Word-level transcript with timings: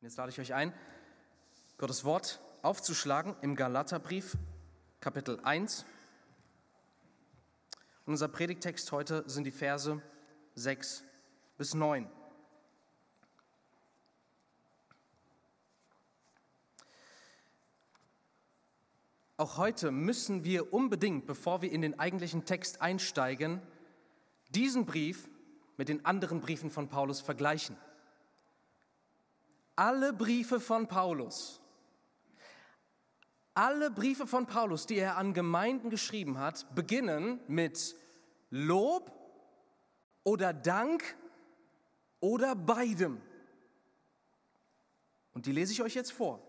Jetzt 0.00 0.16
lade 0.16 0.30
ich 0.30 0.38
euch 0.38 0.54
ein, 0.54 0.72
Gottes 1.76 2.04
Wort 2.04 2.38
aufzuschlagen 2.62 3.34
im 3.40 3.56
Galaterbrief, 3.56 4.36
Kapitel 5.00 5.40
1. 5.42 5.84
Und 8.06 8.12
unser 8.12 8.28
Predigtext 8.28 8.92
heute 8.92 9.28
sind 9.28 9.42
die 9.42 9.50
Verse 9.50 10.00
6 10.54 11.02
bis 11.56 11.74
9. 11.74 12.08
Auch 19.36 19.56
heute 19.56 19.90
müssen 19.90 20.44
wir 20.44 20.72
unbedingt, 20.72 21.26
bevor 21.26 21.60
wir 21.60 21.72
in 21.72 21.82
den 21.82 21.98
eigentlichen 21.98 22.44
Text 22.44 22.80
einsteigen, 22.82 23.60
diesen 24.50 24.86
Brief 24.86 25.28
mit 25.76 25.88
den 25.88 26.06
anderen 26.06 26.40
Briefen 26.40 26.70
von 26.70 26.88
Paulus 26.88 27.20
vergleichen. 27.20 27.76
Alle 29.78 30.12
Briefe 30.12 30.58
von 30.58 30.88
Paulus, 30.88 31.60
alle 33.54 33.92
Briefe 33.92 34.26
von 34.26 34.44
Paulus, 34.44 34.86
die 34.86 34.96
er 34.96 35.16
an 35.16 35.34
Gemeinden 35.34 35.88
geschrieben 35.88 36.36
hat, 36.36 36.74
beginnen 36.74 37.38
mit 37.46 37.94
Lob 38.50 39.12
oder 40.24 40.52
Dank 40.52 41.04
oder 42.18 42.56
beidem. 42.56 43.20
Und 45.32 45.46
die 45.46 45.52
lese 45.52 45.72
ich 45.72 45.80
euch 45.80 45.94
jetzt 45.94 46.10
vor. 46.10 46.42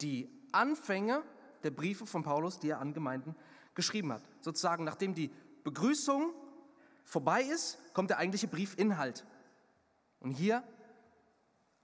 Die 0.00 0.30
Anfänge 0.52 1.24
der 1.64 1.72
Briefe 1.72 2.06
von 2.06 2.22
Paulus, 2.22 2.60
die 2.60 2.68
er 2.68 2.78
an 2.78 2.94
Gemeinden 2.94 3.34
geschrieben 3.74 4.12
hat. 4.12 4.22
Sozusagen, 4.40 4.84
nachdem 4.84 5.16
die 5.16 5.32
Begrüßung 5.64 6.32
vorbei 7.02 7.42
ist, 7.42 7.92
kommt 7.92 8.10
der 8.10 8.18
eigentliche 8.18 8.46
Briefinhalt. 8.46 9.26
Und 10.20 10.30
hier 10.30 10.62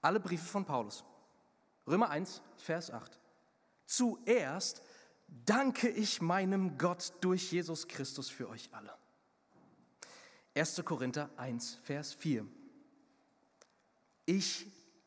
alle 0.05 0.21
Briefe 0.21 0.45
von 0.45 0.65
Paulus. 0.65 1.05
Römer 1.87 2.11
1, 2.11 2.43
Vers 2.57 2.91
8. 2.91 3.19
Zuerst 3.87 4.83
danke 5.47 5.89
ich 5.89 6.23
meinem 6.23 6.79
Gott 6.79 7.13
durch 7.21 7.53
Jesus 7.53 7.89
Christus 7.89 8.29
für 8.29 8.49
euch 8.49 8.69
alle. 8.73 8.95
1. 10.55 10.83
Korinther 10.85 11.29
1, 11.37 11.79
Vers 11.83 12.15
4. 12.15 12.47
Ich 14.27 14.67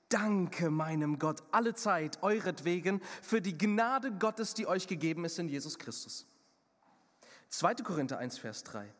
danke 0.09 0.69
meinem 0.69 1.19
Gott 1.19 1.43
alle 1.51 1.73
Zeit 1.73 2.21
euretwegen 2.21 3.01
für 3.21 3.41
die 3.41 3.57
Gnade 3.57 4.11
Gottes, 4.11 4.53
die 4.53 4.67
euch 4.67 4.87
gegeben 4.87 5.25
ist 5.25 5.39
in 5.39 5.47
Jesus 5.47 5.79
Christus. 5.79 6.25
2. 7.49 7.75
Korinther 7.75 8.17
1, 8.17 8.37
Vers 8.37 8.63
3. 8.63 8.93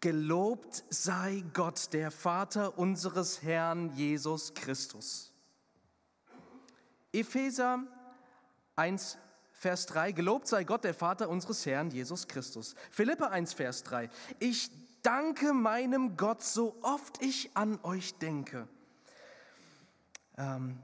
Gelobt 0.00 0.82
sei 0.88 1.44
Gott, 1.52 1.92
der 1.92 2.10
Vater 2.10 2.78
unseres 2.78 3.42
Herrn 3.42 3.94
Jesus 3.94 4.54
Christus. 4.54 5.30
Epheser 7.12 7.82
1, 8.76 9.18
Vers 9.52 9.84
3. 9.86 10.12
Gelobt 10.12 10.48
sei 10.48 10.64
Gott, 10.64 10.84
der 10.84 10.94
Vater 10.94 11.28
unseres 11.28 11.66
Herrn 11.66 11.90
Jesus 11.90 12.28
Christus. 12.28 12.74
Philippa 12.90 13.26
1, 13.26 13.52
Vers 13.52 13.82
3. 13.82 14.08
Ich 14.38 14.70
danke 15.02 15.52
meinem 15.52 16.16
Gott, 16.16 16.42
so 16.42 16.76
oft 16.80 17.22
ich 17.22 17.54
an 17.54 17.78
euch 17.82 18.14
denke. 18.14 18.66
Ähm, 20.38 20.78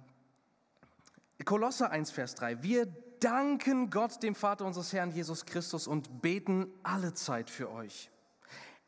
Kolosser 1.46 1.90
1, 1.90 2.10
Vers 2.10 2.34
3. 2.34 2.62
Wir 2.62 2.86
danken 3.20 3.88
Gott, 3.88 4.22
dem 4.22 4.34
Vater 4.34 4.66
unseres 4.66 4.92
Herrn 4.92 5.10
Jesus 5.10 5.46
Christus 5.46 5.86
und 5.86 6.20
beten 6.20 6.66
alle 6.82 7.14
Zeit 7.14 7.48
für 7.48 7.70
euch. 7.70 8.10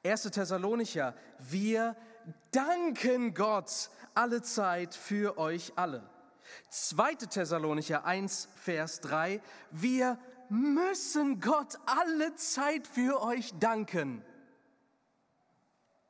1. 0.08 0.22
Thessalonicher, 0.30 1.14
wir 1.38 1.94
danken 2.50 3.34
Gott 3.34 3.90
alle 4.14 4.42
Zeit 4.42 4.94
für 4.94 5.36
euch 5.36 5.72
alle. 5.76 6.08
2. 6.70 7.14
Thessalonicher 7.16 8.04
1, 8.04 8.48
Vers 8.56 9.00
3, 9.02 9.42
wir 9.70 10.18
müssen 10.48 11.40
Gott 11.40 11.78
alle 11.84 12.34
Zeit 12.36 12.86
für 12.86 13.20
euch 13.22 13.52
danken. 13.58 14.24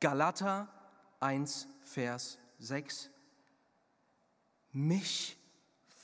Galater 0.00 0.68
1, 1.18 1.66
Vers 1.82 2.38
6, 2.60 3.10
mich 4.70 5.36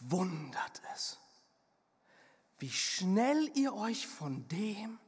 wundert 0.00 0.82
es, 0.94 1.20
wie 2.58 2.70
schnell 2.70 3.50
ihr 3.54 3.72
euch 3.74 4.08
von 4.08 4.48
dem, 4.48 4.98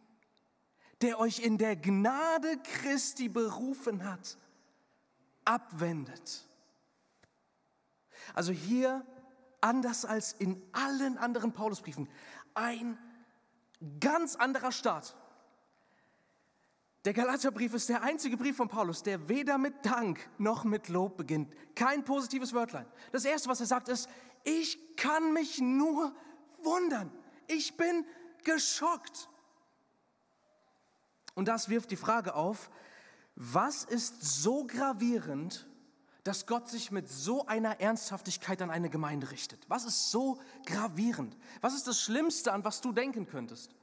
der 1.02 1.18
euch 1.20 1.40
in 1.40 1.58
der 1.58 1.76
Gnade 1.76 2.58
Christi 2.62 3.28
berufen 3.28 4.04
hat, 4.04 4.38
abwendet. 5.44 6.46
Also 8.34 8.52
hier, 8.52 9.04
anders 9.60 10.04
als 10.04 10.32
in 10.32 10.62
allen 10.72 11.18
anderen 11.18 11.52
Paulusbriefen, 11.52 12.08
ein 12.54 12.98
ganz 14.00 14.36
anderer 14.36 14.72
Start. 14.72 15.16
Der 17.04 17.12
Galaterbrief 17.12 17.72
ist 17.74 17.88
der 17.88 18.02
einzige 18.02 18.36
Brief 18.36 18.56
von 18.56 18.68
Paulus, 18.68 19.02
der 19.02 19.28
weder 19.28 19.58
mit 19.58 19.86
Dank 19.86 20.28
noch 20.38 20.64
mit 20.64 20.88
Lob 20.88 21.16
beginnt. 21.16 21.54
Kein 21.76 22.04
positives 22.04 22.52
Wörtlein. 22.52 22.86
Das 23.12 23.24
Erste, 23.24 23.48
was 23.48 23.60
er 23.60 23.66
sagt, 23.66 23.88
ist, 23.88 24.08
ich 24.42 24.96
kann 24.96 25.32
mich 25.32 25.60
nur 25.60 26.12
wundern. 26.64 27.12
Ich 27.46 27.76
bin 27.76 28.04
geschockt. 28.42 29.28
Und 31.36 31.48
das 31.48 31.68
wirft 31.68 31.90
die 31.90 31.96
Frage 31.96 32.34
auf, 32.34 32.70
was 33.36 33.84
ist 33.84 34.22
so 34.22 34.66
gravierend, 34.66 35.68
dass 36.24 36.46
Gott 36.46 36.68
sich 36.68 36.90
mit 36.90 37.08
so 37.08 37.46
einer 37.46 37.78
Ernsthaftigkeit 37.78 38.60
an 38.62 38.70
eine 38.70 38.88
Gemeinde 38.88 39.30
richtet? 39.30 39.60
Was 39.68 39.84
ist 39.84 40.10
so 40.10 40.40
gravierend? 40.64 41.36
Was 41.60 41.74
ist 41.74 41.86
das 41.86 42.00
Schlimmste, 42.00 42.52
an 42.52 42.64
was 42.64 42.80
du 42.80 42.90
denken 42.90 43.26
könntest? 43.26 43.74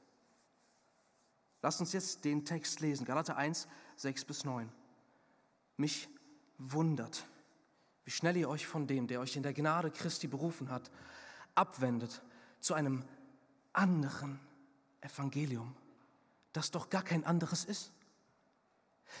Lass 1.62 1.80
uns 1.80 1.92
jetzt 1.92 2.24
den 2.24 2.44
Text 2.44 2.80
lesen, 2.80 3.06
Galater 3.06 3.36
1, 3.36 3.68
6 3.96 4.24
bis 4.24 4.44
9. 4.44 4.70
Mich 5.76 6.08
wundert, 6.58 7.24
wie 8.04 8.10
schnell 8.10 8.36
ihr 8.36 8.48
euch 8.48 8.66
von 8.66 8.88
dem, 8.88 9.06
der 9.06 9.20
euch 9.20 9.36
in 9.36 9.44
der 9.44 9.54
Gnade 9.54 9.92
Christi 9.92 10.26
berufen 10.26 10.70
hat, 10.70 10.90
abwendet 11.54 12.20
zu 12.58 12.74
einem 12.74 13.04
anderen 13.72 14.40
Evangelium 15.00 15.74
das 16.54 16.70
doch 16.70 16.88
gar 16.88 17.02
kein 17.02 17.24
anderes 17.24 17.66
ist. 17.66 17.92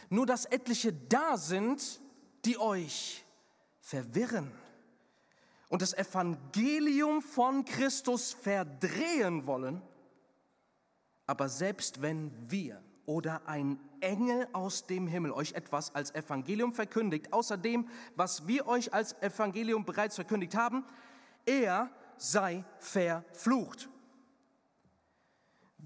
Nur 0.08 0.24
dass 0.24 0.46
etliche 0.46 0.92
da 0.92 1.36
sind, 1.36 2.00
die 2.44 2.58
euch 2.58 3.24
verwirren 3.80 4.50
und 5.68 5.82
das 5.82 5.92
Evangelium 5.92 7.20
von 7.20 7.64
Christus 7.64 8.32
verdrehen 8.32 9.46
wollen. 9.46 9.82
Aber 11.26 11.48
selbst 11.48 12.00
wenn 12.00 12.32
wir 12.50 12.82
oder 13.06 13.46
ein 13.46 13.78
Engel 14.00 14.48
aus 14.52 14.86
dem 14.86 15.06
Himmel 15.06 15.32
euch 15.32 15.52
etwas 15.52 15.94
als 15.94 16.14
Evangelium 16.14 16.72
verkündigt, 16.72 17.32
außer 17.32 17.56
dem, 17.56 17.88
was 18.16 18.46
wir 18.46 18.66
euch 18.66 18.92
als 18.92 19.20
Evangelium 19.22 19.84
bereits 19.84 20.14
verkündigt 20.14 20.54
haben, 20.54 20.84
er 21.44 21.90
sei 22.16 22.64
verflucht. 22.78 23.88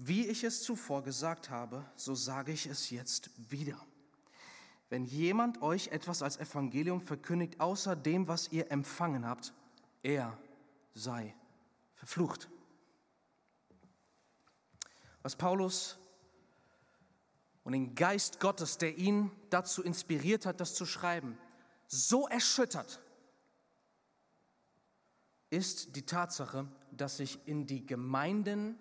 Wie 0.01 0.27
ich 0.27 0.45
es 0.45 0.63
zuvor 0.63 1.03
gesagt 1.03 1.49
habe, 1.49 1.85
so 1.97 2.15
sage 2.15 2.53
ich 2.53 2.67
es 2.67 2.89
jetzt 2.89 3.31
wieder. 3.51 3.77
Wenn 4.87 5.03
jemand 5.03 5.61
euch 5.61 5.89
etwas 5.89 6.21
als 6.21 6.37
Evangelium 6.37 7.01
verkündigt, 7.01 7.59
außer 7.59 7.97
dem, 7.97 8.29
was 8.29 8.49
ihr 8.49 8.71
empfangen 8.71 9.25
habt, 9.25 9.53
er 10.01 10.39
sei 10.93 11.35
verflucht. 11.95 12.49
Was 15.21 15.35
Paulus 15.35 15.97
und 17.65 17.73
den 17.73 17.93
Geist 17.93 18.39
Gottes, 18.39 18.77
der 18.77 18.97
ihn 18.97 19.29
dazu 19.49 19.83
inspiriert 19.83 20.45
hat, 20.45 20.61
das 20.61 20.75
zu 20.75 20.85
schreiben, 20.85 21.37
so 21.87 22.25
erschüttert, 22.25 23.01
ist 25.49 25.97
die 25.97 26.05
Tatsache, 26.05 26.69
dass 26.91 27.17
sich 27.17 27.37
in 27.45 27.67
die 27.67 27.85
Gemeinden 27.85 28.79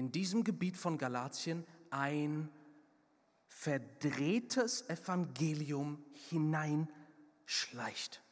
in 0.00 0.10
diesem 0.10 0.44
Gebiet 0.44 0.78
von 0.78 0.96
Galatien 0.96 1.66
ein 1.90 2.48
verdrehtes 3.48 4.88
Evangelium 4.88 6.02
hineinschleicht. 6.30 8.22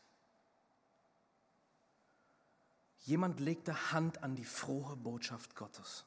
Jemand 3.00 3.38
legte 3.38 3.92
Hand 3.92 4.22
an 4.22 4.34
die 4.34 4.46
frohe 4.46 4.96
Botschaft 4.96 5.54
Gottes. 5.56 6.06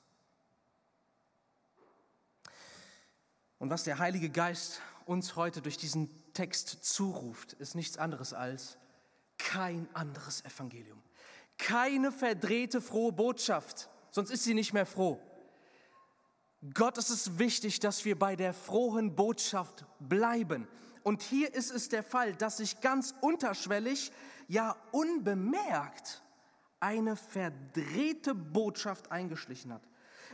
Und 3.59 3.69
was 3.69 3.83
der 3.83 3.99
Heilige 3.99 4.31
Geist 4.31 4.81
uns 5.05 5.35
heute 5.35 5.61
durch 5.61 5.77
diesen 5.77 6.09
Text 6.33 6.83
zuruft, 6.83 7.53
ist 7.53 7.75
nichts 7.75 7.99
anderes 7.99 8.33
als 8.33 8.79
kein 9.37 9.87
anderes 9.93 10.43
Evangelium. 10.43 11.03
Keine 11.59 12.11
verdrehte 12.11 12.81
frohe 12.81 13.11
Botschaft, 13.11 13.91
sonst 14.09 14.31
ist 14.31 14.43
sie 14.43 14.55
nicht 14.55 14.73
mehr 14.73 14.87
froh. 14.87 15.21
Gott 16.73 16.97
ist 16.99 17.09
es 17.09 17.39
wichtig, 17.39 17.79
dass 17.79 18.05
wir 18.05 18.17
bei 18.17 18.35
der 18.35 18.53
frohen 18.53 19.15
Botschaft 19.15 19.85
bleiben. 19.99 20.67
Und 21.01 21.23
hier 21.23 21.53
ist 21.55 21.71
es 21.71 21.89
der 21.89 22.03
Fall, 22.03 22.35
dass 22.35 22.57
sich 22.57 22.81
ganz 22.81 23.15
unterschwellig, 23.21 24.11
ja 24.47 24.75
unbemerkt, 24.91 26.21
eine 26.79 27.15
verdrehte 27.15 28.35
Botschaft 28.35 29.11
eingeschlichen 29.11 29.73
hat. 29.73 29.81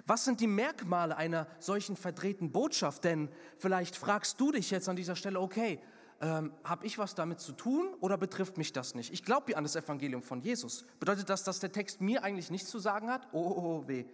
Was 0.06 0.26
sind 0.26 0.42
die 0.42 0.48
Merkmale 0.48 1.16
einer 1.16 1.48
solchen 1.60 1.96
verdrehten 1.96 2.52
Botschaft? 2.52 3.06
Denn 3.06 3.30
vielleicht 3.58 3.96
fragst 3.96 4.40
du 4.40 4.52
dich 4.52 4.70
jetzt 4.70 4.90
an 4.90 4.98
dieser 4.98 5.16
Stelle, 5.16 5.40
okay, 5.40 5.80
ähm, 6.20 6.52
habe 6.64 6.86
ich 6.86 6.98
was 6.98 7.16
damit 7.16 7.40
zu 7.40 7.54
tun 7.54 7.94
oder 8.02 8.18
betrifft 8.18 8.58
mich 8.58 8.74
das 8.74 8.96
nicht? 8.96 9.14
Ich 9.14 9.24
glaube 9.24 9.56
an 9.56 9.64
das 9.64 9.76
Evangelium 9.76 10.24
von 10.24 10.42
Jesus. 10.42 10.84
Bedeutet 11.00 11.30
das, 11.30 11.44
dass 11.44 11.60
der 11.60 11.72
Text 11.72 12.02
mir 12.02 12.24
eigentlich 12.24 12.52
nichts 12.52 12.70
zu 12.70 12.80
sagen 12.80 13.10
hat? 13.10 13.28
Oh, 13.32 13.40
oh, 13.40 13.84
oh 13.84 13.88
weh. 13.88 14.06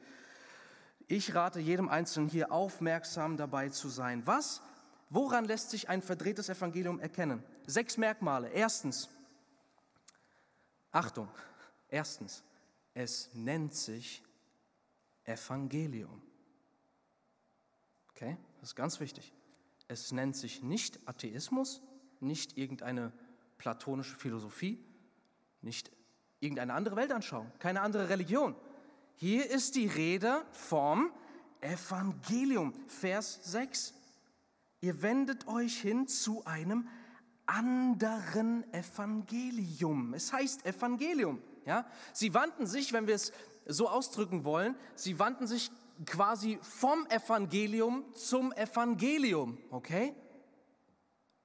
Ich 1.16 1.36
rate 1.36 1.60
jedem 1.60 1.90
Einzelnen 1.90 2.28
hier 2.28 2.52
aufmerksam 2.52 3.38
dabei 3.38 3.70
zu 3.70 3.88
sein. 3.88 4.26
Was? 4.26 4.64
Woran 5.12 5.46
lässt 5.46 5.70
sich 5.70 5.88
ein 5.88 6.02
verdrehtes 6.02 6.50
Evangelium 6.50 7.00
erkennen? 7.00 7.44
Sechs 7.68 7.98
Merkmale. 7.98 8.50
Erstens, 8.50 9.10
Achtung, 10.92 11.30
erstens, 11.88 12.44
es 12.96 13.30
nennt 13.36 13.76
sich 13.76 14.24
Evangelium. 15.24 16.20
Okay, 18.10 18.36
das 18.60 18.70
ist 18.70 18.76
ganz 18.76 19.00
wichtig. 19.00 19.32
Es 19.88 20.12
nennt 20.12 20.36
sich 20.36 20.64
nicht 20.64 21.00
Atheismus, 21.08 21.84
nicht 22.22 22.58
irgendeine 22.58 23.12
platonische 23.60 24.16
Philosophie, 24.16 24.84
nicht 25.62 25.92
irgendeine 26.40 26.74
andere 26.74 26.96
Weltanschauung, 26.96 27.52
keine 27.60 27.82
andere 27.82 28.10
Religion. 28.10 28.56
Hier 29.26 29.50
ist 29.50 29.76
die 29.76 29.88
Rede 29.88 30.44
vom 30.52 31.10
Evangelium, 31.62 32.74
Vers 32.90 33.40
6. 33.44 33.94
Ihr 34.82 35.02
wendet 35.02 35.48
euch 35.48 35.80
hin 35.80 36.10
zu 36.10 36.44
einem 36.44 36.90
anderen 37.46 38.66
Evangelium. 38.74 40.14
Es 40.14 40.34
heißt 40.34 40.66
Evangelium. 40.66 41.42
Ja? 41.66 41.86
Sie 42.12 42.34
wandten 42.34 42.68
sich, 42.68 42.92
wenn 42.92 43.08
wir 43.08 43.16
es 43.16 43.32
so 43.66 43.88
ausdrücken 43.88 44.44
wollen, 44.44 44.76
sie 44.96 45.18
wandten 45.20 45.48
sich 45.48 45.72
quasi 46.06 46.60
vom 46.62 47.08
Evangelium 47.08 48.04
zum 48.14 48.52
Evangelium, 48.52 49.58
okay? 49.70 50.14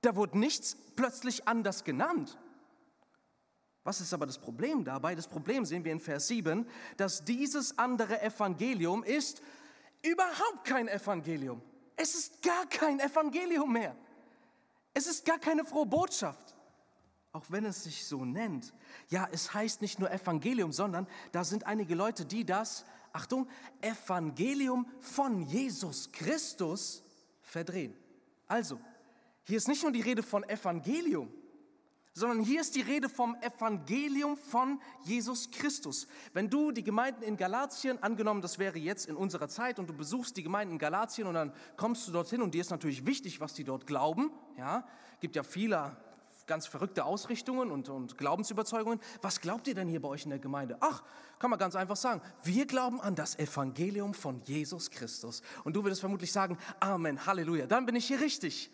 Da 0.01 0.17
wurde 0.17 0.37
nichts 0.37 0.77
plötzlich 0.97 1.47
anders 1.47 1.85
genannt. 1.85 2.41
Was 3.89 4.03
ist 4.03 4.13
aber 4.13 4.27
das 4.27 4.37
Problem 4.37 4.85
dabei? 4.85 5.15
Das 5.15 5.27
Problem 5.27 5.65
sehen 5.65 5.83
wir 5.83 5.93
in 5.93 5.99
Vers 5.99 6.29
7, 6.29 6.67
dass 6.99 7.25
dieses 7.25 7.79
andere 7.79 8.21
Evangelium 8.21 9.03
ist 9.03 9.41
überhaupt 10.03 10.65
kein 10.65 10.89
Evangelium. 10.89 11.63
Es 11.97 12.15
ist 12.15 12.43
gar 12.43 12.67
kein 12.67 13.01
Evangelium 13.01 13.73
mehr. 13.73 13.97
Es 14.93 15.07
ist 15.07 15.25
gar 15.25 15.39
keine 15.39 15.65
frohe 15.65 15.87
Botschaft 15.87 16.55
auch 17.33 17.45
wenn 17.49 17.65
es 17.65 17.85
sich 17.85 18.05
so 18.05 18.25
nennt. 18.25 18.75
Ja, 19.09 19.29
es 19.31 19.55
heißt 19.55 19.81
nicht 19.81 19.99
nur 19.99 20.11
Evangelium, 20.11 20.73
sondern 20.73 21.07
da 21.31 21.45
sind 21.45 21.67
einige 21.67 21.95
Leute, 21.95 22.27
die 22.27 22.45
das, 22.45 22.85
Achtung, 23.13 23.49
Evangelium 23.81 24.87
von 25.01 25.43
Jesus 25.43 26.11
Christus 26.13 27.03
verdrehen. 27.41 27.95
Also, 28.47 28.81
hier 29.45 29.57
ist 29.57 29.69
nicht 29.69 29.83
nur 29.83 29.93
die 29.93 30.01
Rede 30.01 30.23
von 30.23 30.43
Evangelium, 30.45 31.33
sondern 32.13 32.41
hier 32.41 32.61
ist 32.61 32.75
die 32.75 32.81
Rede 32.81 33.09
vom 33.09 33.37
Evangelium 33.37 34.37
von 34.37 34.81
Jesus 35.05 35.51
Christus. 35.51 36.07
Wenn 36.33 36.51
du 36.51 36.73
die 36.73 36.83
Gemeinden 36.83 37.23
in 37.23 37.37
Galatien, 37.37 38.03
angenommen, 38.03 38.43
das 38.43 38.59
wäre 38.59 38.79
jetzt 38.79 39.07
in 39.07 39.17
unserer 39.17 39.49
Zeit, 39.49 39.79
und 39.79 39.89
du 39.89 39.95
besuchst 39.95 40.37
die 40.37 40.43
Gemeinden 40.43 40.75
in 40.75 40.79
Galatien 40.79 41.27
und 41.27 41.35
dann 41.35 41.53
kommst 41.77 42.09
du 42.09 42.13
dorthin 42.13 42.43
und 42.43 42.55
dir 42.55 42.61
ist 42.61 42.71
natürlich 42.71 43.07
wichtig, 43.07 43.41
was 43.41 43.55
die 43.55 43.65
dort 43.65 43.87
glauben, 43.87 44.31
ja, 44.57 44.87
gibt 45.21 45.37
ja 45.37 45.43
viele 45.43 45.97
ganz 46.49 46.67
verrückte 46.67 47.05
Ausrichtungen 47.05 47.71
und, 47.71 47.89
und 47.89 48.19
Glaubensüberzeugungen. 48.19 48.99
Was 49.23 49.41
glaubt 49.41 49.69
ihr 49.69 49.75
denn 49.75 49.87
hier 49.87 50.01
bei 50.01 50.09
euch 50.09 50.25
in 50.25 50.31
der 50.31 50.41
Gemeinde? 50.41 50.79
Ach, 50.81 51.05
kann 51.39 51.51
man 51.51 51.59
ganz 51.59 51.77
einfach 51.77 51.97
sagen, 51.97 52.21
wir 52.43 52.67
glauben 52.67 53.01
an 53.01 53.15
das 53.15 53.39
Evangelium 53.39 54.15
von 54.15 54.43
Jesus 54.45 54.91
Christus. 54.91 55.43
Und 55.63 55.77
du 55.77 55.85
würdest 55.85 56.01
vermutlich 56.01 56.33
sagen, 56.33 56.59
Amen, 56.81 57.25
Halleluja, 57.27 57.67
dann 57.67 57.87
bin 57.87 57.95
ich 57.95 58.07
hier 58.07 58.21
richtig. 58.21 58.73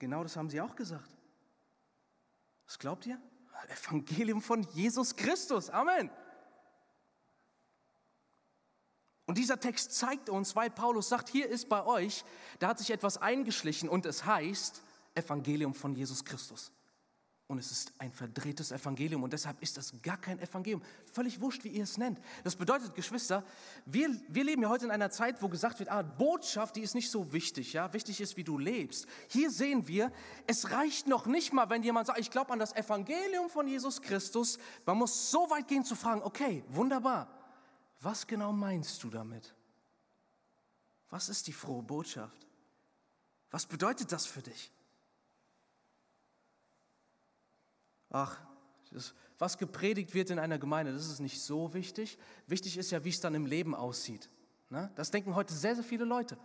Genau 0.00 0.24
das 0.24 0.36
haben 0.36 0.50
sie 0.50 0.60
auch 0.60 0.74
gesagt. 0.74 1.08
Was 2.72 2.78
glaubt 2.78 3.04
ihr? 3.04 3.20
Evangelium 3.68 4.40
von 4.40 4.62
Jesus 4.72 5.14
Christus. 5.14 5.68
Amen. 5.68 6.10
Und 9.26 9.36
dieser 9.36 9.60
Text 9.60 9.92
zeigt 9.92 10.30
uns, 10.30 10.56
weil 10.56 10.70
Paulus 10.70 11.10
sagt, 11.10 11.28
hier 11.28 11.50
ist 11.50 11.68
bei 11.68 11.84
euch, 11.84 12.24
da 12.60 12.68
hat 12.68 12.78
sich 12.78 12.90
etwas 12.90 13.18
eingeschlichen 13.18 13.90
und 13.90 14.06
es 14.06 14.24
heißt, 14.24 14.82
Evangelium 15.14 15.74
von 15.74 15.94
Jesus 15.94 16.24
Christus. 16.24 16.72
Und 17.52 17.58
es 17.58 17.70
ist 17.70 17.92
ein 17.98 18.10
verdrehtes 18.10 18.72
Evangelium 18.72 19.22
und 19.22 19.34
deshalb 19.34 19.60
ist 19.60 19.76
das 19.76 19.92
gar 20.00 20.16
kein 20.16 20.38
Evangelium. 20.38 20.80
Völlig 21.12 21.38
wurscht, 21.38 21.64
wie 21.64 21.68
ihr 21.68 21.84
es 21.84 21.98
nennt. 21.98 22.18
Das 22.44 22.56
bedeutet, 22.56 22.94
Geschwister, 22.94 23.44
wir, 23.84 24.08
wir 24.28 24.42
leben 24.42 24.62
ja 24.62 24.70
heute 24.70 24.86
in 24.86 24.90
einer 24.90 25.10
Zeit, 25.10 25.42
wo 25.42 25.50
gesagt 25.50 25.78
wird, 25.78 25.90
ah, 25.90 26.00
Botschaft, 26.00 26.76
die 26.76 26.80
ist 26.80 26.94
nicht 26.94 27.10
so 27.10 27.30
wichtig. 27.34 27.74
Ja? 27.74 27.92
Wichtig 27.92 28.22
ist, 28.22 28.38
wie 28.38 28.42
du 28.42 28.56
lebst. 28.56 29.06
Hier 29.28 29.50
sehen 29.50 29.86
wir, 29.86 30.10
es 30.46 30.70
reicht 30.70 31.08
noch 31.08 31.26
nicht 31.26 31.52
mal, 31.52 31.68
wenn 31.68 31.82
jemand 31.82 32.06
sagt, 32.06 32.20
ich 32.20 32.30
glaube 32.30 32.54
an 32.54 32.58
das 32.58 32.74
Evangelium 32.74 33.50
von 33.50 33.68
Jesus 33.68 34.00
Christus. 34.00 34.58
Man 34.86 34.96
muss 34.96 35.30
so 35.30 35.50
weit 35.50 35.68
gehen 35.68 35.84
zu 35.84 35.94
fragen, 35.94 36.22
okay, 36.22 36.64
wunderbar. 36.68 37.28
Was 38.00 38.26
genau 38.26 38.54
meinst 38.54 39.04
du 39.04 39.10
damit? 39.10 39.54
Was 41.10 41.28
ist 41.28 41.48
die 41.48 41.52
frohe 41.52 41.82
Botschaft? 41.82 42.46
Was 43.50 43.66
bedeutet 43.66 44.10
das 44.10 44.24
für 44.24 44.40
dich? 44.40 44.72
Ach, 48.12 48.40
das, 48.92 49.14
was 49.38 49.58
gepredigt 49.58 50.14
wird 50.14 50.30
in 50.30 50.38
einer 50.38 50.58
Gemeinde, 50.58 50.92
das 50.92 51.06
ist 51.06 51.20
nicht 51.20 51.40
so 51.40 51.74
wichtig. 51.74 52.18
Wichtig 52.46 52.76
ist 52.76 52.90
ja, 52.90 53.02
wie 53.04 53.08
es 53.08 53.20
dann 53.20 53.34
im 53.34 53.46
Leben 53.46 53.74
aussieht. 53.74 54.30
Ne? 54.70 54.90
Das 54.94 55.10
denken 55.10 55.34
heute 55.34 55.52
sehr, 55.52 55.74
sehr 55.74 55.84
viele 55.84 56.04
Leute. 56.04 56.36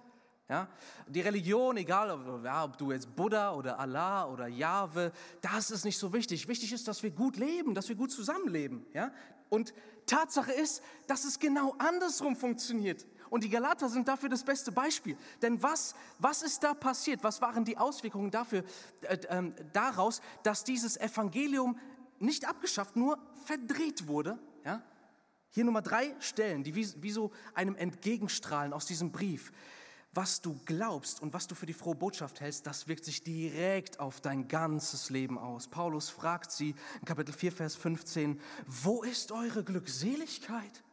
Ja? 0.50 0.70
Die 1.08 1.22
Religion, 1.22 1.78
egal 1.78 2.10
ob, 2.12 2.44
ja, 2.44 2.64
ob 2.64 2.78
du 2.78 2.92
jetzt 2.92 3.14
Buddha 3.16 3.54
oder 3.54 3.80
Allah 3.80 4.26
oder 4.26 4.48
Jahwe, 4.48 5.12
das 5.42 5.72
ist 5.72 5.84
nicht 5.84 5.98
so 5.98 6.14
wichtig. 6.14 6.48
Wichtig 6.48 6.72
ist, 6.72 6.88
dass 6.88 7.04
wir 7.04 7.12
gut 7.12 7.38
leben, 7.38 7.76
dass 7.76 7.90
wir 7.90 7.96
gut 7.96 8.12
zusammenleben. 8.12 8.86
Ja? 8.94 9.12
Und 9.50 9.74
Tatsache 10.06 10.52
ist, 10.54 10.82
dass 11.08 11.26
es 11.26 11.40
genau 11.40 11.76
andersrum 11.78 12.36
funktioniert. 12.36 13.06
Und 13.30 13.44
die 13.44 13.50
Galater 13.50 13.90
sind 13.90 14.08
dafür 14.08 14.30
das 14.30 14.44
beste 14.44 14.72
Beispiel. 14.72 15.18
Denn 15.42 15.62
was, 15.62 15.96
was 16.20 16.42
ist 16.44 16.64
da 16.64 16.74
passiert? 16.74 17.24
Was 17.24 17.42
waren 17.42 17.66
die 17.66 17.78
Auswirkungen 17.78 18.32
dafür, 18.32 18.64
äh, 19.02 19.16
äh, 19.16 19.52
daraus, 19.74 20.22
dass 20.44 20.64
dieses 20.64 20.98
Evangelium 20.98 21.78
nicht 22.20 22.48
abgeschafft, 22.48 22.96
nur 22.96 23.18
verdreht 23.46 24.08
wurde? 24.08 24.40
Ja? 24.66 24.82
Hier 25.50 25.66
Nummer 25.66 25.82
drei 25.82 26.16
Stellen, 26.20 26.64
die 26.64 26.76
wie, 26.76 27.02
wie 27.02 27.12
so 27.12 27.32
einem 27.54 27.76
entgegenstrahlen 27.76 28.74
aus 28.74 28.86
diesem 28.86 29.12
Brief. 29.12 29.52
Was 30.14 30.42
du 30.42 30.60
glaubst 30.66 31.22
und 31.22 31.34
was 31.34 31.46
du 31.48 31.54
für 31.54 31.68
die 31.68 31.74
frohe 31.74 31.94
Botschaft 31.94 32.42
hältst, 32.42 32.66
das 32.66 32.88
wirkt 32.88 33.06
sich 33.06 33.24
direkt 33.24 34.00
auf 34.00 34.20
dein 34.20 34.48
ganzes 34.48 35.10
Leben 35.12 35.38
aus. 35.38 35.68
Paulus 35.68 36.10
fragt 36.10 36.52
sie 36.52 36.74
in 37.00 37.06
Kapitel 37.06 37.34
4, 37.34 37.52
Vers 37.52 37.76
15, 37.76 38.42
wo 38.66 39.04
ist 39.04 39.32
eure 39.32 39.64
Glückseligkeit? 39.64 40.84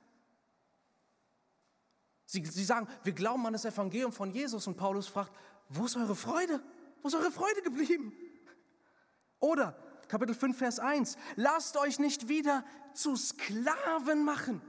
Sie, 2.26 2.44
sie 2.44 2.64
sagen, 2.64 2.88
wir 3.02 3.12
glauben 3.12 3.46
an 3.46 3.52
das 3.52 3.64
Evangelium 3.64 4.12
von 4.12 4.30
Jesus 4.30 4.66
und 4.66 4.76
Paulus 4.76 5.06
fragt, 5.06 5.32
wo 5.68 5.84
ist 5.84 5.96
eure 5.96 6.16
Freude? 6.16 6.62
Wo 7.02 7.08
ist 7.08 7.14
eure 7.14 7.30
Freude 7.30 7.62
geblieben? 7.62 8.12
Oder 9.40 9.76
Kapitel 10.08 10.34
5, 10.34 10.56
Vers 10.56 10.78
1, 10.78 11.16
lasst 11.36 11.76
euch 11.76 11.98
nicht 11.98 12.28
wieder 12.28 12.64
zu 12.94 13.16
Sklaven 13.16 14.24
machen. 14.24 14.62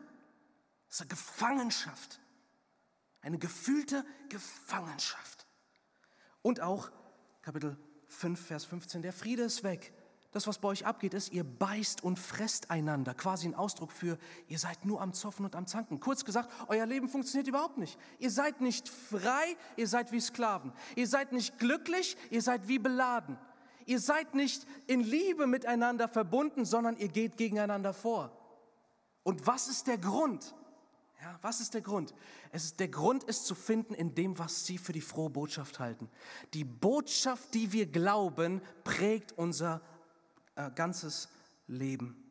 Das 0.88 0.98
ist 0.98 1.02
eine 1.02 1.10
Gefangenschaft, 1.10 2.20
eine 3.22 3.38
gefühlte 3.38 4.06
Gefangenschaft. 4.30 5.46
Und 6.42 6.62
auch 6.62 6.92
Kapitel 7.42 7.78
5, 8.08 8.48
Vers 8.48 8.66
15, 8.66 9.02
der 9.02 9.14
Friede 9.14 9.44
ist 9.44 9.64
weg 9.64 9.94
das, 10.36 10.48
was 10.48 10.60
bei 10.60 10.68
euch 10.68 10.86
abgeht, 10.86 11.14
ist, 11.14 11.32
ihr 11.32 11.46
beißt 11.46 12.04
und 12.04 12.20
fresst 12.20 12.70
einander. 12.70 13.14
Quasi 13.14 13.48
ein 13.48 13.56
Ausdruck 13.56 13.94
für, 13.94 14.18
ihr 14.50 14.60
seid 14.60 14.84
nur 14.84 15.02
am 15.02 15.14
Zoffen 15.14 15.46
und 15.46 15.56
am 15.56 15.66
Zanken. 15.66 16.02
Kurz 16.02 16.26
gesagt, 16.26 16.52
euer 16.68 16.86
Leben 16.86 17.08
funktioniert 17.08 17.48
überhaupt 17.48 17.78
nicht. 17.78 17.98
Ihr 18.20 18.30
seid 18.30 18.60
nicht 18.60 18.90
frei, 18.90 19.56
ihr 19.78 19.88
seid 19.88 20.12
wie 20.12 20.20
Sklaven. 20.20 20.74
Ihr 20.98 21.08
seid 21.08 21.32
nicht 21.32 21.58
glücklich, 21.58 22.18
ihr 22.32 22.42
seid 22.42 22.68
wie 22.68 22.80
beladen. 22.80 23.38
Ihr 23.86 24.02
seid 24.02 24.36
nicht 24.36 24.68
in 24.88 25.00
Liebe 25.00 25.48
miteinander 25.48 26.10
verbunden, 26.10 26.66
sondern 26.66 26.98
ihr 26.98 27.08
geht 27.08 27.38
gegeneinander 27.38 27.94
vor. 27.94 28.32
Und 29.24 29.48
was 29.48 29.70
ist 29.70 29.88
der 29.88 29.98
Grund? 29.98 30.54
Ja, 31.22 31.40
was 31.42 31.62
ist 31.62 31.74
der 31.74 31.82
Grund? 31.82 32.14
Es 32.52 32.66
ist, 32.66 32.80
der 32.82 32.90
Grund 32.90 33.24
ist 33.24 33.46
zu 33.46 33.56
finden 33.56 33.94
in 33.94 34.14
dem, 34.16 34.38
was 34.38 34.66
Sie 34.66 34.78
für 34.78 34.92
die 34.92 35.02
frohe 35.02 35.30
Botschaft 35.30 35.80
halten. 35.80 36.10
Die 36.54 36.66
Botschaft, 36.66 37.54
die 37.54 37.72
wir 37.72 37.86
glauben, 37.86 38.62
prägt 38.84 39.32
unser 39.32 39.82
äh, 40.56 40.72
ganzes 40.72 41.30
Leben. 41.68 42.22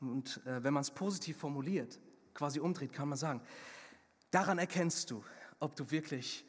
Und 0.00 0.44
äh, 0.46 0.62
wenn 0.62 0.74
man 0.74 0.82
es 0.82 0.90
positiv 0.90 1.38
formuliert, 1.38 1.98
quasi 2.34 2.60
umdreht, 2.60 2.92
kann 2.92 3.08
man 3.08 3.18
sagen, 3.18 3.40
daran 4.30 4.58
erkennst 4.58 5.10
du, 5.10 5.24
ob 5.58 5.74
du 5.76 5.90
wirklich 5.90 6.44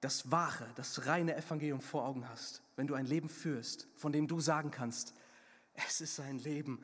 das 0.00 0.30
wahre, 0.30 0.68
das 0.74 1.06
reine 1.06 1.36
Evangelium 1.36 1.80
vor 1.80 2.04
Augen 2.04 2.28
hast, 2.28 2.62
wenn 2.76 2.86
du 2.86 2.94
ein 2.94 3.06
Leben 3.06 3.28
führst, 3.28 3.88
von 3.96 4.12
dem 4.12 4.26
du 4.26 4.40
sagen 4.40 4.70
kannst, 4.70 5.14
es 5.74 6.00
ist 6.00 6.20
ein 6.20 6.38
Leben 6.38 6.82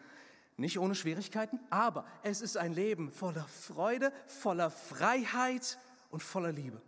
Nicht 0.57 0.79
ohne 0.79 0.95
Schwierigkeiten, 0.95 1.59
aber 1.71 2.07
es 2.23 2.41
ist 2.43 2.57
ein 2.57 2.73
Leben 2.73 3.11
voller 3.11 3.47
Freude, 3.49 4.13
voller 4.27 4.71
Freiheit 4.71 5.79
und 6.11 6.23
voller 6.23 6.53
Liebe. 6.53 6.81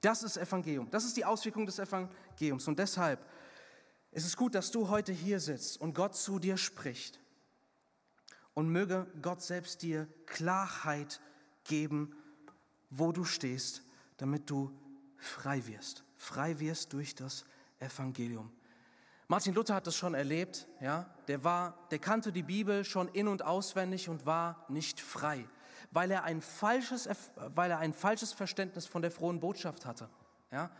Das 0.00 0.22
ist 0.22 0.36
Evangelium. 0.36 0.90
Das 0.90 1.04
ist 1.04 1.16
die 1.16 1.24
Auswirkung 1.24 1.66
des 1.66 1.78
Evangeliums. 1.78 2.66
Und 2.68 2.78
deshalb 2.78 3.20
ist 4.12 4.26
es 4.26 4.36
gut, 4.36 4.54
dass 4.54 4.70
du 4.70 4.88
heute 4.88 5.12
hier 5.12 5.40
sitzt 5.40 5.80
und 5.80 5.94
Gott 5.94 6.16
zu 6.16 6.38
dir 6.38 6.56
spricht. 6.56 7.20
Und 8.54 8.68
möge 8.68 9.06
Gott 9.22 9.42
selbst 9.42 9.82
dir 9.82 10.08
Klarheit 10.26 11.20
geben, 11.64 12.16
wo 12.90 13.12
du 13.12 13.24
stehst, 13.24 13.82
damit 14.16 14.50
du 14.50 14.76
frei 15.16 15.66
wirst. 15.66 16.04
Frei 16.16 16.58
wirst 16.58 16.92
durch 16.92 17.14
das 17.14 17.44
Evangelium. 17.78 18.52
Martin 19.28 19.54
Luther 19.54 19.76
hat 19.76 19.86
das 19.86 19.94
schon 19.94 20.14
erlebt, 20.14 20.66
ja? 20.80 21.08
Der 21.28 21.44
war, 21.44 21.86
der 21.92 22.00
kannte 22.00 22.32
die 22.32 22.42
Bibel 22.42 22.84
schon 22.84 23.06
in 23.08 23.28
und 23.28 23.44
auswendig 23.44 24.08
und 24.08 24.26
war 24.26 24.66
nicht 24.68 25.00
frei, 25.00 25.46
weil 25.92 26.10
er 26.10 26.24
ein 26.24 26.42
falsches, 26.42 27.08
weil 27.36 27.70
er 27.70 27.78
ein 27.78 27.94
falsches 27.94 28.32
Verständnis 28.32 28.86
von 28.86 29.02
der 29.02 29.12
frohen 29.12 29.38
Botschaft 29.38 29.86
hatte, 29.86 30.10
ja? 30.50 30.72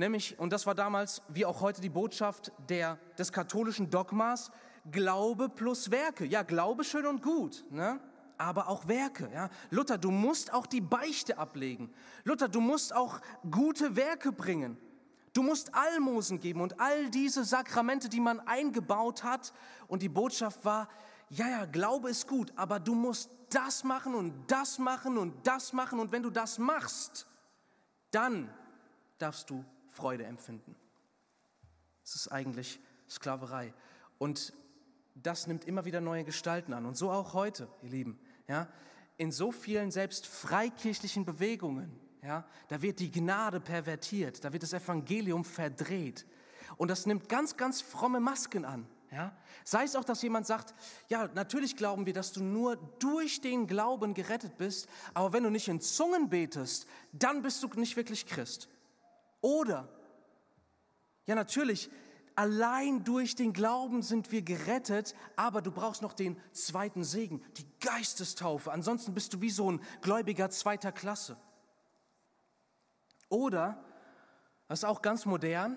Nämlich, 0.00 0.38
und 0.38 0.50
das 0.50 0.64
war 0.64 0.74
damals 0.74 1.20
wie 1.28 1.44
auch 1.44 1.60
heute 1.60 1.82
die 1.82 1.90
Botschaft 1.90 2.52
der, 2.70 2.98
des 3.18 3.32
katholischen 3.32 3.90
Dogmas, 3.90 4.50
Glaube 4.90 5.50
plus 5.50 5.90
Werke. 5.90 6.24
Ja, 6.24 6.42
Glaube 6.42 6.84
schön 6.84 7.04
und 7.04 7.22
gut, 7.22 7.66
ne? 7.70 8.00
aber 8.38 8.68
auch 8.68 8.88
Werke. 8.88 9.28
Ja? 9.30 9.50
Luther, 9.68 9.98
du 9.98 10.10
musst 10.10 10.54
auch 10.54 10.64
die 10.64 10.80
Beichte 10.80 11.36
ablegen. 11.36 11.92
Luther, 12.24 12.48
du 12.48 12.62
musst 12.62 12.94
auch 12.94 13.20
gute 13.50 13.94
Werke 13.94 14.32
bringen. 14.32 14.78
Du 15.34 15.42
musst 15.42 15.74
Almosen 15.74 16.40
geben 16.40 16.62
und 16.62 16.80
all 16.80 17.10
diese 17.10 17.44
Sakramente, 17.44 18.08
die 18.08 18.20
man 18.20 18.40
eingebaut 18.40 19.22
hat. 19.22 19.52
Und 19.86 20.00
die 20.00 20.08
Botschaft 20.08 20.64
war, 20.64 20.88
ja, 21.28 21.46
ja, 21.46 21.66
Glaube 21.66 22.08
ist 22.08 22.26
gut, 22.26 22.54
aber 22.56 22.80
du 22.80 22.94
musst 22.94 23.28
das 23.50 23.84
machen 23.84 24.14
und 24.14 24.50
das 24.50 24.78
machen 24.78 25.18
und 25.18 25.46
das 25.46 25.74
machen. 25.74 26.00
Und 26.00 26.10
wenn 26.10 26.22
du 26.22 26.30
das 26.30 26.58
machst, 26.58 27.26
dann 28.10 28.48
darfst 29.18 29.50
du 29.50 29.62
Freude 29.90 30.24
empfinden. 30.24 30.74
Das 32.02 32.14
ist 32.14 32.28
eigentlich 32.28 32.80
Sklaverei. 33.08 33.74
Und 34.18 34.52
das 35.14 35.46
nimmt 35.46 35.64
immer 35.64 35.84
wieder 35.84 36.00
neue 36.00 36.24
Gestalten 36.24 36.72
an. 36.72 36.86
Und 36.86 36.96
so 36.96 37.10
auch 37.10 37.34
heute, 37.34 37.68
ihr 37.82 37.90
Lieben. 37.90 38.18
Ja, 38.48 38.68
in 39.16 39.32
so 39.32 39.52
vielen 39.52 39.90
selbst 39.90 40.26
freikirchlichen 40.26 41.24
Bewegungen 41.24 42.00
ja, 42.22 42.44
da 42.68 42.82
wird 42.82 43.00
die 43.00 43.10
Gnade 43.10 43.60
pervertiert, 43.60 44.44
da 44.44 44.52
wird 44.52 44.62
das 44.62 44.72
Evangelium 44.72 45.44
verdreht. 45.44 46.26
Und 46.76 46.88
das 46.88 47.06
nimmt 47.06 47.28
ganz, 47.28 47.56
ganz 47.56 47.80
fromme 47.80 48.20
Masken 48.20 48.64
an. 48.64 48.86
Ja? 49.10 49.36
Sei 49.64 49.84
es 49.84 49.96
auch, 49.96 50.04
dass 50.04 50.22
jemand 50.22 50.46
sagt, 50.46 50.74
ja, 51.08 51.28
natürlich 51.34 51.76
glauben 51.76 52.06
wir, 52.06 52.12
dass 52.12 52.32
du 52.32 52.42
nur 52.42 52.76
durch 52.98 53.40
den 53.40 53.66
Glauben 53.66 54.14
gerettet 54.14 54.56
bist, 54.58 54.88
aber 55.14 55.32
wenn 55.32 55.42
du 55.42 55.50
nicht 55.50 55.68
in 55.68 55.80
Zungen 55.80 56.28
betest, 56.28 56.86
dann 57.12 57.42
bist 57.42 57.62
du 57.62 57.68
nicht 57.68 57.96
wirklich 57.96 58.26
Christ. 58.26 58.68
Oder, 59.40 59.88
ja, 61.26 61.34
natürlich, 61.34 61.90
allein 62.34 63.04
durch 63.04 63.34
den 63.34 63.52
Glauben 63.52 64.02
sind 64.02 64.32
wir 64.32 64.42
gerettet, 64.42 65.14
aber 65.36 65.62
du 65.62 65.70
brauchst 65.70 66.02
noch 66.02 66.12
den 66.12 66.40
zweiten 66.52 67.04
Segen, 67.04 67.42
die 67.56 67.66
Geistestaufe. 67.80 68.72
Ansonsten 68.72 69.14
bist 69.14 69.34
du 69.34 69.40
wie 69.40 69.50
so 69.50 69.70
ein 69.70 69.80
Gläubiger 70.02 70.50
zweiter 70.50 70.92
Klasse. 70.92 71.36
Oder, 73.28 73.82
das 74.68 74.80
ist 74.80 74.84
auch 74.84 75.02
ganz 75.02 75.24
modern, 75.24 75.76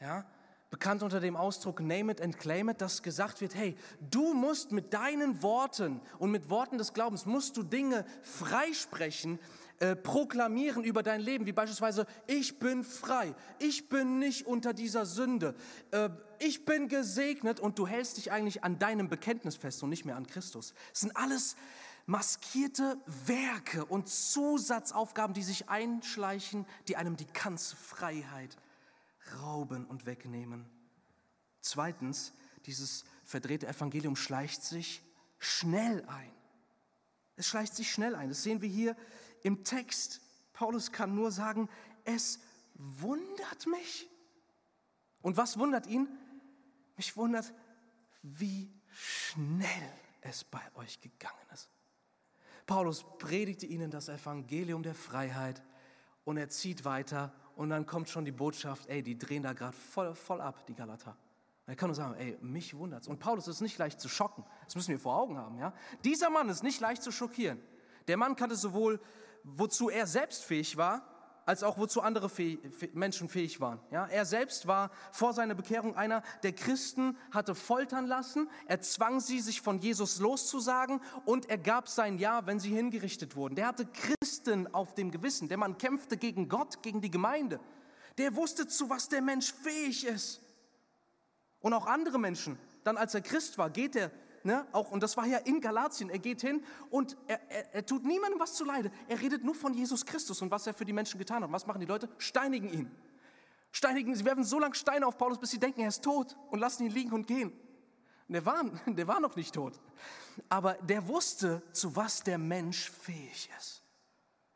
ja, 0.00 0.26
bekannt 0.70 1.02
unter 1.02 1.20
dem 1.20 1.36
Ausdruck 1.36 1.80
Name 1.80 2.12
it 2.12 2.20
and 2.20 2.38
claim 2.38 2.68
it, 2.68 2.80
dass 2.80 3.02
gesagt 3.02 3.40
wird, 3.40 3.54
hey, 3.54 3.76
du 4.00 4.34
musst 4.34 4.72
mit 4.72 4.92
deinen 4.92 5.42
Worten 5.42 6.00
und 6.18 6.30
mit 6.30 6.50
Worten 6.50 6.76
des 6.76 6.92
Glaubens, 6.92 7.24
musst 7.24 7.56
du 7.56 7.62
Dinge 7.62 8.04
freisprechen, 8.22 9.38
äh, 9.78 9.94
proklamieren 9.94 10.84
über 10.84 11.02
dein 11.02 11.20
Leben, 11.20 11.46
wie 11.46 11.52
beispielsweise, 11.52 12.06
ich 12.26 12.58
bin 12.58 12.82
frei, 12.82 13.34
ich 13.58 13.88
bin 13.88 14.18
nicht 14.18 14.46
unter 14.46 14.72
dieser 14.72 15.04
Sünde, 15.04 15.54
äh, 15.90 16.08
ich 16.38 16.64
bin 16.64 16.88
gesegnet 16.88 17.60
und 17.60 17.78
du 17.78 17.86
hältst 17.86 18.16
dich 18.16 18.32
eigentlich 18.32 18.64
an 18.64 18.78
deinem 18.78 19.08
Bekenntnis 19.08 19.56
fest 19.56 19.82
und 19.82 19.90
nicht 19.90 20.04
mehr 20.04 20.16
an 20.16 20.26
Christus. 20.26 20.72
Das 20.92 21.00
sind 21.00 21.16
alles 21.16 21.56
maskierte 22.06 22.96
Werke 23.26 23.84
und 23.84 24.08
Zusatzaufgaben, 24.08 25.34
die 25.34 25.42
sich 25.42 25.68
einschleichen, 25.68 26.66
die 26.88 26.96
einem 26.96 27.16
die 27.16 27.26
ganze 27.26 27.76
Freiheit 27.76 28.56
rauben 29.42 29.84
und 29.84 30.06
wegnehmen. 30.06 30.64
Zweitens, 31.60 32.32
dieses 32.64 33.04
verdrehte 33.24 33.66
Evangelium 33.66 34.16
schleicht 34.16 34.62
sich 34.62 35.02
schnell 35.38 36.04
ein. 36.06 36.32
Es 37.36 37.46
schleicht 37.46 37.74
sich 37.74 37.90
schnell 37.90 38.14
ein. 38.14 38.28
Das 38.28 38.42
sehen 38.42 38.62
wir 38.62 38.68
hier 38.68 38.96
im 39.46 39.62
Text. 39.62 40.20
Paulus 40.52 40.90
kann 40.90 41.14
nur 41.14 41.30
sagen, 41.30 41.68
es 42.04 42.40
wundert 42.74 43.66
mich. 43.68 44.10
Und 45.22 45.36
was 45.36 45.56
wundert 45.56 45.86
ihn? 45.86 46.08
Mich 46.96 47.16
wundert, 47.16 47.54
wie 48.22 48.72
schnell 48.90 49.92
es 50.20 50.42
bei 50.42 50.62
euch 50.74 51.00
gegangen 51.00 51.34
ist. 51.54 51.70
Paulus 52.66 53.04
predigte 53.18 53.66
ihnen 53.66 53.90
das 53.90 54.08
Evangelium 54.08 54.82
der 54.82 54.96
Freiheit 54.96 55.62
und 56.24 56.38
er 56.38 56.48
zieht 56.48 56.84
weiter 56.84 57.32
und 57.54 57.70
dann 57.70 57.86
kommt 57.86 58.08
schon 58.08 58.24
die 58.24 58.32
Botschaft, 58.32 58.88
ey, 58.88 59.02
die 59.02 59.16
drehen 59.16 59.44
da 59.44 59.52
gerade 59.52 59.76
voll, 59.76 60.14
voll 60.16 60.40
ab, 60.40 60.66
die 60.66 60.74
Galater. 60.74 61.16
Er 61.66 61.76
kann 61.76 61.88
nur 61.88 61.94
sagen, 61.94 62.14
ey, 62.14 62.36
mich 62.40 62.76
wundert's. 62.76 63.06
Und 63.06 63.20
Paulus 63.20 63.46
ist 63.46 63.60
nicht 63.60 63.78
leicht 63.78 64.00
zu 64.00 64.08
schocken. 64.08 64.44
Das 64.64 64.74
müssen 64.74 64.88
wir 64.88 64.98
vor 64.98 65.16
Augen 65.16 65.38
haben, 65.38 65.58
ja. 65.58 65.72
Dieser 66.02 66.30
Mann 66.30 66.48
ist 66.48 66.64
nicht 66.64 66.80
leicht 66.80 67.02
zu 67.02 67.12
schockieren. 67.12 67.60
Der 68.08 68.16
Mann 68.16 68.34
kannte 68.34 68.56
sowohl, 68.56 69.00
wozu 69.46 69.88
er 69.88 70.06
selbst 70.06 70.44
fähig 70.44 70.76
war, 70.76 71.02
als 71.44 71.62
auch 71.62 71.78
wozu 71.78 72.02
andere 72.02 72.28
fähig, 72.28 72.58
Menschen 72.92 73.28
fähig 73.28 73.60
waren. 73.60 73.78
Ja, 73.92 74.06
er 74.06 74.24
selbst 74.26 74.66
war 74.66 74.90
vor 75.12 75.32
seiner 75.32 75.54
Bekehrung 75.54 75.94
einer, 75.94 76.22
der 76.42 76.52
Christen 76.52 77.16
hatte 77.30 77.54
foltern 77.54 78.06
lassen. 78.06 78.50
Er 78.66 78.80
zwang 78.80 79.20
sie, 79.20 79.38
sich 79.40 79.60
von 79.60 79.78
Jesus 79.78 80.18
loszusagen 80.18 81.00
und 81.24 81.48
er 81.48 81.58
gab 81.58 81.88
sein 81.88 82.18
Ja, 82.18 82.46
wenn 82.46 82.58
sie 82.58 82.74
hingerichtet 82.74 83.36
wurden. 83.36 83.54
Der 83.54 83.68
hatte 83.68 83.86
Christen 83.86 84.74
auf 84.74 84.94
dem 84.94 85.12
Gewissen. 85.12 85.48
Der 85.48 85.56
Mann 85.56 85.78
kämpfte 85.78 86.16
gegen 86.16 86.48
Gott, 86.48 86.82
gegen 86.82 87.00
die 87.00 87.12
Gemeinde. 87.12 87.60
Der 88.18 88.34
wusste, 88.34 88.66
zu 88.66 88.90
was 88.90 89.08
der 89.08 89.22
Mensch 89.22 89.52
fähig 89.52 90.04
ist. 90.04 90.40
Und 91.60 91.72
auch 91.72 91.86
andere 91.86 92.18
Menschen. 92.18 92.58
Dann, 92.82 92.96
als 92.96 93.14
er 93.14 93.20
Christ 93.20 93.56
war, 93.56 93.70
geht 93.70 93.94
er 93.94 94.10
Ne, 94.46 94.64
auch, 94.70 94.92
und 94.92 95.02
das 95.02 95.16
war 95.16 95.26
ja 95.26 95.38
in 95.38 95.60
Galatien. 95.60 96.08
Er 96.08 96.20
geht 96.20 96.40
hin 96.40 96.62
und 96.90 97.16
er, 97.26 97.40
er, 97.50 97.74
er 97.74 97.84
tut 97.84 98.04
niemandem 98.04 98.38
was 98.38 98.54
zuleide. 98.54 98.92
Er 99.08 99.20
redet 99.20 99.42
nur 99.42 99.56
von 99.56 99.74
Jesus 99.74 100.06
Christus 100.06 100.40
und 100.40 100.52
was 100.52 100.68
er 100.68 100.72
für 100.72 100.84
die 100.84 100.92
Menschen 100.92 101.18
getan 101.18 101.42
hat. 101.42 101.48
Und 101.48 101.52
was 101.52 101.66
machen 101.66 101.80
die 101.80 101.86
Leute? 101.86 102.08
Steinigen 102.16 102.72
ihn. 102.72 102.90
Steinigen, 103.72 104.14
sie 104.14 104.24
werfen 104.24 104.44
so 104.44 104.60
lange 104.60 104.76
Steine 104.76 105.04
auf 105.04 105.18
Paulus, 105.18 105.40
bis 105.40 105.50
sie 105.50 105.58
denken, 105.58 105.80
er 105.80 105.88
ist 105.88 106.04
tot 106.04 106.36
und 106.52 106.60
lassen 106.60 106.84
ihn 106.84 106.92
liegen 106.92 107.10
und 107.10 107.26
gehen. 107.26 107.50
Und 108.28 108.34
der 108.34 108.46
war, 108.46 108.62
der 108.86 109.08
war 109.08 109.18
noch 109.18 109.34
nicht 109.34 109.52
tot. 109.52 109.80
Aber 110.48 110.74
der 110.74 111.08
wusste, 111.08 111.60
zu 111.72 111.96
was 111.96 112.22
der 112.22 112.38
Mensch 112.38 112.88
fähig 112.88 113.50
ist. 113.58 113.82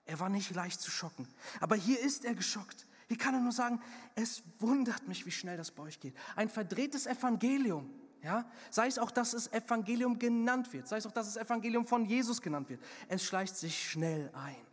Er 0.04 0.20
war 0.20 0.28
nicht 0.28 0.54
leicht 0.54 0.80
zu 0.80 0.92
schocken. 0.92 1.26
Aber 1.58 1.74
hier 1.74 1.98
ist 1.98 2.24
er 2.24 2.36
geschockt. 2.36 2.86
Hier 3.08 3.18
kann 3.18 3.34
er 3.34 3.40
nur 3.40 3.50
sagen, 3.50 3.82
es 4.14 4.44
wundert 4.60 5.08
mich, 5.08 5.26
wie 5.26 5.32
schnell 5.32 5.56
das 5.56 5.72
bei 5.72 5.82
euch 5.82 5.98
geht. 5.98 6.14
Ein 6.36 6.48
verdrehtes 6.48 7.06
Evangelium 7.08 7.90
ja? 8.22 8.50
Sei 8.70 8.86
es 8.86 8.98
auch, 8.98 9.10
dass 9.10 9.32
es 9.32 9.52
Evangelium 9.52 10.18
genannt 10.18 10.72
wird, 10.72 10.88
sei 10.88 10.98
es 10.98 11.06
auch, 11.06 11.12
dass 11.12 11.26
es 11.26 11.36
Evangelium 11.36 11.86
von 11.86 12.04
Jesus 12.04 12.40
genannt 12.40 12.68
wird. 12.68 12.82
Es 13.08 13.24
schleicht 13.24 13.56
sich 13.56 13.90
schnell 13.90 14.30
ein. 14.34 14.66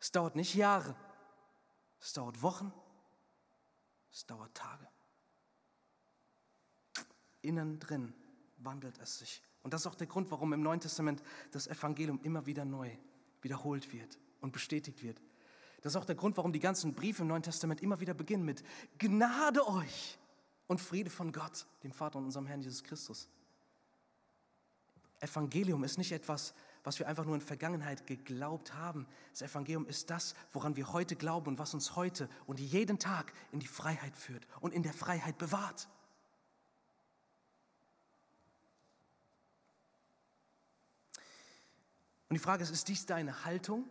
Es 0.00 0.12
dauert 0.12 0.36
nicht 0.36 0.54
Jahre, 0.54 0.94
es 2.00 2.12
dauert 2.12 2.42
Wochen, 2.42 2.72
es 4.12 4.26
dauert 4.26 4.54
Tage. 4.54 4.86
Innen 7.40 7.78
drin 7.80 8.14
wandelt 8.58 8.98
es 8.98 9.18
sich. 9.18 9.42
Und 9.62 9.72
das 9.72 9.82
ist 9.82 9.86
auch 9.86 9.94
der 9.94 10.06
Grund, 10.06 10.30
warum 10.30 10.52
im 10.52 10.62
Neuen 10.62 10.80
Testament 10.80 11.22
das 11.52 11.66
Evangelium 11.66 12.20
immer 12.22 12.44
wieder 12.46 12.64
neu 12.64 12.90
wiederholt 13.40 13.92
wird 13.92 14.18
und 14.40 14.52
bestätigt 14.52 15.02
wird. 15.02 15.20
Das 15.80 15.92
ist 15.92 15.96
auch 15.96 16.04
der 16.04 16.14
Grund, 16.14 16.36
warum 16.36 16.52
die 16.52 16.60
ganzen 16.60 16.94
Briefe 16.94 17.22
im 17.22 17.28
Neuen 17.28 17.42
Testament 17.42 17.82
immer 17.82 18.00
wieder 18.00 18.14
beginnen 18.14 18.44
mit 18.44 18.62
Gnade 18.98 19.66
euch 19.66 20.18
und 20.66 20.80
Friede 20.80 21.10
von 21.10 21.32
Gott, 21.32 21.66
dem 21.82 21.92
Vater 21.92 22.18
und 22.18 22.24
unserem 22.24 22.46
Herrn 22.46 22.62
Jesus 22.62 22.82
Christus. 22.82 23.28
Evangelium 25.20 25.84
ist 25.84 25.98
nicht 25.98 26.12
etwas, 26.12 26.54
was 26.82 26.98
wir 26.98 27.08
einfach 27.08 27.24
nur 27.24 27.34
in 27.34 27.40
Vergangenheit 27.40 28.06
geglaubt 28.06 28.74
haben. 28.74 29.06
Das 29.30 29.42
Evangelium 29.42 29.86
ist 29.86 30.10
das, 30.10 30.34
woran 30.52 30.76
wir 30.76 30.92
heute 30.92 31.16
glauben 31.16 31.48
und 31.48 31.58
was 31.58 31.72
uns 31.72 31.96
heute 31.96 32.28
und 32.46 32.60
jeden 32.60 32.98
Tag 32.98 33.32
in 33.52 33.60
die 33.60 33.66
Freiheit 33.66 34.16
führt 34.16 34.46
und 34.60 34.74
in 34.74 34.82
der 34.82 34.92
Freiheit 34.92 35.38
bewahrt. 35.38 35.88
Und 42.28 42.34
die 42.34 42.44
Frage 42.44 42.62
ist, 42.62 42.70
ist 42.70 42.88
dies 42.88 43.06
deine 43.06 43.44
Haltung? 43.44 43.88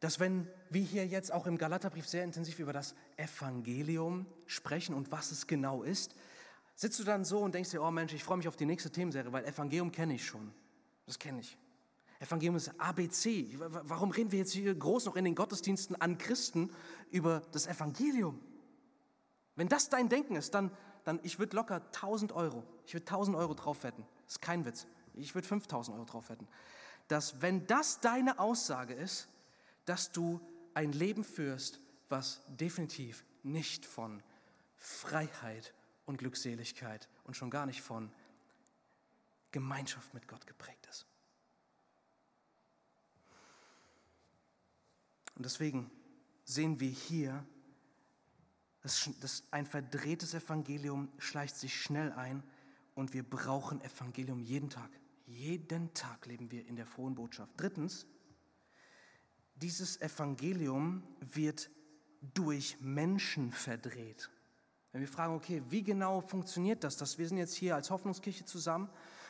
Dass 0.00 0.20
wenn 0.20 0.48
wir 0.70 0.82
hier 0.82 1.06
jetzt 1.06 1.32
auch 1.32 1.46
im 1.46 1.58
Galaterbrief 1.58 2.06
sehr 2.06 2.24
intensiv 2.24 2.58
über 2.58 2.72
das 2.72 2.94
Evangelium 3.16 4.26
sprechen 4.46 4.94
und 4.94 5.10
was 5.10 5.32
es 5.32 5.46
genau 5.46 5.82
ist, 5.82 6.14
sitzt 6.74 7.00
du 7.00 7.04
dann 7.04 7.24
so 7.24 7.40
und 7.40 7.54
denkst 7.54 7.70
dir, 7.70 7.82
oh 7.82 7.90
Mensch, 7.90 8.12
ich 8.12 8.22
freue 8.22 8.36
mich 8.36 8.46
auf 8.46 8.56
die 8.56 8.66
nächste 8.66 8.90
Themenserie, 8.90 9.32
weil 9.32 9.44
Evangelium 9.44 9.90
kenne 9.90 10.14
ich 10.14 10.24
schon. 10.24 10.52
Das 11.06 11.18
kenne 11.18 11.40
ich. 11.40 11.58
Evangelium 12.20 12.56
ist 12.56 12.72
ABC. 12.80 13.58
Warum 13.58 14.10
reden 14.10 14.32
wir 14.32 14.40
jetzt 14.40 14.52
hier 14.52 14.74
groß 14.74 15.06
noch 15.06 15.16
in 15.16 15.24
den 15.24 15.34
Gottesdiensten 15.34 16.00
an 16.00 16.18
Christen 16.18 16.70
über 17.10 17.42
das 17.52 17.66
Evangelium? 17.66 18.40
Wenn 19.56 19.68
das 19.68 19.88
dein 19.88 20.08
Denken 20.08 20.36
ist, 20.36 20.54
dann, 20.54 20.70
dann 21.04 21.18
ich 21.22 21.38
würde 21.38 21.56
locker 21.56 21.76
1000 21.76 22.32
Euro, 22.32 22.62
ich 22.86 22.94
würde 22.94 23.06
1000 23.06 23.36
Euro 23.36 23.54
drauf 23.54 23.82
wetten. 23.82 24.04
Das 24.24 24.34
ist 24.34 24.42
kein 24.42 24.64
Witz. 24.64 24.86
Ich 25.14 25.34
würde 25.34 25.48
5000 25.48 25.96
Euro 25.96 26.04
drauf 26.04 26.30
wetten. 26.30 26.46
Dass 27.08 27.40
wenn 27.42 27.66
das 27.66 28.00
deine 28.00 28.38
Aussage 28.38 28.94
ist, 28.94 29.28
dass 29.88 30.12
du 30.12 30.40
ein 30.74 30.92
Leben 30.92 31.24
führst, 31.24 31.80
was 32.08 32.42
definitiv 32.48 33.24
nicht 33.42 33.86
von 33.86 34.22
Freiheit 34.76 35.72
und 36.04 36.18
Glückseligkeit 36.18 37.08
und 37.24 37.36
schon 37.36 37.50
gar 37.50 37.64
nicht 37.64 37.80
von 37.80 38.12
Gemeinschaft 39.50 40.12
mit 40.12 40.28
Gott 40.28 40.46
geprägt 40.46 40.86
ist. 40.90 41.06
Und 45.36 45.44
deswegen 45.44 45.90
sehen 46.44 46.80
wir 46.80 46.90
hier, 46.90 47.46
dass, 48.82 49.42
ein 49.50 49.66
verdrehtes 49.66 50.34
Evangelium 50.34 51.10
schleicht 51.18 51.56
sich 51.56 51.80
schnell 51.80 52.12
ein 52.12 52.42
und 52.94 53.14
wir 53.14 53.22
brauchen 53.22 53.80
Evangelium 53.80 54.40
jeden 54.40 54.68
Tag. 54.68 54.90
Jeden 55.26 55.94
Tag 55.94 56.26
leben 56.26 56.50
wir 56.50 56.66
in 56.66 56.76
der 56.76 56.86
frohen 56.86 57.14
Botschaft. 57.14 57.52
Drittens, 57.56 58.06
dieses 59.60 60.00
Evangelium 60.00 61.02
wird 61.20 61.70
durch 62.34 62.78
Menschen 62.80 63.52
verdreht. 63.52 64.30
Wenn 64.92 65.00
wir 65.02 65.08
fragen, 65.08 65.34
okay, 65.34 65.62
wie 65.68 65.82
genau 65.82 66.20
funktioniert 66.20 66.82
das? 66.82 66.96
Dass 66.96 67.18
wir 67.18 67.28
sind 67.28 67.38
jetzt 67.38 67.54
hier 67.54 67.74
als 67.74 67.90
Hoffnungskirche 67.90 68.44
zusammen. 68.44 68.88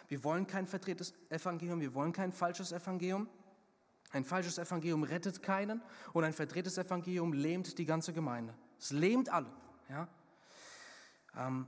Wir 0.09 0.25
wollen 0.25 0.47
kein 0.47 0.67
verdrehtes 0.67 1.13
Evangelium, 1.29 1.81
wir 1.81 1.95
wollen 1.95 2.13
kein 2.13 2.33
falsches 2.33 2.73
Evangelium. 2.73 3.29
Ein 4.11 4.25
falsches 4.25 4.57
Evangelium 4.57 5.03
rettet 5.03 5.43
keinen 5.43 5.83
und 6.15 6.25
ein 6.25 6.33
verdrehtes 6.33 6.79
Evangelium 6.79 7.35
lähmt 7.35 7.77
die 7.77 7.85
ganze 7.85 8.15
Gemeinde. 8.15 8.55
Es 8.79 8.91
lähmt 8.91 9.29
alle. 9.29 9.51
Ja? 9.91 10.09
Ähm, 11.37 11.67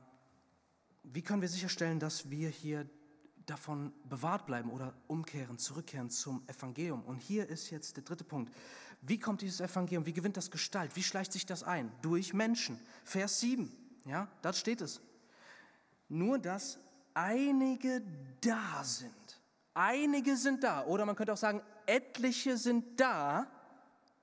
wie 1.02 1.22
können 1.22 1.42
wir 1.42 1.48
sicherstellen, 1.48 1.98
dass 1.98 2.30
wir 2.30 2.48
hier 2.48 2.88
davon 3.50 3.92
bewahrt 4.08 4.46
bleiben 4.46 4.70
oder 4.70 4.94
umkehren, 5.06 5.58
zurückkehren 5.58 6.08
zum 6.08 6.42
Evangelium? 6.46 7.02
Und 7.02 7.18
hier 7.18 7.48
ist 7.48 7.70
jetzt 7.70 7.96
der 7.96 8.04
dritte 8.04 8.24
Punkt. 8.24 8.54
Wie 9.02 9.18
kommt 9.18 9.42
dieses 9.42 9.60
Evangelium? 9.60 10.06
Wie 10.06 10.12
gewinnt 10.12 10.36
das 10.36 10.50
Gestalt? 10.50 10.94
Wie 10.94 11.02
schleicht 11.02 11.32
sich 11.32 11.46
das 11.46 11.62
ein? 11.62 11.90
Durch 12.02 12.32
Menschen. 12.32 12.78
Vers 13.04 13.40
7, 13.40 13.70
ja, 14.04 14.28
da 14.42 14.52
steht 14.52 14.80
es. 14.80 15.00
Nur, 16.08 16.38
dass 16.38 16.78
einige 17.14 18.02
da 18.40 18.84
sind. 18.84 19.40
Einige 19.74 20.36
sind 20.36 20.62
da. 20.62 20.84
Oder 20.84 21.04
man 21.06 21.16
könnte 21.16 21.32
auch 21.32 21.38
sagen, 21.38 21.62
etliche 21.86 22.56
sind 22.56 23.00
da, 23.00 23.46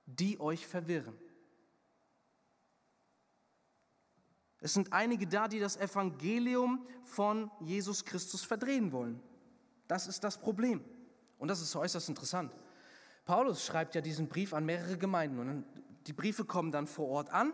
die 0.06 0.40
euch 0.40 0.66
verwirren. 0.66 1.18
Es 4.60 4.74
sind 4.74 4.92
einige 4.92 5.28
da, 5.28 5.48
die 5.48 5.60
das 5.60 5.78
Evangelium 5.78 6.86
von 7.04 7.52
Jesus 7.60 8.04
Christus 8.04 8.44
verdrehen 8.44 8.92
wollen. 8.92 9.22
Das 9.88 10.08
ist 10.08 10.24
das 10.24 10.38
Problem. 10.38 10.84
Und 11.38 11.50
das 11.50 11.62
ist 11.62 11.76
äußerst 11.76 12.10
interessant. 12.10 12.52
Paulus 13.26 13.64
schreibt 13.64 13.94
ja 13.94 14.02
diesen 14.02 14.28
Brief 14.28 14.54
an 14.54 14.66
mehrere 14.66 14.98
Gemeinden 14.98 15.40
und 15.40 15.66
die 16.08 16.14
Briefe 16.14 16.46
kommen 16.46 16.72
dann 16.72 16.88
vor 16.88 17.08
Ort 17.10 17.30
an. 17.30 17.54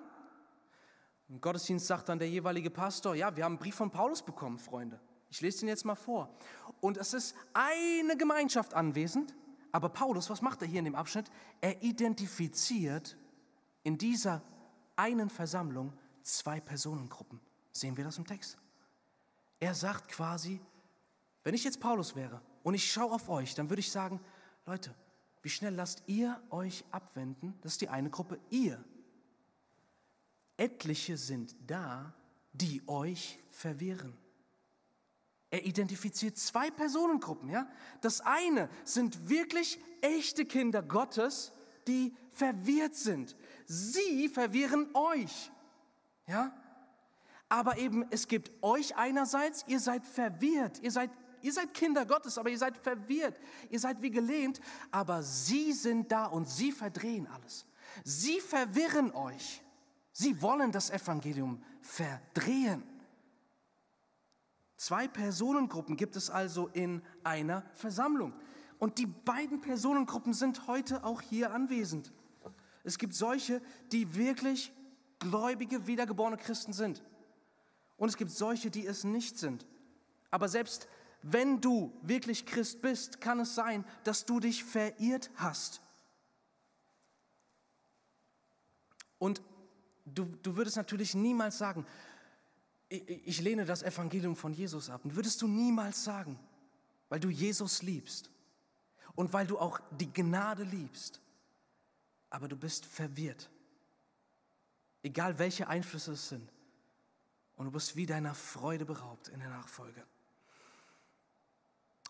Im 1.27 1.41
Gottesdienst 1.41 1.87
sagt 1.87 2.09
dann 2.09 2.19
der 2.19 2.29
jeweilige 2.29 2.69
Pastor, 2.69 3.15
ja, 3.15 3.35
wir 3.35 3.43
haben 3.43 3.53
einen 3.53 3.59
Brief 3.59 3.75
von 3.75 3.89
Paulus 3.89 4.23
bekommen, 4.23 4.59
Freunde. 4.59 4.99
Ich 5.29 5.41
lese 5.41 5.61
den 5.61 5.69
jetzt 5.69 5.83
mal 5.83 5.95
vor. 5.95 6.29
Und 6.79 6.97
es 6.97 7.13
ist 7.13 7.35
eine 7.53 8.15
Gemeinschaft 8.15 8.75
anwesend, 8.75 9.33
aber 9.71 9.89
Paulus, 9.89 10.29
was 10.29 10.43
macht 10.43 10.61
er 10.61 10.67
hier 10.67 10.79
in 10.79 10.85
dem 10.85 10.95
Abschnitt? 10.95 11.31
Er 11.59 11.81
identifiziert 11.81 13.17
in 13.81 13.97
dieser 13.97 14.43
einen 14.95 15.29
Versammlung 15.29 15.93
zwei 16.23 16.59
Personengruppen. 16.59 17.39
Sehen 17.71 17.97
wir 17.97 18.03
das 18.03 18.17
im 18.17 18.25
Text? 18.25 18.57
Er 19.59 19.73
sagt 19.75 20.09
quasi, 20.09 20.59
wenn 21.43 21.55
ich 21.55 21.63
jetzt 21.63 21.79
Paulus 21.79 22.15
wäre 22.15 22.41
und 22.63 22.73
ich 22.73 22.91
schaue 22.91 23.11
auf 23.11 23.29
euch, 23.29 23.55
dann 23.55 23.69
würde 23.69 23.79
ich 23.79 23.91
sagen, 23.91 24.19
Leute, 24.65 24.93
wie 25.41 25.49
schnell 25.49 25.75
lasst 25.75 26.03
ihr 26.07 26.41
euch 26.49 26.85
abwenden? 26.91 27.53
Das 27.61 27.73
ist 27.73 27.81
die 27.81 27.89
eine 27.89 28.09
Gruppe, 28.09 28.39
ihr. 28.49 28.83
Etliche 30.55 31.17
sind 31.17 31.55
da, 31.67 32.13
die 32.53 32.81
euch 32.87 33.39
verwirren. 33.51 34.17
Er 35.49 35.65
identifiziert 35.65 36.37
zwei 36.37 36.71
Personengruppen, 36.71 37.49
ja? 37.49 37.67
Das 38.01 38.21
eine 38.21 38.69
sind 38.85 39.29
wirklich 39.29 39.79
echte 40.01 40.45
Kinder 40.45 40.81
Gottes, 40.81 41.51
die 41.87 42.15
verwirrt 42.31 42.95
sind. 42.95 43.35
Sie 43.65 44.29
verwirren 44.29 44.89
euch. 44.95 45.51
Ja? 46.27 46.53
Aber 47.49 47.77
eben, 47.77 48.05
es 48.09 48.27
gibt 48.27 48.51
euch 48.63 48.95
einerseits, 48.95 49.63
ihr 49.67 49.79
seid 49.79 50.05
verwirrt, 50.05 50.79
ihr 50.81 50.91
seid 50.91 51.11
Ihr 51.43 51.51
seid 51.51 51.73
Kinder 51.73 52.05
Gottes, 52.05 52.37
aber 52.37 52.49
ihr 52.49 52.57
seid 52.57 52.77
verwirrt. 52.77 53.37
Ihr 53.69 53.77
seid 53.77 54.01
wie 54.01 54.09
gelähmt, 54.09 54.61
aber 54.91 55.21
sie 55.21 55.73
sind 55.73 56.09
da 56.09 56.25
und 56.25 56.47
sie 56.47 56.71
verdrehen 56.71 57.27
alles. 57.27 57.65
Sie 58.05 58.39
verwirren 58.39 59.11
euch. 59.11 59.61
Sie 60.13 60.41
wollen 60.41 60.71
das 60.71 60.89
Evangelium 60.89 61.61
verdrehen. 61.81 62.81
Zwei 64.77 65.09
Personengruppen 65.09 65.97
gibt 65.97 66.15
es 66.15 66.29
also 66.29 66.69
in 66.69 67.01
einer 67.25 67.63
Versammlung. 67.73 68.33
Und 68.79 68.97
die 68.97 69.05
beiden 69.05 69.59
Personengruppen 69.59 70.33
sind 70.33 70.67
heute 70.67 71.03
auch 71.03 71.19
hier 71.19 71.53
anwesend. 71.53 72.13
Es 72.85 72.97
gibt 72.97 73.15
solche, 73.15 73.61
die 73.91 74.15
wirklich 74.15 74.71
gläubige, 75.23 75.87
wiedergeborene 75.87 76.37
Christen 76.37 76.73
sind. 76.73 77.03
Und 77.97 78.09
es 78.09 78.17
gibt 78.17 78.31
solche, 78.31 78.69
die 78.69 78.85
es 78.85 79.03
nicht 79.03 79.37
sind. 79.37 79.65
Aber 80.29 80.47
selbst 80.47 80.87
wenn 81.23 81.61
du 81.61 81.93
wirklich 82.01 82.45
Christ 82.45 82.81
bist, 82.81 83.21
kann 83.21 83.39
es 83.39 83.55
sein, 83.55 83.85
dass 84.03 84.25
du 84.25 84.39
dich 84.39 84.63
verirrt 84.63 85.31
hast. 85.35 85.81
Und 89.17 89.41
du, 90.05 90.25
du 90.43 90.57
würdest 90.57 90.75
natürlich 90.75 91.15
niemals 91.15 91.57
sagen, 91.57 91.85
ich, 92.89 93.27
ich 93.27 93.41
lehne 93.41 93.63
das 93.63 93.83
Evangelium 93.83 94.35
von 94.35 94.53
Jesus 94.53 94.89
ab. 94.89 95.05
Und 95.05 95.15
würdest 95.15 95.41
du 95.41 95.47
niemals 95.47 96.03
sagen, 96.03 96.37
weil 97.07 97.21
du 97.21 97.29
Jesus 97.29 97.81
liebst 97.81 98.29
und 99.15 99.31
weil 99.31 99.47
du 99.47 99.57
auch 99.57 99.79
die 99.91 100.11
Gnade 100.11 100.63
liebst. 100.63 101.21
Aber 102.29 102.47
du 102.47 102.57
bist 102.57 102.85
verwirrt. 102.85 103.49
Egal 105.03 105.37
welche 105.37 105.67
Einflüsse 105.67 106.13
es 106.13 106.29
sind. 106.29 106.51
Und 107.55 107.65
du 107.65 107.71
bist 107.71 107.95
wie 107.95 108.05
deiner 108.05 108.33
Freude 108.33 108.85
beraubt 108.85 109.27
in 109.27 109.39
der 109.39 109.49
Nachfolge. 109.49 110.03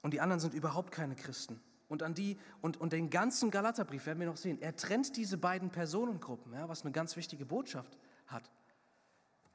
Und 0.01 0.13
die 0.13 0.21
anderen 0.21 0.39
sind 0.39 0.53
überhaupt 0.53 0.91
keine 0.91 1.15
Christen. 1.15 1.59
Und 1.89 2.03
an 2.03 2.13
die 2.13 2.37
und, 2.61 2.77
und 2.77 2.93
den 2.93 3.09
ganzen 3.09 3.51
Galaterbrief 3.51 4.05
werden 4.05 4.19
wir 4.19 4.27
noch 4.27 4.37
sehen. 4.37 4.61
Er 4.61 4.75
trennt 4.75 5.17
diese 5.17 5.37
beiden 5.37 5.69
Personengruppen, 5.69 6.53
ja, 6.53 6.69
was 6.69 6.83
eine 6.83 6.91
ganz 6.91 7.15
wichtige 7.15 7.45
Botschaft 7.45 7.97
hat. 8.27 8.49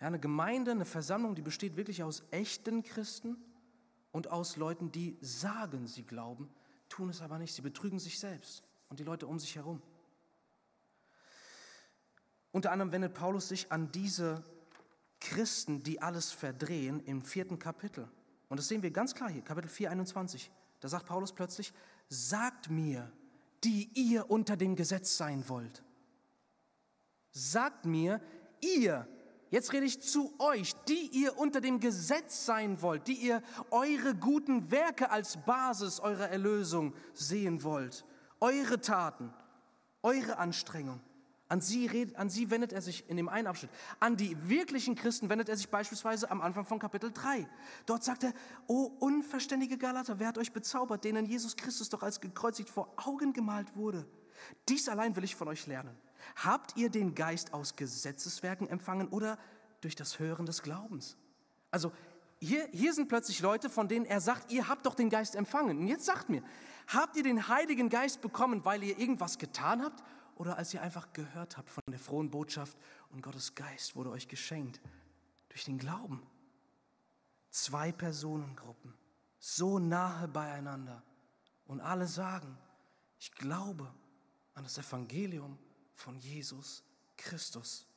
Ja, 0.00 0.06
eine 0.06 0.20
Gemeinde, 0.20 0.70
eine 0.70 0.84
Versammlung, 0.84 1.34
die 1.34 1.42
besteht 1.42 1.76
wirklich 1.76 2.02
aus 2.02 2.22
echten 2.30 2.82
Christen 2.82 3.36
und 4.12 4.30
aus 4.30 4.56
Leuten, 4.56 4.92
die 4.92 5.16
sagen, 5.20 5.86
sie 5.86 6.04
glauben, 6.04 6.48
tun 6.88 7.10
es 7.10 7.20
aber 7.20 7.38
nicht. 7.38 7.54
Sie 7.54 7.62
betrügen 7.62 7.98
sich 7.98 8.18
selbst 8.18 8.62
und 8.88 9.00
die 9.00 9.04
Leute 9.04 9.26
um 9.26 9.38
sich 9.38 9.56
herum. 9.56 9.82
Unter 12.52 12.72
anderem 12.72 12.92
wendet 12.92 13.14
Paulus 13.14 13.48
sich 13.48 13.70
an 13.70 13.92
diese 13.92 14.42
Christen, 15.20 15.82
die 15.82 16.00
alles 16.00 16.30
verdrehen, 16.32 17.00
im 17.00 17.22
vierten 17.22 17.58
Kapitel. 17.58 18.08
Und 18.48 18.58
das 18.58 18.68
sehen 18.68 18.82
wir 18.82 18.90
ganz 18.90 19.14
klar 19.14 19.30
hier, 19.30 19.42
Kapitel 19.42 19.68
4, 19.68 19.90
21. 19.90 20.50
Da 20.80 20.88
sagt 20.88 21.06
Paulus 21.06 21.32
plötzlich, 21.32 21.72
sagt 22.08 22.70
mir, 22.70 23.10
die 23.64 23.90
ihr 23.94 24.30
unter 24.30 24.56
dem 24.56 24.76
Gesetz 24.76 25.16
sein 25.16 25.48
wollt. 25.48 25.82
Sagt 27.32 27.84
mir, 27.84 28.20
ihr, 28.60 29.06
jetzt 29.50 29.72
rede 29.72 29.86
ich 29.86 30.00
zu 30.00 30.32
euch, 30.38 30.74
die 30.88 31.10
ihr 31.12 31.36
unter 31.36 31.60
dem 31.60 31.80
Gesetz 31.80 32.46
sein 32.46 32.80
wollt, 32.80 33.08
die 33.08 33.14
ihr 33.14 33.42
eure 33.70 34.14
guten 34.14 34.70
Werke 34.70 35.10
als 35.10 35.36
Basis 35.44 36.00
eurer 36.00 36.28
Erlösung 36.30 36.94
sehen 37.12 37.62
wollt, 37.62 38.04
eure 38.40 38.80
Taten, 38.80 39.32
eure 40.02 40.38
Anstrengung. 40.38 41.00
An 41.50 41.62
sie, 41.62 41.86
redet, 41.86 42.16
an 42.16 42.28
sie 42.28 42.50
wendet 42.50 42.74
er 42.74 42.82
sich 42.82 43.08
in 43.08 43.16
dem 43.16 43.30
einen 43.30 43.46
Abschnitt. 43.46 43.70
An 44.00 44.18
die 44.18 44.36
wirklichen 44.50 44.94
Christen 44.94 45.30
wendet 45.30 45.48
er 45.48 45.56
sich 45.56 45.70
beispielsweise 45.70 46.30
am 46.30 46.42
Anfang 46.42 46.66
von 46.66 46.78
Kapitel 46.78 47.10
3. 47.10 47.48
Dort 47.86 48.04
sagt 48.04 48.24
er, 48.24 48.34
O 48.66 48.92
unverständige 48.98 49.78
Galater, 49.78 50.18
wer 50.18 50.28
hat 50.28 50.36
euch 50.36 50.52
bezaubert, 50.52 51.04
denen 51.04 51.24
Jesus 51.24 51.56
Christus 51.56 51.88
doch 51.88 52.02
als 52.02 52.20
gekreuzigt 52.20 52.68
vor 52.68 52.92
Augen 52.96 53.32
gemalt 53.32 53.74
wurde? 53.76 54.06
Dies 54.68 54.90
allein 54.90 55.16
will 55.16 55.24
ich 55.24 55.36
von 55.36 55.48
euch 55.48 55.66
lernen. 55.66 55.96
Habt 56.36 56.76
ihr 56.76 56.90
den 56.90 57.14
Geist 57.14 57.54
aus 57.54 57.76
Gesetzeswerken 57.76 58.68
empfangen 58.68 59.08
oder 59.08 59.38
durch 59.80 59.96
das 59.96 60.18
Hören 60.18 60.44
des 60.44 60.62
Glaubens? 60.62 61.16
Also 61.70 61.92
hier, 62.40 62.68
hier 62.72 62.92
sind 62.92 63.08
plötzlich 63.08 63.40
Leute, 63.40 63.70
von 63.70 63.88
denen 63.88 64.04
er 64.04 64.20
sagt, 64.20 64.52
ihr 64.52 64.68
habt 64.68 64.84
doch 64.84 64.94
den 64.94 65.08
Geist 65.08 65.34
empfangen. 65.34 65.78
Und 65.78 65.86
jetzt 65.88 66.04
sagt 66.04 66.28
mir, 66.28 66.42
habt 66.88 67.16
ihr 67.16 67.22
den 67.22 67.48
Heiligen 67.48 67.88
Geist 67.88 68.20
bekommen, 68.20 68.66
weil 68.66 68.82
ihr 68.82 68.98
irgendwas 68.98 69.38
getan 69.38 69.82
habt 69.82 70.04
oder 70.38 70.56
als 70.56 70.72
ihr 70.72 70.82
einfach 70.82 71.12
gehört 71.12 71.56
habt 71.56 71.68
von 71.68 71.82
der 71.88 71.98
frohen 71.98 72.30
Botschaft 72.30 72.78
und 73.10 73.22
Gottes 73.22 73.54
Geist 73.54 73.96
wurde 73.96 74.10
euch 74.10 74.28
geschenkt 74.28 74.80
durch 75.48 75.64
den 75.64 75.78
Glauben? 75.78 76.22
Zwei 77.50 77.90
Personengruppen, 77.90 78.94
so 79.40 79.78
nahe 79.78 80.28
beieinander 80.28 81.02
und 81.66 81.80
alle 81.80 82.06
sagen, 82.06 82.56
ich 83.18 83.32
glaube 83.32 83.92
an 84.54 84.62
das 84.62 84.78
Evangelium 84.78 85.58
von 85.94 86.18
Jesus 86.18 86.84
Christus. 87.16 87.87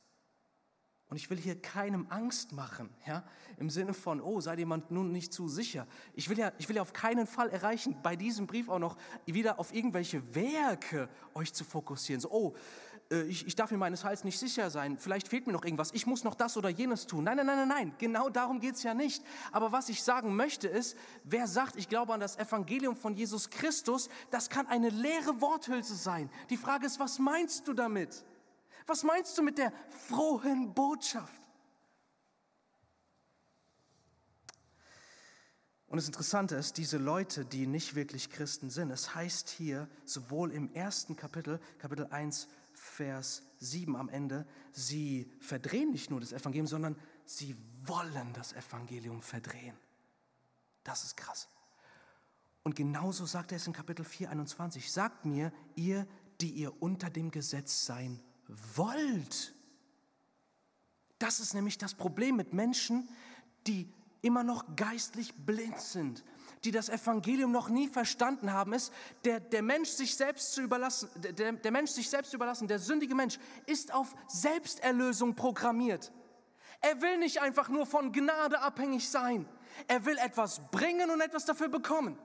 Und 1.12 1.16
ich 1.16 1.28
will 1.28 1.36
hier 1.36 1.60
keinem 1.60 2.06
Angst 2.08 2.52
machen, 2.52 2.88
ja, 3.06 3.22
im 3.58 3.68
Sinne 3.68 3.92
von, 3.92 4.18
oh, 4.22 4.40
sei 4.40 4.56
jemand 4.56 4.90
nun 4.90 5.12
nicht 5.12 5.30
zu 5.30 5.46
sicher. 5.46 5.86
Ich 6.14 6.30
will, 6.30 6.38
ja, 6.38 6.52
ich 6.56 6.70
will 6.70 6.76
ja 6.76 6.80
auf 6.80 6.94
keinen 6.94 7.26
Fall 7.26 7.50
erreichen, 7.50 7.96
bei 8.02 8.16
diesem 8.16 8.46
Brief 8.46 8.70
auch 8.70 8.78
noch 8.78 8.96
wieder 9.26 9.58
auf 9.58 9.74
irgendwelche 9.74 10.34
Werke 10.34 11.10
euch 11.34 11.52
zu 11.52 11.64
fokussieren. 11.64 12.18
So, 12.18 12.30
oh, 12.30 12.54
äh, 13.10 13.24
ich, 13.24 13.46
ich 13.46 13.54
darf 13.54 13.70
mir 13.70 13.76
meines 13.76 14.04
Heils 14.04 14.24
nicht 14.24 14.38
sicher 14.38 14.70
sein, 14.70 14.96
vielleicht 14.96 15.28
fehlt 15.28 15.46
mir 15.46 15.52
noch 15.52 15.66
irgendwas, 15.66 15.92
ich 15.92 16.06
muss 16.06 16.24
noch 16.24 16.34
das 16.34 16.56
oder 16.56 16.70
jenes 16.70 17.06
tun. 17.06 17.24
Nein, 17.24 17.36
nein, 17.36 17.44
nein, 17.44 17.58
nein, 17.58 17.68
nein, 17.68 17.94
genau 17.98 18.30
darum 18.30 18.58
geht 18.58 18.76
es 18.76 18.82
ja 18.82 18.94
nicht. 18.94 19.22
Aber 19.50 19.70
was 19.70 19.90
ich 19.90 20.02
sagen 20.02 20.34
möchte 20.34 20.66
ist, 20.66 20.96
wer 21.24 21.46
sagt, 21.46 21.76
ich 21.76 21.90
glaube 21.90 22.14
an 22.14 22.20
das 22.20 22.38
Evangelium 22.38 22.96
von 22.96 23.14
Jesus 23.14 23.50
Christus, 23.50 24.08
das 24.30 24.48
kann 24.48 24.66
eine 24.66 24.88
leere 24.88 25.42
Worthülse 25.42 25.94
sein. 25.94 26.30
Die 26.48 26.56
Frage 26.56 26.86
ist, 26.86 26.98
was 26.98 27.18
meinst 27.18 27.68
du 27.68 27.74
damit? 27.74 28.24
Was 28.86 29.02
meinst 29.04 29.36
du 29.38 29.42
mit 29.42 29.58
der 29.58 29.72
frohen 30.08 30.74
Botschaft? 30.74 31.32
Und 35.92 35.96
das 35.96 36.06
Interessante 36.06 36.56
ist, 36.56 36.78
diese 36.78 36.96
Leute, 36.96 37.44
die 37.44 37.66
nicht 37.66 37.94
wirklich 37.94 38.30
Christen 38.30 38.70
sind, 38.70 38.90
es 38.90 39.14
heißt 39.14 39.50
hier 39.50 39.90
sowohl 40.06 40.50
im 40.50 40.72
ersten 40.72 41.16
Kapitel, 41.16 41.60
Kapitel 41.78 42.06
1, 42.06 42.48
Vers 42.72 43.42
7 43.58 43.94
am 43.96 44.08
Ende, 44.08 44.46
sie 44.72 45.30
verdrehen 45.38 45.90
nicht 45.90 46.10
nur 46.10 46.18
das 46.18 46.32
Evangelium, 46.32 46.66
sondern 46.66 46.96
sie 47.26 47.54
wollen 47.84 48.32
das 48.32 48.54
Evangelium 48.54 49.20
verdrehen. 49.20 49.76
Das 50.82 51.04
ist 51.04 51.16
krass. 51.16 51.48
Und 52.62 52.74
genauso 52.74 53.26
sagt 53.26 53.52
er 53.52 53.56
es 53.56 53.66
in 53.66 53.74
Kapitel 53.74 54.04
4, 54.04 54.30
21. 54.30 54.90
Sagt 54.90 55.26
mir, 55.26 55.52
ihr, 55.76 56.06
die 56.40 56.52
ihr 56.52 56.80
unter 56.82 57.10
dem 57.10 57.30
Gesetz 57.30 57.84
sein 57.84 58.18
wollt. 58.74 59.54
Das 61.18 61.40
ist 61.40 61.54
nämlich 61.54 61.78
das 61.78 61.94
Problem 61.94 62.36
mit 62.36 62.52
Menschen, 62.52 63.08
die 63.66 63.88
immer 64.22 64.44
noch 64.44 64.76
geistlich 64.76 65.34
blind 65.34 65.80
sind, 65.80 66.24
die 66.64 66.70
das 66.70 66.88
Evangelium 66.88 67.50
noch 67.50 67.68
nie 67.68 67.88
verstanden 67.88 68.52
haben, 68.52 68.72
ist, 68.72 68.92
der, 69.24 69.40
der 69.40 69.62
Mensch 69.62 69.90
sich 69.90 70.16
selbst 70.16 70.52
zu 70.52 70.62
überlassen, 70.62 71.10
der, 71.16 71.52
der 71.52 71.70
Mensch 71.70 71.90
sich 71.90 72.08
selbst 72.08 72.32
überlassen, 72.32 72.68
der 72.68 72.78
sündige 72.78 73.14
Mensch 73.14 73.38
ist 73.66 73.92
auf 73.92 74.14
Selbsterlösung 74.28 75.34
programmiert. 75.34 76.12
Er 76.80 77.00
will 77.00 77.18
nicht 77.18 77.40
einfach 77.40 77.68
nur 77.68 77.86
von 77.86 78.12
Gnade 78.12 78.60
abhängig 78.60 79.08
sein. 79.08 79.48
Er 79.86 80.04
will 80.04 80.18
etwas 80.18 80.60
bringen 80.70 81.10
und 81.10 81.20
etwas 81.20 81.44
dafür 81.44 81.68
bekommen. 81.68 82.18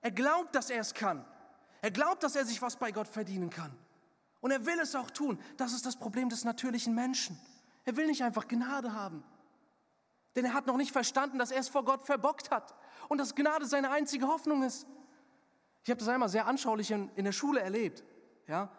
Er 0.00 0.10
glaubt, 0.10 0.54
dass 0.54 0.70
er 0.70 0.80
es 0.80 0.94
kann. 0.94 1.24
Er 1.80 1.90
glaubt, 1.90 2.22
dass 2.22 2.36
er 2.36 2.44
sich 2.44 2.60
was 2.62 2.76
bei 2.76 2.90
Gott 2.90 3.08
verdienen 3.08 3.50
kann. 3.50 3.76
Und 4.40 4.50
er 4.50 4.66
will 4.66 4.78
es 4.80 4.94
auch 4.94 5.10
tun. 5.10 5.38
Das 5.56 5.72
ist 5.72 5.84
das 5.86 5.96
Problem 5.96 6.28
des 6.28 6.44
natürlichen 6.44 6.94
Menschen. 6.94 7.38
Er 7.84 7.96
will 7.96 8.06
nicht 8.06 8.22
einfach 8.22 8.46
Gnade 8.46 8.92
haben. 8.92 9.24
Denn 10.36 10.44
er 10.44 10.54
hat 10.54 10.66
noch 10.66 10.76
nicht 10.76 10.92
verstanden, 10.92 11.38
dass 11.38 11.50
er 11.50 11.60
es 11.60 11.68
vor 11.68 11.84
Gott 11.84 12.04
verbockt 12.04 12.50
hat 12.50 12.74
und 13.08 13.18
dass 13.18 13.34
Gnade 13.34 13.66
seine 13.66 13.90
einzige 13.90 14.28
Hoffnung 14.28 14.62
ist. 14.62 14.86
Ich 15.82 15.90
habe 15.90 15.98
das 15.98 16.08
einmal 16.08 16.28
sehr 16.28 16.46
anschaulich 16.46 16.90
in, 16.90 17.10
in 17.16 17.24
der 17.24 17.32
Schule 17.32 17.60
erlebt. 17.60 18.04
Ja? 18.46 18.70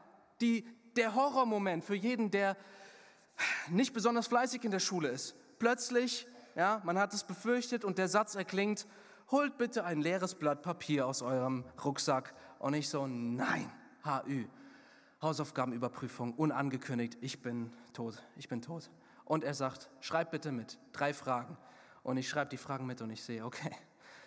Die, 0.41 0.65
der 0.95 1.15
Horrormoment 1.15 1.83
für 1.83 1.95
jeden, 1.95 2.31
der 2.31 2.55
nicht 3.69 3.93
besonders 3.93 4.27
fleißig 4.27 4.63
in 4.63 4.71
der 4.71 4.79
Schule 4.79 5.09
ist. 5.09 5.35
Plötzlich, 5.59 6.27
ja, 6.55 6.81
man 6.85 6.97
hat 6.97 7.13
es 7.13 7.23
befürchtet 7.23 7.83
und 7.83 7.97
der 7.97 8.07
Satz 8.07 8.35
erklingt, 8.35 8.85
holt 9.31 9.57
bitte 9.57 9.85
ein 9.85 10.01
leeres 10.01 10.35
Blatt 10.35 10.61
Papier 10.61 11.07
aus 11.07 11.21
eurem 11.21 11.65
Rucksack. 11.83 12.33
Und 12.59 12.73
ich 12.73 12.89
so, 12.89 13.07
nein, 13.07 13.71
HÜ. 14.03 14.45
Hausaufgabenüberprüfung, 15.21 16.33
unangekündigt, 16.33 17.17
ich 17.21 17.41
bin 17.41 17.71
tot, 17.93 18.23
ich 18.37 18.47
bin 18.47 18.61
tot. 18.61 18.89
Und 19.25 19.43
er 19.43 19.53
sagt, 19.53 19.89
schreib 19.99 20.31
bitte 20.31 20.51
mit, 20.51 20.79
drei 20.93 21.13
Fragen. 21.13 21.57
Und 22.03 22.17
ich 22.17 22.29
schreibe 22.29 22.49
die 22.49 22.57
Fragen 22.57 22.85
mit 22.85 23.01
und 23.01 23.09
ich 23.09 23.23
sehe, 23.23 23.45
okay, 23.45 23.75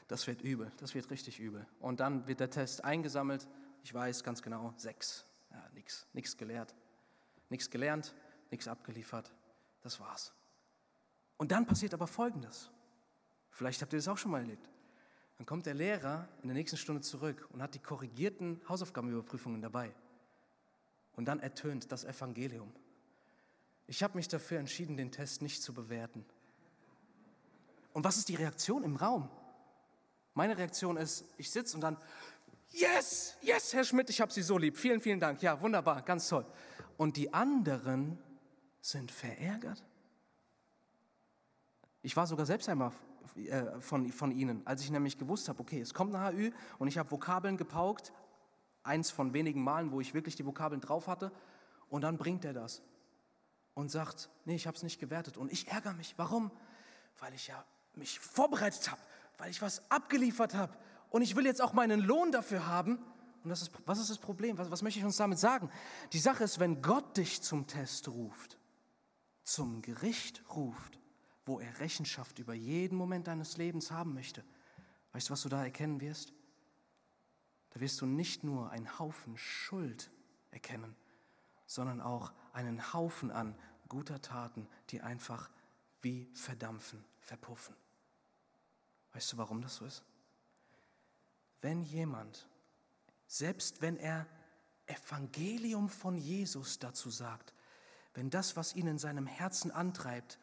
das 0.09 0.27
wird 0.27 0.43
übel, 0.43 0.71
das 0.77 0.95
wird 0.95 1.11
richtig 1.11 1.41
übel. 1.41 1.67
Und 1.81 2.01
dann 2.01 2.27
wird 2.27 2.41
der 2.41 2.51
Test 2.51 2.85
eingesammelt, 2.85 3.49
ich 3.83 3.93
weiß 3.93 4.23
ganz 4.23 4.43
genau, 4.43 4.75
sechs. 4.77 5.27
Ja, 5.51 5.63
nichts, 5.75 6.07
nichts 6.13 6.37
gelehrt, 6.37 6.75
nichts 7.49 7.71
gelernt, 7.71 8.15
nichts 8.51 8.69
abgeliefert, 8.69 9.33
das 9.81 9.99
war's. 9.99 10.33
Und 11.39 11.51
dann 11.51 11.67
passiert 11.67 11.95
aber 11.95 12.07
Folgendes. 12.07 12.71
Vielleicht 13.51 13.83
habt 13.83 13.93
ihr 13.93 13.99
das 13.99 14.09
auch 14.09 14.19
schon 14.19 14.31
mal 14.31 14.41
erlebt. 14.41 14.69
Dann 15.39 15.47
kommt 15.47 15.67
der 15.67 15.75
Lehrer 15.75 16.29
in 16.43 16.49
der 16.49 16.55
nächsten 16.55 16.77
Stunde 16.77 17.03
zurück 17.03 17.49
und 17.51 17.61
hat 17.63 17.75
die 17.75 17.81
korrigierten 17.81 18.61
Hausaufgabenüberprüfungen 18.69 19.61
dabei. 19.61 19.93
Und 21.17 21.27
dann 21.27 21.41
ertönt 21.41 21.93
das 21.93 22.05
Evangelium. 22.05 22.73
Ich 23.87 24.03
habe 24.03 24.17
mich 24.17 24.29
dafür 24.29 24.59
entschieden, 24.59 24.97
den 24.97 25.11
Test 25.11 25.43
nicht 25.43 25.63
zu 25.63 25.75
bewerten. 25.75 26.25
Und 27.93 28.05
was 28.05 28.17
ist 28.17 28.29
die 28.29 28.37
Reaktion 28.37 28.85
im 28.85 28.97
Raum? 28.97 29.29
Meine 30.35 30.57
Reaktion 30.57 30.97
ist, 30.97 31.25
ich 31.37 31.51
sitze 31.51 31.77
und 31.77 31.83
dann, 31.83 31.99
yes, 32.71 33.37
yes, 33.43 33.75
Herr 33.75 33.85
Schmidt, 33.85 34.09
ich 34.09 34.21
habe 34.21 34.33
Sie 34.33 34.43
so 34.43 34.57
lieb. 34.57 34.79
Vielen, 34.79 35.01
vielen 35.01 35.21
Dank. 35.21 35.43
Ja, 35.43 35.61
wunderbar, 35.61 36.03
ganz 36.03 36.29
toll. 36.29 36.47
Und 36.97 37.17
die 37.17 37.35
anderen 37.35 38.19
sind 38.81 39.11
verärgert. 39.11 39.85
Ich 42.03 42.17
war 42.17 42.27
sogar 42.27 42.47
selbst 42.47 42.69
einmal 42.69 42.93
äh, 43.37 43.81
von, 43.81 44.11
von 44.11 44.33
Ihnen, 44.33 44.67
als 44.67 44.83
ich 44.83 44.91
nämlich 44.91 45.19
gewusst 45.19 45.49
habe, 45.49 45.61
okay, 45.61 45.81
es 45.81 45.95
kommt 45.95 46.15
eine 46.15 46.37
HÜ 46.37 46.51
und 46.79 46.89
ich 46.89 46.99
habe 46.99 47.11
Vokabeln 47.11 47.57
gepaukt, 47.57 48.13
eins 48.83 49.11
von 49.11 49.33
wenigen 49.33 49.63
Malen, 49.63 49.93
wo 49.93 50.01
ich 50.01 50.15
wirklich 50.15 50.37
die 50.37 50.47
Vokabeln 50.47 50.81
drauf 50.81 51.07
hatte. 51.07 51.33
Und 51.89 52.03
dann 52.03 52.17
bringt 52.17 52.45
er 52.45 52.53
das 52.53 52.83
und 53.75 53.91
sagt, 53.91 54.31
nee, 54.45 54.55
ich 54.55 54.67
habe 54.67 54.77
es 54.77 54.83
nicht 54.83 54.99
gewertet. 54.99 55.37
Und 55.37 55.53
ich 55.53 55.69
ärgere 55.69 55.95
mich. 55.95 56.15
Warum? 56.17 56.51
Weil 57.19 57.35
ich 57.35 57.49
ja 57.49 57.65
mich 57.95 58.21
vorbereitet 58.21 58.91
habe, 58.91 59.01
weil 59.39 59.51
ich 59.51 59.63
was 59.63 59.91
abgeliefert 59.91 60.55
habe. 60.55 60.77
Und 61.11 61.23
ich 61.23 61.37
will 61.37 61.45
jetzt 61.45 61.61
auch 61.61 61.73
meinen 61.73 62.01
Lohn 62.01 62.33
dafür 62.33 62.67
haben. 62.67 62.99
Und 63.45 63.51
ist, 63.51 63.71
was 63.87 63.99
ist 63.99 64.11
das 64.11 64.19
Problem? 64.19 64.57
Was, 64.57 64.71
was 64.71 64.83
möchte 64.83 65.01
ich 65.01 65.05
uns 65.05 65.17
damit 65.17 65.39
sagen? 65.39 65.71
Die 66.13 66.19
Sache 66.19 66.45
ist, 66.45 66.61
wenn 66.61 66.81
Gott 66.81 67.17
dich 67.17 67.43
zum 67.43 67.67
Test 67.67 68.09
ruft, 68.09 68.57
zum 69.43 69.83
Gericht 69.83 70.43
ruft, 70.55 70.99
wo 71.45 71.59
er 71.59 71.81
Rechenschaft 71.81 72.39
über 72.39 72.55
jeden 72.55 72.97
Moment 72.97 73.27
deines 73.27 73.57
Lebens 73.57 73.91
haben 73.91 74.15
möchte, 74.15 74.45
weißt 75.13 75.29
du, 75.29 75.33
was 75.33 75.43
du 75.43 75.49
da 75.49 75.65
erkennen 75.65 76.01
wirst? 76.01 76.33
Da 77.73 77.81
wirst 77.81 78.01
du 78.01 78.07
nicht 78.07 78.45
nur 78.45 78.71
einen 78.71 78.99
Haufen 78.99 79.37
Schuld 79.39 80.11
erkennen, 80.51 80.95
sondern 81.67 82.01
auch 82.01 82.33
einen 82.53 82.93
Haufen 82.93 83.31
an 83.31 83.57
guter 83.89 84.21
Taten, 84.21 84.69
die 84.91 85.01
einfach 85.01 85.51
wie 86.03 86.29
verdampfen, 86.35 87.05
verpuffen. 87.21 87.75
Weißt 89.13 89.33
du, 89.33 89.37
warum 89.39 89.63
das 89.63 89.77
so 89.77 89.85
ist? 89.85 90.05
Wenn 91.61 91.83
jemand, 91.83 92.49
selbst 93.27 93.81
wenn 93.81 93.97
er 93.97 94.27
Evangelium 94.87 95.89
von 95.89 96.19
Jesus 96.19 96.79
dazu 96.79 97.09
sagt, 97.09 97.55
wenn 98.15 98.31
das, 98.31 98.57
was 98.57 98.75
ihn 98.75 98.87
in 98.87 98.99
seinem 98.99 99.27
Herzen 99.27 99.71
antreibt, 99.71 100.39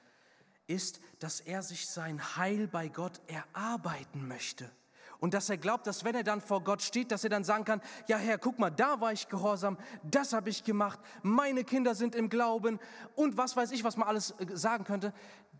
ist, 0.66 1.02
dass 1.20 1.42
er 1.42 1.62
sich 1.62 1.88
sein 1.88 2.36
Heil 2.38 2.68
bei 2.68 2.90
Gott 2.90 3.22
erarbeiten 3.28 4.28
möchte, 4.28 4.72
und 5.20 5.34
dass 5.34 5.50
er 5.50 5.58
glaubt, 5.58 5.88
dass 5.88 6.04
wenn 6.04 6.16
er 6.16 6.24
dann 6.24 6.42
vor 6.42 6.64
Gott 6.64 6.82
steht, 6.82 7.12
dass 7.12 7.24
er 7.24 7.30
dann 7.30 7.44
sagen 7.44 7.66
kann, 7.66 7.82
ja 8.08 8.18
Herr, 8.18 8.38
guck 8.38 8.60
mal, 8.60 8.70
da 8.70 9.02
war 9.02 9.12
ich 9.12 9.28
gehorsam, 9.28 9.78
das 10.04 10.34
habe 10.34 10.50
ich 10.50 10.64
gemacht, 10.64 11.00
meine 11.22 11.64
Kinder 11.64 11.96
sind 11.96 12.16
im 12.16 12.30
Glauben 12.30 12.80
und 13.16 13.38
was 13.38 13.56
weiß 13.56 13.72
ich, 13.72 13.84
was 13.84 13.98
man 13.98 14.08
alles 14.08 14.32
äh, 14.32 14.56
sagen 14.56 14.84
könnte, 14.84 15.14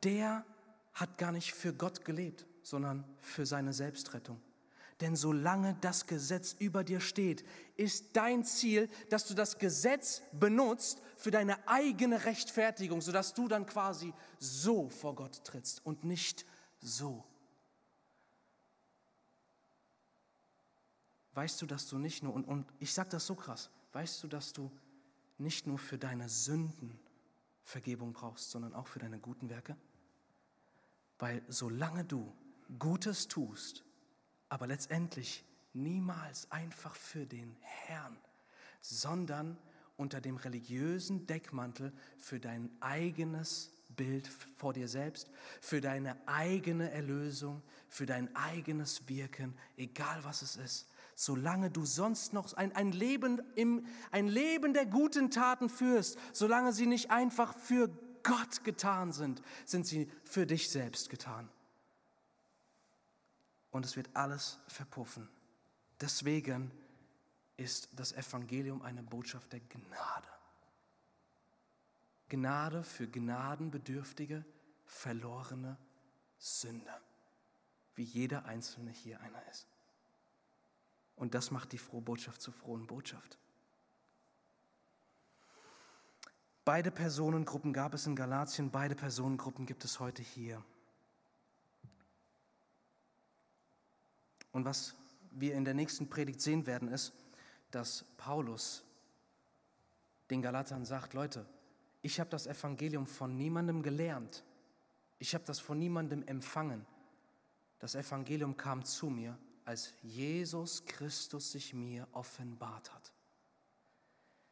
der 0.04 0.46
hat 0.94 1.18
gar 1.18 1.32
nicht 1.32 1.54
für 1.54 1.74
Gott 1.74 2.06
gelebt, 2.06 2.46
sondern 2.64 3.06
für 3.22 3.46
seine 3.46 3.74
Selbstrettung. 3.74 4.42
Denn 5.02 5.16
solange 5.16 5.78
das 5.80 6.08
Gesetz 6.08 6.56
über 6.60 6.84
dir 6.84 7.00
steht, 7.00 7.46
ist 7.78 8.18
dein 8.18 8.44
Ziel, 8.44 8.90
dass 9.10 9.26
du 9.28 9.34
das 9.34 9.58
Gesetz 9.58 10.22
benutzt 10.34 11.02
für 11.16 11.32
deine 11.32 11.68
eigene 11.70 12.26
Rechtfertigung, 12.26 13.00
sodass 13.00 13.34
du 13.34 13.48
dann 13.48 13.66
quasi 13.66 14.14
so 14.40 14.90
vor 14.90 15.16
Gott 15.16 15.44
trittst 15.46 15.86
und 15.86 16.04
nicht 16.04 16.46
so. 16.82 17.24
Weißt 21.34 21.62
du, 21.62 21.66
dass 21.66 21.88
du 21.88 21.98
nicht 21.98 22.24
nur, 22.24 22.34
und, 22.34 22.46
und 22.46 22.66
ich 22.80 22.94
sage 22.94 23.10
das 23.10 23.26
so 23.26 23.36
krass, 23.36 23.70
weißt 23.94 24.24
du, 24.24 24.28
dass 24.28 24.54
du 24.54 24.72
nicht 25.38 25.68
nur 25.68 25.78
für 25.78 25.98
deine 25.98 26.30
Sünden 26.30 27.00
Vergebung 27.64 28.14
brauchst, 28.14 28.50
sondern 28.50 28.74
auch 28.74 28.88
für 28.88 29.00
deine 29.00 29.20
guten 29.20 29.50
Werke? 29.50 29.78
Weil 31.20 31.42
solange 31.48 32.04
du 32.04 32.34
Gutes 32.78 33.28
tust, 33.28 33.84
aber 34.50 34.68
letztendlich 34.68 35.46
niemals 35.74 36.52
einfach 36.52 36.96
für 36.96 37.26
den 37.26 37.56
Herrn, 37.62 38.18
sondern 38.82 39.58
unter 39.98 40.22
dem 40.22 40.38
religiösen 40.38 41.28
Deckmantel 41.28 41.92
für 42.18 42.40
dein 42.40 42.70
eigenes 42.80 43.72
Bild 43.96 44.28
vor 44.56 44.74
dir 44.74 44.88
selbst, 44.88 45.30
für 45.62 45.82
deine 45.82 46.16
eigene 46.28 46.90
Erlösung, 46.92 47.62
für 47.90 48.06
dein 48.06 48.34
eigenes 48.36 49.08
Wirken, 49.10 49.58
egal 49.76 50.24
was 50.24 50.42
es 50.42 50.56
ist. 50.56 50.88
Solange 51.22 51.70
du 51.70 51.84
sonst 51.84 52.32
noch 52.32 52.54
ein, 52.54 52.74
ein, 52.78 52.94
Leben, 52.94 53.42
im, 53.56 53.86
ein 54.10 54.30
Leben 54.30 54.74
der 54.74 54.86
guten 54.86 55.30
Taten 55.30 55.68
führst, 55.68 56.18
solange 56.32 56.72
sie 56.72 56.86
nicht 56.86 57.12
einfach 57.12 57.58
für 57.58 57.90
Gott 58.24 58.64
getan 58.64 59.12
sind, 59.12 59.42
sind 59.66 59.86
sie 59.86 60.10
für 60.24 60.48
dich 60.48 60.70
selbst 60.70 61.10
getan. 61.10 61.50
Und 63.70 63.86
es 63.86 63.98
wird 63.98 64.10
alles 64.14 64.60
verpuffen. 64.70 65.28
Deswegen 66.00 66.72
ist 67.58 67.90
das 68.00 68.14
Evangelium 68.14 68.82
eine 68.82 69.04
Botschaft 69.04 69.52
der 69.52 69.60
Gnade. 69.60 70.30
Gnade 72.30 72.82
für 72.86 73.10
gnadenbedürftige, 73.10 74.46
verlorene 74.86 75.78
Sünder, 76.38 77.02
wie 77.96 78.04
jeder 78.04 78.46
Einzelne 78.46 78.92
hier 78.92 79.20
einer 79.20 79.46
ist. 79.52 79.69
Und 81.20 81.36
das 81.36 81.52
macht 81.52 81.74
die 81.74 81.78
frohe 81.78 82.02
Botschaft 82.02 82.42
zur 82.42 82.54
frohen 82.54 82.88
Botschaft. 82.88 83.38
Beide 86.64 86.92
Personengruppen 86.92 87.74
gab 87.74 87.94
es 87.94 88.08
in 88.08 88.16
Galatien, 88.16 88.72
beide 88.72 88.96
Personengruppen 88.96 89.66
gibt 89.66 89.84
es 89.84 90.00
heute 90.00 90.24
hier. 90.24 90.64
Und 94.54 94.64
was 94.64 94.96
wir 95.32 95.56
in 95.56 95.66
der 95.66 95.74
nächsten 95.74 96.10
Predigt 96.10 96.40
sehen 96.40 96.66
werden, 96.66 96.88
ist, 96.88 97.12
dass 97.70 98.06
Paulus 98.16 98.86
den 100.30 100.42
Galatern 100.42 100.86
sagt, 100.86 101.14
Leute, 101.14 101.46
ich 102.02 102.20
habe 102.22 102.30
das 102.30 102.48
Evangelium 102.48 103.06
von 103.08 103.36
niemandem 103.36 103.84
gelernt. 103.84 104.46
Ich 105.18 105.34
habe 105.34 105.44
das 105.44 105.60
von 105.60 105.78
niemandem 105.78 106.24
empfangen. 106.24 106.86
Das 107.80 107.96
Evangelium 107.96 108.56
kam 108.56 108.86
zu 108.86 109.10
mir, 109.10 109.38
als 109.70 109.94
Jesus 110.02 110.84
Christus 110.86 111.52
sich 111.52 111.76
mir 111.76 112.08
offenbart 112.14 112.92
hat. 112.92 113.14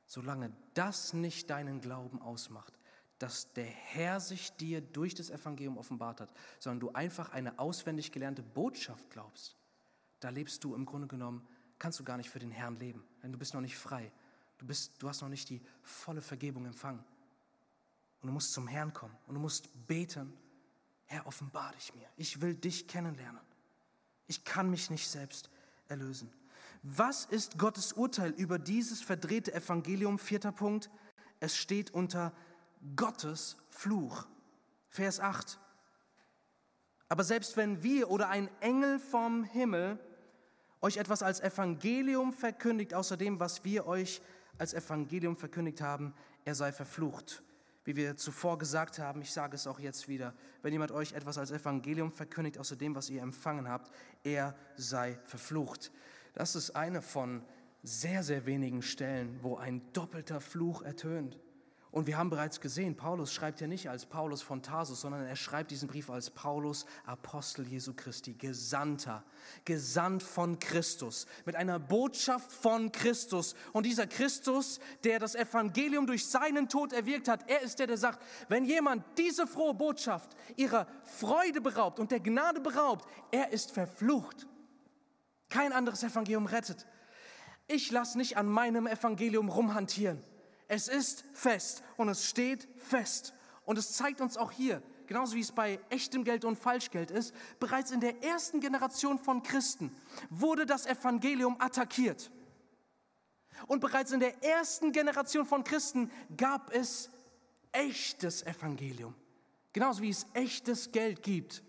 Solange 0.06 0.56
das 0.76 1.12
nicht 1.14 1.50
deinen 1.50 1.82
Glauben 1.82 2.22
ausmacht, 2.22 2.72
dass 3.18 3.52
der 3.54 3.66
Herr 3.66 4.20
sich 4.20 4.52
dir 4.58 4.80
durch 4.80 5.16
das 5.16 5.32
Evangelium 5.32 5.80
offenbart 5.80 6.22
hat, 6.22 6.32
sondern 6.60 6.82
du 6.82 6.92
einfach 6.92 7.32
eine 7.32 7.58
auswendig 7.58 8.12
gelernte 8.12 8.44
Botschaft 8.44 9.10
glaubst, 9.10 9.56
da 10.20 10.30
lebst 10.30 10.64
du 10.64 10.76
im 10.76 10.86
Grunde 10.86 11.08
genommen, 11.08 11.48
kannst 11.80 12.00
du 12.00 12.04
gar 12.04 12.18
nicht 12.18 12.30
für 12.30 12.38
den 12.38 12.52
Herrn 12.52 12.76
leben, 12.76 13.04
denn 13.24 13.32
du 13.32 13.40
bist 13.40 13.56
noch 13.56 13.62
nicht 13.62 13.76
frei. 13.76 14.12
Du, 14.60 14.68
bist, 14.68 15.02
du 15.02 15.10
hast 15.10 15.22
noch 15.22 15.30
nicht 15.30 15.50
die 15.50 15.64
volle 15.82 16.22
Vergebung 16.22 16.68
empfangen. 16.68 17.04
Und 18.22 18.28
du 18.28 18.34
musst 18.34 18.54
zum 18.54 18.68
Herrn 18.68 18.94
kommen 18.94 19.18
und 19.26 19.34
du 19.34 19.42
musst 19.42 19.68
beten, 19.88 20.32
Herr, 21.06 21.26
offenbar 21.26 21.72
dich 21.72 21.96
mir. 21.96 22.08
Ich 22.18 22.40
will 22.40 22.54
dich 22.54 22.88
kennenlernen. 22.88 23.47
Ich 24.28 24.44
kann 24.44 24.70
mich 24.70 24.90
nicht 24.90 25.10
selbst 25.10 25.50
erlösen. 25.88 26.32
Was 26.84 27.26
ist 27.26 27.58
Gottes 27.58 27.94
Urteil 27.94 28.32
über 28.32 28.60
dieses 28.60 29.02
verdrehte 29.02 29.54
Evangelium? 29.54 30.20
Vierter 30.20 30.52
Punkt. 30.52 30.90
Es 31.40 31.58
steht 31.58 31.92
unter 31.94 32.34
Gottes 32.96 33.58
Fluch. 33.70 34.28
Vers 34.90 35.20
8. 35.20 35.60
Aber 37.10 37.24
selbst 37.24 37.58
wenn 37.58 37.84
wir 37.84 38.10
oder 38.10 38.30
ein 38.30 38.50
Engel 38.60 39.00
vom 39.00 39.44
Himmel 39.44 40.00
euch 40.82 40.98
etwas 40.98 41.24
als 41.24 41.40
Evangelium 41.40 42.34
verkündigt, 42.34 42.94
außer 42.94 43.18
dem, 43.18 43.40
was 43.40 43.64
wir 43.64 43.88
euch 43.88 44.22
als 44.58 44.74
Evangelium 44.74 45.36
verkündigt 45.36 45.82
haben, 45.82 46.14
er 46.46 46.56
sei 46.56 46.72
verflucht. 46.72 47.44
Wie 47.88 47.96
wir 47.96 48.18
zuvor 48.18 48.58
gesagt 48.58 49.00
haben, 49.00 49.22
ich 49.22 49.32
sage 49.32 49.56
es 49.56 49.66
auch 49.66 49.80
jetzt 49.80 50.10
wieder, 50.10 50.34
wenn 50.62 50.74
jemand 50.74 50.92
euch 50.92 51.14
etwas 51.14 51.38
als 51.38 51.52
Evangelium 51.52 52.12
verkündigt, 52.12 52.58
außer 52.58 52.76
dem, 52.76 52.96
was 52.96 53.10
ihr 53.10 53.22
empfangen 53.22 53.70
habt, 53.70 53.90
er 54.26 54.58
sei 54.76 55.18
verflucht. 55.24 55.94
Das 56.34 56.58
ist 56.58 56.72
eine 56.72 57.02
von 57.02 57.46
sehr, 57.84 58.24
sehr 58.24 58.46
wenigen 58.46 58.82
Stellen, 58.82 59.40
wo 59.42 59.56
ein 59.56 59.82
doppelter 59.94 60.42
Fluch 60.42 60.82
ertönt. 60.82 61.40
Und 61.90 62.06
wir 62.06 62.18
haben 62.18 62.30
bereits 62.30 62.60
gesehen, 62.60 62.98
Paulus 62.98 63.34
schreibt 63.34 63.62
ja 63.62 63.68
nicht 63.68 63.90
als 63.90 64.06
Paulus 64.06 64.42
von 64.42 64.62
Tarsus, 64.62 65.02
sondern 65.02 65.26
er 65.26 65.36
schreibt 65.38 65.72
diesen 65.72 65.88
Brief 65.88 66.10
als 66.10 66.30
Paulus, 66.30 66.86
Apostel 67.06 67.66
Jesu 67.66 67.94
Christi, 67.94 68.34
Gesandter, 68.34 69.24
gesandt 69.64 70.22
von 70.22 70.60
Christus, 70.60 71.28
mit 71.46 71.56
einer 71.56 71.80
Botschaft 71.80 72.52
von 72.52 72.92
Christus. 72.92 73.56
Und 73.72 73.86
dieser 73.86 74.06
Christus, 74.06 74.80
der 75.06 75.20
das 75.20 75.34
Evangelium 75.34 76.06
durch 76.08 76.28
seinen 76.28 76.68
Tod 76.68 76.92
erwirkt 76.92 77.30
hat, 77.30 77.50
er 77.50 77.62
ist 77.62 77.80
der, 77.80 77.88
der 77.88 77.98
sagt, 77.98 78.22
wenn 78.50 78.66
jemand 78.66 79.04
diese 79.18 79.48
frohe 79.48 79.74
Botschaft 79.74 80.36
ihrer 80.58 80.88
Freude 81.04 81.62
beraubt 81.62 82.00
und 82.00 82.12
der 82.12 82.20
Gnade 82.20 82.60
beraubt, 82.60 83.08
er 83.32 83.54
ist 83.54 83.72
verflucht. 83.72 84.46
Kein 85.50 85.72
anderes 85.72 86.04
Evangelium 86.04 86.48
rettet. 86.48 86.86
Ich 87.68 87.92
lasse 87.92 88.18
nicht 88.18 88.36
an 88.36 88.48
meinem 88.48 88.88
Evangelium 88.88 89.48
rumhantieren. 89.48 90.22
Es 90.68 90.88
ist 90.88 91.24
fest 91.34 91.84
und 91.96 92.10
es 92.10 92.26
steht 92.26 92.68
fest. 92.78 93.34
Und 93.66 93.78
es 93.78 93.94
zeigt 93.94 94.22
uns 94.22 94.38
auch 94.38 94.52
hier, 94.52 94.82
genauso 95.08 95.36
wie 95.36 95.42
es 95.42 95.52
bei 95.52 95.80
echtem 95.90 96.24
Geld 96.24 96.46
und 96.46 96.58
Falschgeld 96.58 97.12
ist, 97.12 97.34
bereits 97.60 97.92
in 97.92 98.00
der 98.00 98.24
ersten 98.24 98.60
Generation 98.60 99.20
von 99.20 99.44
Christen 99.44 99.96
wurde 100.30 100.66
das 100.66 100.86
Evangelium 100.86 101.56
attackiert. 101.60 102.32
Und 103.66 103.80
bereits 103.80 104.12
in 104.12 104.20
der 104.20 104.44
ersten 104.44 104.92
Generation 104.92 105.46
von 105.46 105.64
Christen 105.64 106.12
gab 106.36 106.72
es 106.74 107.10
echtes 107.72 108.44
Evangelium. 108.44 109.16
Genauso 109.74 110.02
wie 110.02 110.10
es 110.10 110.26
echtes 110.34 110.92
Geld 110.92 111.24
gibt 111.24 111.64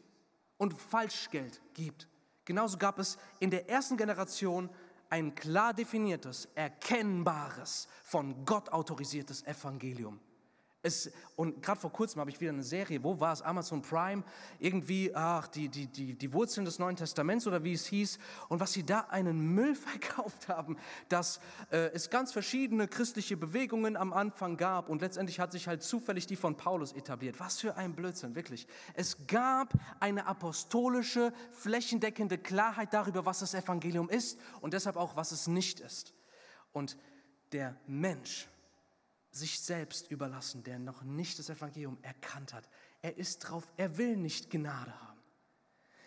und 0.57 0.75
Falschgeld 0.75 1.61
gibt. 1.75 2.09
Genauso 2.45 2.79
gab 2.79 2.99
es 2.99 3.19
in 3.41 3.51
der 3.51 3.69
ersten 3.69 3.97
Generation 3.97 4.71
ein 5.11 5.35
klar 5.35 5.75
definiertes, 5.75 6.49
erkennbares, 6.55 7.89
von 8.03 8.45
Gott 8.45 8.69
autorisiertes 8.71 9.47
Evangelium. 9.47 10.21
Es, 10.89 11.13
und 11.37 11.63
gerade 11.63 11.81
vor 11.81 11.93
kurzem 11.93 12.21
habe 12.21 12.31
ich 12.31 12.41
wieder 12.41 12.51
eine 12.51 12.63
Serie, 12.63 13.05
wo 13.05 13.21
war 13.21 13.33
es? 13.33 13.43
Amazon 13.43 13.83
Prime, 13.83 14.25
irgendwie, 14.59 15.15
ach, 15.15 15.47
die, 15.47 15.69
die, 15.69 15.87
die, 15.87 16.15
die 16.15 16.33
Wurzeln 16.33 16.65
des 16.65 16.79
Neuen 16.79 16.97
Testaments 16.97 17.47
oder 17.47 17.63
wie 17.63 17.75
es 17.75 17.87
hieß. 17.87 18.19
Und 18.49 18.59
was 18.59 18.73
sie 18.73 18.85
da 18.85 19.01
einen 19.11 19.55
Müll 19.55 19.75
verkauft 19.77 20.49
haben, 20.49 20.77
dass 21.09 21.41
äh, 21.71 21.91
es 21.93 22.11
ganz 22.11 22.33
verschiedene 22.33 22.89
christliche 22.89 23.37
Bewegungen 23.37 23.97
am 23.97 24.13
Anfang 24.13 24.57
gab 24.57 24.89
und 24.89 25.03
letztendlich 25.03 25.39
hat 25.39 25.53
sich 25.53 25.69
halt 25.69 25.83
zufällig 25.83 26.27
die 26.27 26.37
von 26.37 26.57
Paulus 26.57 26.93
etabliert. 26.93 27.39
Was 27.39 27.61
für 27.61 27.77
ein 27.77 27.95
Blödsinn, 27.95 28.35
wirklich. 28.35 28.67
Es 28.95 29.27
gab 29.27 29.75
eine 30.01 30.27
apostolische, 30.27 31.33
flächendeckende 31.53 32.39
Klarheit 32.39 32.95
darüber, 32.95 33.27
was 33.27 33.41
das 33.41 33.55
Evangelium 33.55 34.09
ist 34.09 34.41
und 34.61 34.73
deshalb 34.73 34.97
auch, 34.97 35.17
was 35.17 35.33
es 35.33 35.47
nicht 35.47 35.81
ist. 35.81 36.15
Und 36.73 36.97
der 37.53 37.77
Mensch, 37.87 38.49
sich 39.31 39.61
selbst 39.61 40.11
überlassen, 40.11 40.63
der 40.65 40.79
noch 40.79 41.03
nicht 41.03 41.39
das 41.39 41.51
Evangelium 41.51 41.99
erkannt 42.03 42.55
hat. 42.55 42.69
Er 43.03 43.17
ist 43.19 43.41
drauf, 43.41 43.73
er 43.77 43.99
will 43.99 44.17
nicht 44.17 44.51
Gnade 44.51 44.93
haben. 45.01 45.21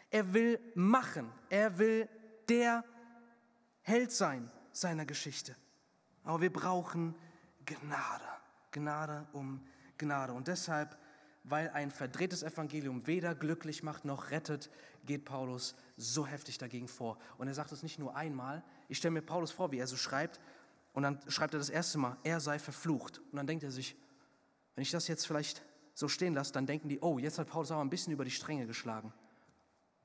Er 0.09 0.33
will 0.33 0.59
machen, 0.75 1.31
er 1.49 1.77
will 1.77 2.09
der 2.49 2.83
Held 3.81 4.11
sein 4.11 4.51
seiner 4.71 5.05
Geschichte. 5.05 5.55
Aber 6.23 6.41
wir 6.41 6.51
brauchen 6.51 7.15
Gnade, 7.65 8.27
Gnade 8.71 9.27
um 9.33 9.65
Gnade. 9.97 10.33
Und 10.33 10.47
deshalb, 10.47 10.97
weil 11.43 11.69
ein 11.69 11.91
verdrehtes 11.91 12.43
Evangelium 12.43 13.07
weder 13.07 13.33
glücklich 13.35 13.83
macht 13.83 14.05
noch 14.05 14.31
rettet, 14.31 14.69
geht 15.05 15.25
Paulus 15.25 15.75
so 15.97 16.27
heftig 16.27 16.57
dagegen 16.57 16.87
vor. 16.87 17.17
Und 17.37 17.47
er 17.47 17.53
sagt 17.53 17.71
es 17.71 17.83
nicht 17.83 17.99
nur 17.99 18.15
einmal. 18.15 18.63
Ich 18.87 18.97
stelle 18.97 19.13
mir 19.13 19.21
Paulus 19.21 19.51
vor, 19.51 19.71
wie 19.71 19.79
er 19.79 19.87
so 19.87 19.97
schreibt, 19.97 20.39
und 20.93 21.03
dann 21.03 21.19
schreibt 21.27 21.53
er 21.53 21.59
das 21.59 21.69
erste 21.69 21.97
Mal, 21.97 22.17
er 22.23 22.39
sei 22.39 22.59
verflucht. 22.59 23.19
Und 23.31 23.37
dann 23.37 23.47
denkt 23.47 23.63
er 23.63 23.71
sich, 23.71 23.95
wenn 24.75 24.81
ich 24.81 24.91
das 24.91 25.07
jetzt 25.07 25.25
vielleicht 25.25 25.63
so 25.93 26.07
stehen 26.07 26.33
lasse, 26.33 26.53
dann 26.53 26.65
denken 26.65 26.89
die, 26.89 26.99
oh, 26.99 27.17
jetzt 27.17 27.39
hat 27.39 27.47
Paulus 27.47 27.71
aber 27.71 27.81
ein 27.81 27.89
bisschen 27.89 28.13
über 28.13 28.25
die 28.25 28.31
Stränge 28.31 28.67
geschlagen. 28.67 29.13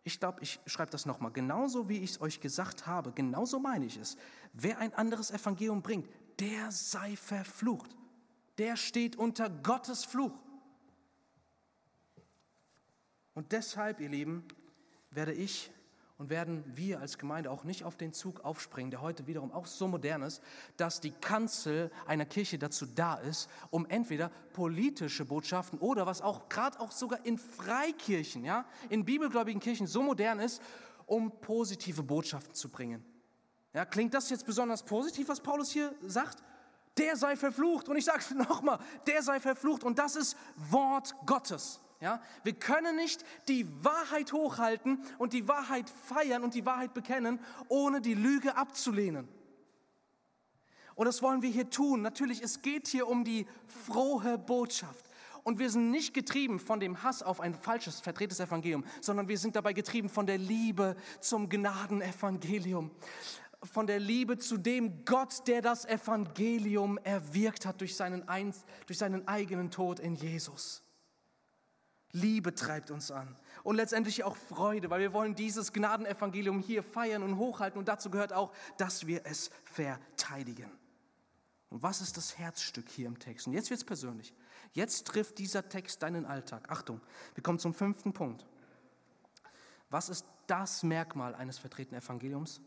Ich 0.05 0.21
glaube, 0.21 0.41
ich 0.43 0.61
schreibe 0.67 0.93
das 0.93 1.05
nochmal. 1.05 1.33
Genauso 1.33 1.89
wie 1.89 1.99
ich 1.99 2.11
es 2.11 2.21
euch 2.21 2.41
gesagt 2.41 2.87
habe, 2.87 3.13
genauso 3.13 3.59
meine 3.59 3.87
ich 3.87 3.97
es. 3.97 4.17
Wer 4.53 4.79
ein 4.79 4.95
anderes 4.95 5.33
Evangelium 5.33 5.83
bringt, 5.83 6.09
der 6.39 6.71
sei 6.71 7.17
verflucht. 7.17 7.97
Der 8.59 8.77
steht 8.77 9.17
unter 9.17 9.51
Gottes 9.51 10.05
Fluch. 10.05 10.33
Und 13.35 13.51
deshalb, 13.53 14.01
ihr 14.01 14.09
Lieben, 14.09 14.45
werde 15.11 15.33
ich 15.33 15.73
Und 16.19 16.31
werden 16.31 16.65
wir 16.67 17.01
als 17.01 17.19
Gemeinde 17.19 17.51
auch 17.51 17.65
nicht 17.65 17.85
auf 17.85 17.97
den 17.97 18.15
Zug 18.15 18.43
aufspringen, 18.43 18.91
der 18.91 19.03
heute 19.03 19.27
wiederum 19.27 19.53
auch 19.53 19.67
so 19.67 19.87
modern 19.87 20.23
ist, 20.23 20.43
dass 20.79 21.01
die 21.01 21.11
Kanzel 21.11 21.91
einer 22.07 22.25
Kirche 22.25 22.59
dazu 22.59 22.87
da 22.87 23.17
ist, 23.17 23.51
um 23.71 23.85
entweder 23.87 24.31
politische 24.55 25.27
Botschaften 25.27 25.79
oder 25.79 26.07
was 26.07 26.23
auch 26.23 26.49
gerade 26.49 26.81
auch 26.81 26.91
sogar 26.91 27.25
in 27.27 27.37
Freikirchen, 27.37 28.45
ja, 28.45 28.65
in 28.89 29.05
bibelgläubigen 29.05 29.61
Kirchen 29.61 29.87
so 29.87 30.03
modern 30.03 30.41
ist, 30.41 30.63
um 31.05 31.31
positive 31.41 32.03
Botschaften 32.03 32.55
zu 32.55 32.71
bringen. 32.71 33.05
Ja, 33.75 33.85
klingt 33.85 34.15
das 34.15 34.31
jetzt 34.31 34.47
besonders 34.47 34.83
positiv, 34.83 35.29
was 35.29 35.41
Paulus 35.41 35.71
hier 35.71 35.95
sagt? 36.01 36.43
Der 36.97 37.15
sei 37.15 37.37
verflucht. 37.37 37.91
Und 37.91 37.97
ich 37.97 38.07
sage 38.07 38.21
es 38.21 38.31
nochmal, 38.31 38.79
der 39.07 39.23
sei 39.23 39.39
verflucht. 39.39 39.85
Und 39.85 39.99
das 39.99 40.17
ist 40.17 40.35
Wort 40.57 41.15
Gottes. 41.27 41.81
Ja, 42.01 42.21
wir 42.45 42.53
können 42.53 42.97
nicht 42.97 43.25
die 43.49 43.67
Wahrheit 43.83 44.33
hochhalten 44.33 45.03
und 45.19 45.33
die 45.33 45.49
Wahrheit 45.49 45.89
feiern 45.89 46.45
und 46.45 46.55
die 46.55 46.67
Wahrheit 46.67 46.93
bekennen, 46.93 47.41
ohne 47.69 48.03
die 48.03 48.15
Lüge 48.15 48.57
abzulehnen. 48.57 49.27
Und 50.95 51.07
das 51.07 51.23
wollen 51.23 51.43
wir 51.43 51.51
hier 51.51 51.71
tun. 51.71 52.03
Natürlich, 52.03 52.43
es 52.43 52.63
geht 52.63 52.89
hier 52.89 53.07
um 53.07 53.25
die 53.25 53.47
frohe 53.67 54.39
Botschaft. 54.39 55.07
Und 55.43 55.59
wir 55.59 55.71
sind 55.71 55.91
nicht 55.91 56.13
getrieben 56.13 56.59
von 56.59 56.81
dem 56.81 57.03
Hass 57.03 57.23
auf 57.23 57.41
ein 57.41 57.55
falsches, 57.55 58.01
verdrehtes 58.01 58.41
Evangelium, 58.41 58.85
sondern 59.01 59.29
wir 59.29 59.39
sind 59.39 59.55
dabei 59.55 59.75
getrieben 59.75 60.09
von 60.09 60.27
der 60.27 60.39
Liebe 60.39 60.97
zum 61.21 61.49
Gnadenevangelium. 61.49 62.91
Von 63.63 63.87
der 63.87 64.01
Liebe 64.01 64.39
zu 64.39 64.57
dem 64.57 65.05
Gott, 65.05 65.47
der 65.47 65.63
das 65.63 65.85
Evangelium 65.85 66.99
erwirkt 66.99 67.65
hat 67.65 67.81
durch 67.81 67.95
seinen, 67.95 68.29
ein, 68.29 68.53
durch 68.87 68.99
seinen 68.99 69.29
eigenen 69.29 69.71
Tod 69.71 70.01
in 70.01 70.15
Jesus. 70.15 70.86
Liebe 72.17 72.55
treibt 72.55 72.91
uns 72.91 73.11
an 73.11 73.37
und 73.63 73.77
letztendlich 73.77 74.25
auch 74.25 74.37
Freude, 74.37 74.89
weil 74.89 75.01
wir 75.01 75.13
wollen 75.13 75.35
dieses 75.35 75.73
Gnadenevangelium 75.73 76.61
hier 76.61 76.83
feiern 76.83 77.23
und 77.23 77.37
hochhalten 77.37 77.79
und 77.79 77.89
dazu 77.89 78.11
gehört 78.11 78.33
auch, 78.33 78.53
dass 78.79 79.07
wir 79.07 79.27
es 79.27 79.51
verteidigen. 79.65 80.71
Und 81.69 81.83
was 81.83 82.01
ist 82.01 82.17
das 82.17 82.39
Herzstück 82.39 82.89
hier 82.89 83.07
im 83.07 83.19
Text? 83.19 83.47
Und 83.47 83.53
jetzt 83.53 83.69
wird 83.69 83.79
es 83.79 83.85
persönlich. 83.85 84.33
Jetzt 84.73 85.07
trifft 85.07 85.39
dieser 85.39 85.69
Text 85.69 86.03
deinen 86.03 86.25
Alltag. 86.25 86.71
Achtung, 86.71 87.01
wir 87.35 87.43
kommen 87.43 87.59
zum 87.59 87.75
fünften 87.75 88.13
Punkt. 88.13 88.47
Was 89.91 90.09
ist 90.09 90.25
das 90.47 90.83
Merkmal 90.83 91.35
eines 91.35 91.59
vertretenen 91.59 92.01
Evangeliums? 92.01 92.61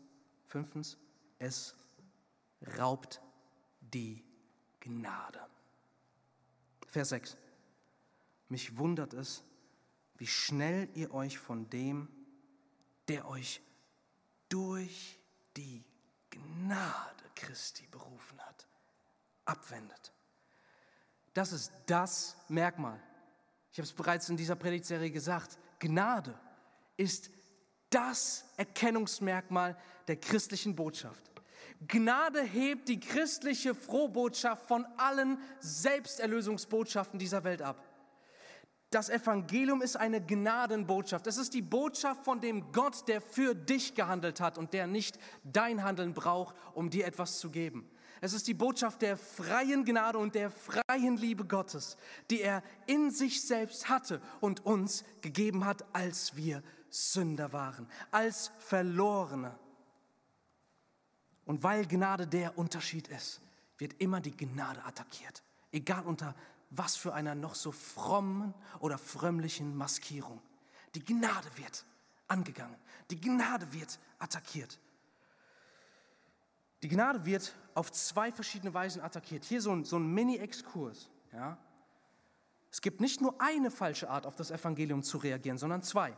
Fünftens, 0.46 0.96
es 1.38 1.74
raubt 2.78 3.20
die 3.80 4.22
Gnade. 4.80 5.40
Vers 6.86 7.08
6. 7.10 7.36
Mich 8.50 8.76
wundert 8.76 9.14
es, 9.14 9.42
wie 10.18 10.26
schnell 10.26 10.88
ihr 10.94 11.14
euch 11.14 11.38
von 11.38 11.70
dem, 11.70 12.08
der 13.08 13.26
euch 13.28 13.62
durch 14.48 15.18
die 15.56 15.84
Gnade 16.30 17.24
Christi 17.36 17.86
berufen 17.86 18.38
hat, 18.40 18.66
abwendet. 19.44 20.12
Das 21.32 21.52
ist 21.52 21.72
das 21.86 22.36
Merkmal. 22.48 23.00
Ich 23.70 23.78
habe 23.78 23.86
es 23.86 23.92
bereits 23.92 24.28
in 24.28 24.36
dieser 24.36 24.56
Predigtserie 24.56 25.10
gesagt. 25.10 25.56
Gnade 25.78 26.38
ist 26.96 27.30
das 27.88 28.44
Erkennungsmerkmal 28.56 29.78
der 30.08 30.16
christlichen 30.16 30.74
Botschaft. 30.74 31.30
Gnade 31.86 32.42
hebt 32.42 32.88
die 32.88 33.00
christliche 33.00 33.74
Frohbotschaft 33.74 34.66
von 34.66 34.84
allen 34.96 35.38
Selbsterlösungsbotschaften 35.60 37.18
dieser 37.18 37.44
Welt 37.44 37.62
ab. 37.62 37.82
Das 38.90 39.08
Evangelium 39.08 39.82
ist 39.82 39.96
eine 39.96 40.20
Gnadenbotschaft. 40.20 41.28
Es 41.28 41.36
ist 41.36 41.54
die 41.54 41.62
Botschaft 41.62 42.24
von 42.24 42.40
dem 42.40 42.72
Gott, 42.72 43.06
der 43.06 43.20
für 43.20 43.54
dich 43.54 43.94
gehandelt 43.94 44.40
hat 44.40 44.58
und 44.58 44.72
der 44.72 44.88
nicht 44.88 45.16
dein 45.44 45.84
Handeln 45.84 46.12
braucht, 46.12 46.56
um 46.74 46.90
dir 46.90 47.06
etwas 47.06 47.38
zu 47.38 47.50
geben. 47.50 47.88
Es 48.20 48.32
ist 48.32 48.48
die 48.48 48.54
Botschaft 48.54 49.00
der 49.02 49.16
freien 49.16 49.84
Gnade 49.84 50.18
und 50.18 50.34
der 50.34 50.50
freien 50.50 51.16
Liebe 51.16 51.44
Gottes, 51.44 51.96
die 52.30 52.42
er 52.42 52.64
in 52.86 53.12
sich 53.12 53.46
selbst 53.46 53.88
hatte 53.88 54.20
und 54.40 54.66
uns 54.66 55.04
gegeben 55.20 55.64
hat, 55.64 55.84
als 55.94 56.36
wir 56.36 56.62
Sünder 56.90 57.52
waren, 57.52 57.88
als 58.10 58.50
Verlorene. 58.58 59.56
Und 61.46 61.62
weil 61.62 61.86
Gnade 61.86 62.26
der 62.26 62.58
Unterschied 62.58 63.06
ist, 63.08 63.40
wird 63.78 63.94
immer 64.00 64.20
die 64.20 64.36
Gnade 64.36 64.84
attackiert, 64.84 65.42
egal 65.72 66.04
unter 66.04 66.34
was 66.70 66.96
für 66.96 67.12
einer 67.12 67.34
noch 67.34 67.54
so 67.54 67.72
frommen 67.72 68.54
oder 68.78 68.96
frömmlichen 68.96 69.76
Maskierung. 69.76 70.40
Die 70.94 71.04
Gnade 71.04 71.48
wird 71.56 71.84
angegangen, 72.28 72.76
die 73.10 73.20
Gnade 73.20 73.72
wird 73.72 73.98
attackiert. 74.18 74.78
Die 76.82 76.88
Gnade 76.88 77.24
wird 77.26 77.54
auf 77.74 77.92
zwei 77.92 78.32
verschiedene 78.32 78.72
Weisen 78.72 79.02
attackiert. 79.02 79.44
Hier 79.44 79.60
so 79.60 79.72
ein, 79.72 79.84
so 79.84 79.98
ein 79.98 80.06
Mini-Exkurs. 80.06 81.10
Ja? 81.32 81.58
Es 82.70 82.80
gibt 82.80 83.00
nicht 83.00 83.20
nur 83.20 83.38
eine 83.40 83.70
falsche 83.70 84.08
Art, 84.08 84.24
auf 84.24 84.36
das 84.36 84.50
Evangelium 84.50 85.02
zu 85.02 85.18
reagieren, 85.18 85.58
sondern 85.58 85.82
zwei. 85.82 86.16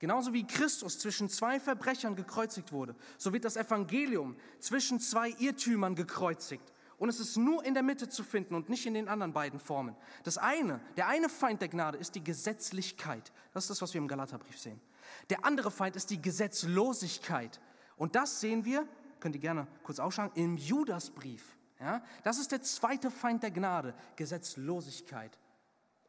Genauso 0.00 0.32
wie 0.32 0.44
Christus 0.44 0.98
zwischen 0.98 1.28
zwei 1.28 1.60
Verbrechern 1.60 2.16
gekreuzigt 2.16 2.72
wurde, 2.72 2.96
so 3.18 3.32
wird 3.32 3.44
das 3.44 3.56
Evangelium 3.56 4.36
zwischen 4.58 4.98
zwei 4.98 5.28
Irrtümern 5.38 5.94
gekreuzigt. 5.94 6.72
Und 7.02 7.08
es 7.08 7.18
ist 7.18 7.36
nur 7.36 7.64
in 7.64 7.74
der 7.74 7.82
Mitte 7.82 8.08
zu 8.08 8.22
finden 8.22 8.54
und 8.54 8.68
nicht 8.68 8.86
in 8.86 8.94
den 8.94 9.08
anderen 9.08 9.32
beiden 9.32 9.58
Formen. 9.58 9.96
Das 10.22 10.38
eine, 10.38 10.78
der 10.96 11.08
eine 11.08 11.28
Feind 11.28 11.60
der 11.60 11.66
Gnade 11.66 11.98
ist 11.98 12.14
die 12.14 12.22
Gesetzlichkeit. 12.22 13.32
Das 13.52 13.64
ist 13.64 13.70
das, 13.70 13.82
was 13.82 13.92
wir 13.92 14.00
im 14.00 14.06
Galaterbrief 14.06 14.56
sehen. 14.56 14.80
Der 15.28 15.44
andere 15.44 15.72
Feind 15.72 15.96
ist 15.96 16.10
die 16.10 16.22
Gesetzlosigkeit. 16.22 17.60
Und 17.96 18.14
das 18.14 18.38
sehen 18.38 18.64
wir 18.64 18.86
könnt 19.18 19.34
ihr 19.34 19.40
gerne 19.40 19.66
kurz 19.82 19.98
ausschauen, 19.98 20.30
im 20.34 20.56
Judasbrief. 20.56 21.56
Ja, 21.80 22.04
das 22.22 22.38
ist 22.38 22.52
der 22.52 22.62
zweite 22.62 23.10
Feind 23.10 23.42
der 23.42 23.50
Gnade, 23.50 23.96
Gesetzlosigkeit, 24.14 25.36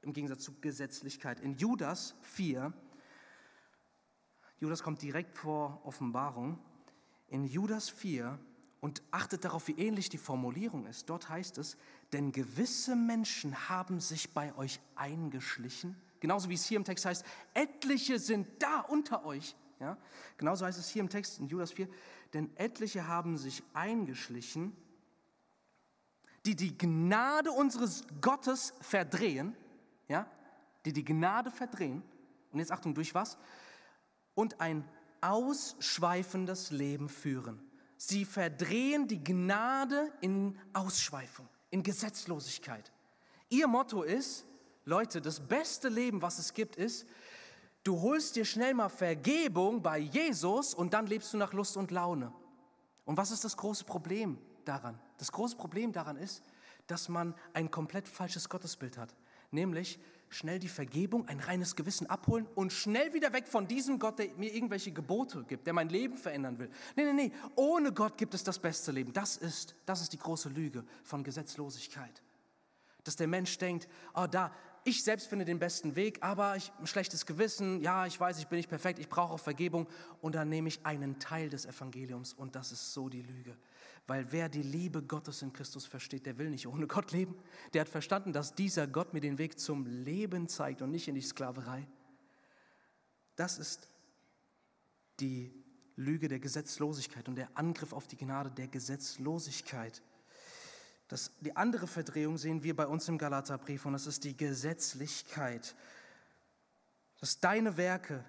im 0.04 0.14
Gegensatz 0.14 0.44
zu 0.44 0.60
Gesetzlichkeit. 0.62 1.40
In 1.40 1.56
Judas 1.56 2.14
4, 2.22 2.72
Judas 4.60 4.84
kommt 4.84 5.02
direkt 5.02 5.40
vor 5.40 5.82
Offenbarung, 5.86 6.60
in 7.30 7.46
Judas 7.46 7.90
4, 7.90 8.38
und 8.84 9.02
achtet 9.12 9.46
darauf, 9.46 9.70
wie 9.70 9.78
ähnlich 9.78 10.10
die 10.10 10.18
Formulierung 10.18 10.88
ist. 10.88 11.10
Dort 11.10 11.30
heißt 11.30 11.58
es, 11.58 11.78
denn 12.12 12.34
gewisse 12.34 12.98
Menschen 12.98 13.70
haben 13.70 14.02
sich 14.02 14.34
bei 14.34 14.54
euch 14.58 14.82
eingeschlichen, 14.96 15.96
genauso 16.20 16.50
wie 16.50 16.56
es 16.56 16.66
hier 16.66 16.76
im 16.76 16.84
Text 16.84 17.06
heißt, 17.06 17.24
etliche 17.54 18.20
sind 18.20 18.46
da 18.60 18.82
unter 18.82 19.24
euch. 19.24 19.56
Ja? 19.80 19.98
Genauso 20.36 20.66
heißt 20.66 20.78
es 20.78 20.90
hier 20.90 21.02
im 21.02 21.08
Text 21.08 21.40
in 21.40 21.48
Judas 21.48 21.72
4, 21.72 21.88
denn 22.34 22.50
etliche 22.58 23.08
haben 23.08 23.38
sich 23.38 23.64
eingeschlichen, 23.74 24.76
die 26.46 26.58
die 26.58 26.78
Gnade 26.78 27.54
unseres 27.54 28.04
Gottes 28.20 28.74
verdrehen, 28.82 29.56
ja, 30.10 30.30
die 30.84 30.92
die 30.92 31.06
Gnade 31.06 31.52
verdrehen. 31.52 32.04
Und 32.52 32.60
jetzt 32.60 32.74
Achtung, 32.74 32.94
durch 32.94 33.16
was? 33.16 33.38
Und 34.36 34.60
ein 34.60 34.84
ausschweifendes 35.22 36.72
Leben 36.72 37.08
führen. 37.08 37.62
Sie 38.06 38.26
verdrehen 38.26 39.08
die 39.08 39.24
Gnade 39.24 40.12
in 40.20 40.60
Ausschweifung, 40.74 41.48
in 41.70 41.84
Gesetzlosigkeit. 41.84 42.92
Ihr 43.50 43.68
Motto 43.68 44.04
ist, 44.04 44.46
Leute, 44.86 45.22
das 45.22 45.40
beste 45.40 45.88
Leben, 45.88 46.22
was 46.22 46.38
es 46.38 46.54
gibt, 46.54 46.76
ist, 46.76 47.06
Du 47.84 48.02
holst 48.02 48.38
dir 48.38 48.46
schnell 48.46 48.74
mal 48.74 48.88
Vergebung 48.88 49.82
bei 49.82 49.98
Jesus 49.98 50.74
und 50.74 50.94
dann 50.94 51.06
lebst 51.06 51.34
du 51.34 51.38
nach 51.38 51.52
Lust 51.52 51.76
und 51.76 51.92
Laune. 51.92 52.32
Und 53.04 53.18
was 53.18 53.30
ist 53.30 53.44
das 53.44 53.58
große 53.58 53.84
Problem 53.84 54.38
daran? 54.64 54.98
Das 55.18 55.34
große 55.34 55.58
Problem 55.58 55.92
daran 55.92 56.16
ist, 56.16 56.44
dass 56.88 57.10
man 57.10 57.36
ein 57.52 57.70
komplett 57.70 58.08
falsches 58.08 58.48
Gottesbild 58.48 58.98
hat. 58.98 59.14
Nämlich 59.52 60.00
schnell 60.34 60.60
die 60.60 60.68
Vergebung, 60.68 61.28
ein 61.28 61.40
reines 61.40 61.76
Gewissen 61.76 62.08
abholen 62.08 62.48
und 62.56 62.74
schnell 62.74 63.14
wieder 63.14 63.34
weg 63.34 63.48
von 63.48 63.68
diesem 63.68 64.00
Gott, 64.00 64.20
der 64.20 64.30
mir 64.38 64.54
irgendwelche 64.54 64.92
Gebote 64.92 65.44
gibt, 65.44 65.66
der 65.68 65.74
mein 65.74 65.90
Leben 65.90 66.18
verändern 66.18 66.60
will. 66.60 66.70
Nee, 66.96 67.06
nee, 67.06 67.14
nee, 67.14 67.32
ohne 67.56 67.92
Gott 67.92 68.18
gibt 68.18 68.34
es 68.34 68.44
das 68.44 68.60
beste 68.60 68.92
Leben. 68.92 69.14
Das 69.14 69.38
ist, 69.38 69.76
das 69.86 70.02
ist 70.02 70.14
die 70.14 70.18
große 70.18 70.50
Lüge 70.50 70.84
von 71.04 71.24
Gesetzlosigkeit. 71.24 72.22
Dass 73.04 73.16
der 73.16 73.28
Mensch 73.28 73.58
denkt, 73.58 73.88
oh, 74.14 74.28
da, 74.30 74.52
ich 74.86 75.04
selbst 75.04 75.28
finde 75.28 75.46
den 75.46 75.60
besten 75.60 75.96
Weg, 75.96 76.18
aber 76.22 76.56
ich 76.56 76.72
ein 76.80 76.88
schlechtes 76.88 77.26
Gewissen, 77.26 77.82
ja, 77.82 78.06
ich 78.06 78.20
weiß, 78.20 78.40
ich 78.40 78.48
bin 78.48 78.58
nicht 78.58 78.70
perfekt, 78.70 79.00
ich 79.00 79.10
brauche 79.10 79.34
auch 79.34 79.40
Vergebung 79.40 79.88
und 80.22 80.36
dann 80.36 80.50
nehme 80.50 80.68
ich 80.68 80.86
einen 80.86 81.20
Teil 81.20 81.50
des 81.50 81.66
Evangeliums 81.66 82.34
und 82.34 82.56
das 82.56 82.72
ist 82.72 82.94
so 82.94 83.10
die 83.10 83.22
Lüge. 83.22 83.58
Weil 84.06 84.32
wer 84.32 84.50
die 84.50 84.64
Liebe 84.64 85.02
Gottes 85.02 85.42
in 85.42 85.54
Christus 85.54 85.86
versteht, 85.86 86.26
der 86.26 86.38
will 86.38 86.50
nicht 86.50 86.68
ohne 86.68 86.88
Gott 86.88 87.12
leben. 87.12 87.36
Der 87.74 87.82
hat 87.82 87.90
verstanden, 87.90 88.34
dass 88.34 88.54
dieser 88.54 88.86
Gott 88.86 89.14
mir 89.14 89.22
den 89.22 89.38
Weg 89.38 89.60
zum 89.60 89.86
Leben 89.86 90.50
zeigt 90.50 90.82
und 90.82 90.92
nicht 90.92 91.08
in 91.08 91.16
die 91.16 91.22
Sklaverei. 91.22 91.88
Das 93.36 93.58
ist 93.58 93.88
die 95.20 95.54
Lüge 95.96 96.28
der 96.28 96.40
Gesetzlosigkeit 96.40 97.30
und 97.30 97.36
der 97.36 97.50
Angriff 97.58 97.94
auf 97.94 98.08
die 98.08 98.18
Gnade 98.18 98.52
der 98.52 98.68
Gesetzlosigkeit. 98.68 100.02
Das, 101.08 101.32
die 101.40 101.56
andere 101.56 101.88
Verdrehung 101.88 102.38
sehen 102.38 102.64
wir 102.64 102.76
bei 102.76 102.88
uns 102.88 103.08
im 103.08 103.18
Galaterbrief 103.18 103.86
und 103.86 103.94
das 103.94 104.08
ist 104.08 104.24
die 104.24 104.36
Gesetzlichkeit. 104.36 105.76
Dass 107.20 107.40
deine 107.40 107.78
Werke 107.78 108.26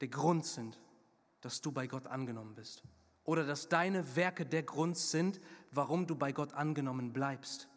der 0.00 0.08
Grund 0.08 0.44
sind, 0.46 0.78
dass 1.40 1.60
du 1.60 1.72
bei 1.72 1.86
Gott 1.86 2.06
angenommen 2.06 2.54
bist. 2.54 2.82
Oder 3.24 3.44
dass 3.44 3.68
deine 3.68 4.16
Werke 4.16 4.44
der 4.44 4.62
Grund 4.62 4.96
sind, 4.96 5.40
warum 5.72 6.06
du 6.06 6.14
bei 6.14 6.32
Gott 6.32 6.52
angenommen 6.52 7.12
bleibst. 7.12 7.68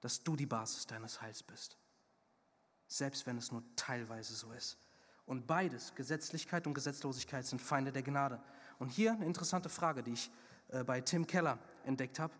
Dass 0.00 0.22
du 0.22 0.36
die 0.36 0.46
Basis 0.46 0.86
deines 0.86 1.20
Heils 1.20 1.42
bist. 1.42 1.76
Selbst 2.86 3.26
wenn 3.26 3.36
es 3.36 3.52
nur 3.52 3.62
teilweise 3.76 4.34
so 4.34 4.52
ist. 4.52 4.78
Und 5.26 5.46
beides, 5.46 5.94
Gesetzlichkeit 5.94 6.66
und 6.66 6.74
Gesetzlosigkeit, 6.74 7.46
sind 7.46 7.60
Feinde 7.60 7.92
der 7.92 8.02
Gnade. 8.02 8.40
Und 8.78 8.88
hier 8.88 9.12
eine 9.12 9.26
interessante 9.26 9.68
Frage, 9.68 10.02
die 10.02 10.12
ich 10.12 10.30
äh, 10.68 10.84
bei 10.84 11.00
Tim 11.00 11.26
Keller 11.26 11.58
entdeckt 11.84 12.18
habe. 12.18 12.34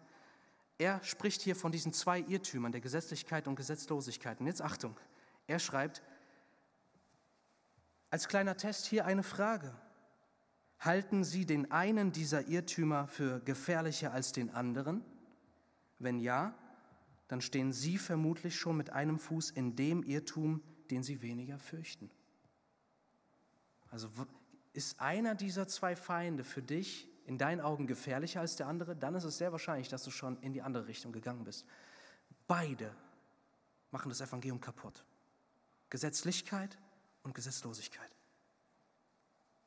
Er 0.78 1.02
spricht 1.04 1.42
hier 1.42 1.54
von 1.54 1.72
diesen 1.72 1.92
zwei 1.92 2.20
Irrtümern, 2.20 2.72
der 2.72 2.80
Gesetzlichkeit 2.80 3.46
und 3.46 3.56
Gesetzlosigkeit. 3.56 4.40
Und 4.40 4.46
jetzt 4.46 4.62
Achtung, 4.62 4.96
er 5.46 5.58
schreibt, 5.58 6.02
als 8.10 8.28
kleiner 8.28 8.56
Test 8.56 8.86
hier 8.86 9.04
eine 9.04 9.22
Frage. 9.22 9.74
Halten 10.80 11.24
Sie 11.24 11.44
den 11.44 11.70
einen 11.70 12.10
dieser 12.10 12.48
Irrtümer 12.48 13.06
für 13.06 13.40
gefährlicher 13.40 14.12
als 14.12 14.32
den 14.32 14.50
anderen? 14.50 15.04
Wenn 15.98 16.18
ja, 16.18 16.54
dann 17.28 17.42
stehen 17.42 17.72
Sie 17.72 17.98
vermutlich 17.98 18.58
schon 18.58 18.78
mit 18.78 18.90
einem 18.90 19.18
Fuß 19.18 19.50
in 19.50 19.76
dem 19.76 20.02
Irrtum, 20.02 20.62
den 20.90 21.02
Sie 21.02 21.20
weniger 21.20 21.58
fürchten. 21.58 22.10
Also 23.90 24.08
ist 24.72 25.00
einer 25.00 25.34
dieser 25.34 25.68
zwei 25.68 25.96
Feinde 25.96 26.44
für 26.44 26.62
dich 26.62 27.08
in 27.26 27.36
deinen 27.36 27.60
Augen 27.60 27.86
gefährlicher 27.86 28.40
als 28.40 28.56
der 28.56 28.66
andere, 28.66 28.96
dann 28.96 29.14
ist 29.14 29.24
es 29.24 29.36
sehr 29.36 29.52
wahrscheinlich, 29.52 29.88
dass 29.88 30.02
du 30.02 30.10
schon 30.10 30.40
in 30.40 30.52
die 30.52 30.62
andere 30.62 30.86
Richtung 30.86 31.12
gegangen 31.12 31.44
bist. 31.44 31.66
Beide 32.46 32.94
machen 33.90 34.08
das 34.08 34.20
Evangelium 34.20 34.60
kaputt. 34.60 35.04
Gesetzlichkeit 35.90 36.78
und 37.22 37.34
Gesetzlosigkeit. 37.34 38.10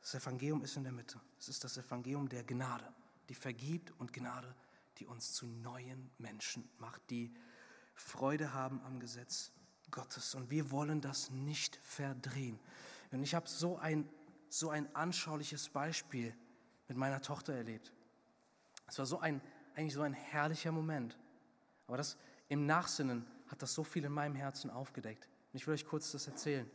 Das 0.03 0.15
Evangelium 0.15 0.61
ist 0.63 0.75
in 0.75 0.83
der 0.83 0.91
Mitte. 0.91 1.19
Es 1.39 1.47
ist 1.47 1.63
das 1.63 1.77
Evangelium 1.77 2.27
der 2.27 2.43
Gnade, 2.43 2.85
die 3.29 3.35
vergibt 3.35 3.91
und 3.99 4.11
Gnade, 4.11 4.53
die 4.97 5.05
uns 5.05 5.31
zu 5.31 5.47
neuen 5.47 6.11
Menschen 6.17 6.69
macht, 6.77 7.01
die 7.09 7.33
Freude 7.95 8.53
haben 8.53 8.81
am 8.81 8.99
Gesetz 8.99 9.51
Gottes. 9.91 10.35
Und 10.35 10.49
wir 10.49 10.71
wollen 10.71 10.99
das 10.99 11.31
nicht 11.31 11.77
verdrehen. 11.77 12.59
Und 13.11 13.23
ich 13.23 13.33
habe 13.33 13.47
so 13.47 13.77
ein, 13.77 14.09
so 14.49 14.69
ein 14.69 14.93
anschauliches 14.93 15.69
Beispiel 15.69 16.35
mit 16.89 16.97
meiner 16.97 17.21
Tochter 17.21 17.53
erlebt. 17.53 17.93
Es 18.87 18.99
war 18.99 19.05
so 19.05 19.19
ein, 19.19 19.41
eigentlich 19.75 19.93
so 19.93 20.01
ein 20.01 20.13
herrlicher 20.13 20.73
Moment. 20.73 21.17
Aber 21.87 21.95
das 21.95 22.17
im 22.49 22.65
Nachsinnen 22.65 23.25
hat 23.47 23.61
das 23.61 23.73
so 23.73 23.85
viel 23.85 24.03
in 24.03 24.11
meinem 24.11 24.35
Herzen 24.35 24.69
aufgedeckt. 24.69 25.29
Und 25.53 25.57
ich 25.57 25.65
will 25.65 25.75
euch 25.75 25.85
kurz 25.85 26.11
das 26.11 26.27
erzählen. 26.27 26.69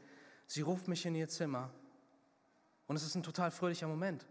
Sie 0.47 0.63
ruft 0.63 0.89
mich 0.89 1.05
in 1.05 1.15
ihr 1.15 1.29
Zimmer 1.29 1.71
und 2.89 2.97
es 2.97 3.05
ist 3.05 3.15
ein 3.15 3.23
total 3.23 3.53
fröhlicher 3.53 3.87
Moment. 3.87 4.27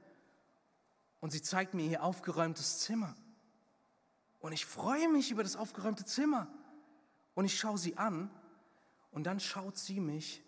Und 1.22 1.32
sie 1.32 1.42
zeigt 1.42 1.74
mir 1.74 1.90
ihr 1.90 2.04
aufgeräumtes 2.04 2.80
Zimmer. 2.80 3.16
Und 4.40 4.52
ich 4.52 4.66
freue 4.66 5.08
mich 5.08 5.32
über 5.32 5.44
das 5.44 5.56
aufgeräumte 5.56 6.04
Zimmer. 6.04 6.48
Und 7.34 7.46
ich 7.46 7.58
schaue 7.58 7.78
sie 7.78 7.98
an 7.98 8.30
und 9.12 9.24
dann 9.24 9.40
schaut 9.40 9.78
sie 9.78 10.02
mich 10.02 10.44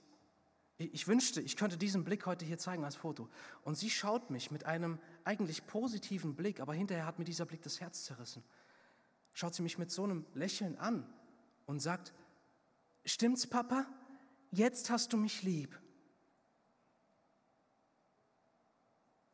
ich 0.79 1.09
wünschte, 1.09 1.41
ich 1.41 1.57
könnte 1.57 1.77
diesen 1.77 2.05
Blick 2.05 2.25
heute 2.25 2.45
hier 2.45 2.57
zeigen 2.57 2.85
als 2.85 2.95
Foto. 2.95 3.27
Und 3.63 3.77
sie 3.77 3.89
schaut 3.89 4.29
mich 4.29 4.49
mit 4.49 4.65
einem 4.65 4.97
eigentlich 5.25 5.67
positiven 5.67 6.35
Blick, 6.35 6.61
aber 6.61 6.73
hinterher 6.73 7.05
hat 7.05 7.19
mir 7.19 7.25
dieser 7.25 7.45
Blick 7.45 7.61
das 7.61 7.81
Herz 7.81 8.05
zerrissen. 8.05 8.45
Schaut 9.33 9.53
sie 9.53 9.61
mich 9.61 9.77
mit 9.77 9.91
so 9.91 10.05
einem 10.05 10.25
Lächeln 10.33 10.77
an 10.77 11.05
und 11.65 11.81
sagt, 11.81 12.13
stimmt's, 13.03 13.45
Papa? 13.45 13.85
Jetzt 14.51 14.89
hast 14.89 15.11
du 15.11 15.17
mich 15.17 15.43
lieb. 15.43 15.77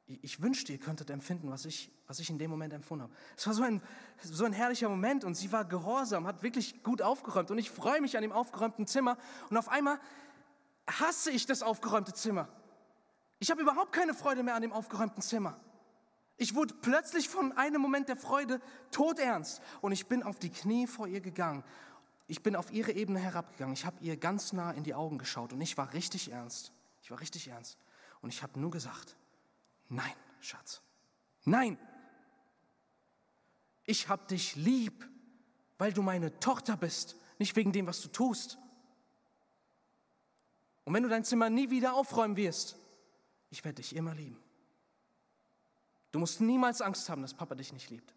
Ich 0.08 0.42
wünschte, 0.42 0.72
ihr 0.72 0.78
könntet 0.78 1.10
empfinden, 1.10 1.50
was 1.50 1.66
ich, 1.66 1.92
was 2.06 2.20
ich 2.20 2.30
in 2.30 2.38
dem 2.38 2.52
Moment 2.52 2.74
empfunden 2.74 3.04
habe. 3.04 3.14
Es 3.36 3.48
war 3.48 3.56
so 3.56 3.64
ein, 3.64 3.82
so 4.22 4.46
ein 4.46 4.54
herrlicher 4.54 4.88
Moment 4.88 5.24
und 5.24 5.34
sie 5.34 5.52
war 5.52 5.66
gehorsam, 5.66 6.28
hat 6.28 6.44
wirklich 6.44 6.84
gut 6.84 7.02
aufgeräumt 7.02 7.50
und 7.50 7.58
ich 7.58 7.72
freue 7.72 8.02
mich 8.02 8.16
an 8.16 8.22
dem 8.22 8.32
aufgeräumten 8.32 8.86
Zimmer 8.86 9.18
und 9.50 9.58
auf 9.58 9.68
einmal 9.68 10.00
hasse 10.88 11.32
ich 11.32 11.48
das 11.48 11.64
aufgeräumte 11.64 12.14
Zimmer. 12.14 12.48
Ich 13.40 13.50
habe 13.50 13.62
überhaupt 13.62 13.94
keine 13.94 14.14
Freude 14.14 14.44
mehr 14.44 14.54
an 14.54 14.62
dem 14.62 14.74
aufgeräumten 14.74 15.24
Zimmer. 15.24 15.60
Ich 16.38 16.54
wurde 16.54 16.76
plötzlich 16.76 17.30
von 17.30 17.54
einem 17.54 17.82
Moment 17.82 18.08
der 18.08 18.18
Freude 18.18 18.62
todernst 18.92 19.62
und 19.82 19.92
ich 19.92 20.06
bin 20.08 20.22
auf 20.22 20.38
die 20.38 20.50
Knie 20.50 20.86
vor 20.86 21.08
ihr 21.08 21.22
gegangen. 21.22 21.64
Ich 22.28 22.44
bin 22.44 22.56
auf 22.56 22.72
ihre 22.72 22.92
Ebene 22.92 23.20
herabgegangen. 23.20 23.74
Ich 23.74 23.86
habe 23.86 23.98
ihr 24.02 24.18
ganz 24.18 24.54
nah 24.54 24.72
in 24.72 24.84
die 24.84 24.94
Augen 24.94 25.18
geschaut 25.18 25.54
und 25.54 25.62
ich 25.62 25.78
war 25.78 25.94
richtig 25.94 26.32
ernst. 26.32 26.72
Ich 27.02 27.12
war 27.12 27.20
richtig 27.20 27.48
ernst. 27.48 27.78
Und 28.22 28.30
ich 28.30 28.44
habe 28.44 28.60
nur 28.60 28.72
gesagt, 28.72 29.16
nein, 29.90 30.14
Schatz, 30.40 30.82
nein. 31.44 31.78
Ich 33.86 34.10
habe 34.10 34.26
dich 34.28 34.56
lieb, 34.56 35.08
weil 35.78 35.94
du 35.94 36.02
meine 36.02 36.40
Tochter 36.40 36.76
bist, 36.78 37.16
nicht 37.38 37.56
wegen 37.56 37.72
dem, 37.72 37.88
was 37.88 38.02
du 38.02 38.08
tust. 38.08 38.58
Und 40.86 40.94
wenn 40.94 41.04
du 41.04 41.10
dein 41.10 41.24
Zimmer 41.24 41.50
nie 41.50 41.70
wieder 41.70 41.94
aufräumen 41.94 42.38
wirst, 42.38 42.78
ich 43.50 43.64
werde 43.64 43.76
dich 43.76 43.96
immer 43.96 44.14
lieben. 44.14 44.38
Du 46.12 46.20
musst 46.20 46.40
niemals 46.40 46.82
Angst 46.82 47.10
haben, 47.10 47.22
dass 47.22 47.34
Papa 47.34 47.56
dich 47.56 47.74
nicht 47.74 47.90
liebt. 47.90 48.16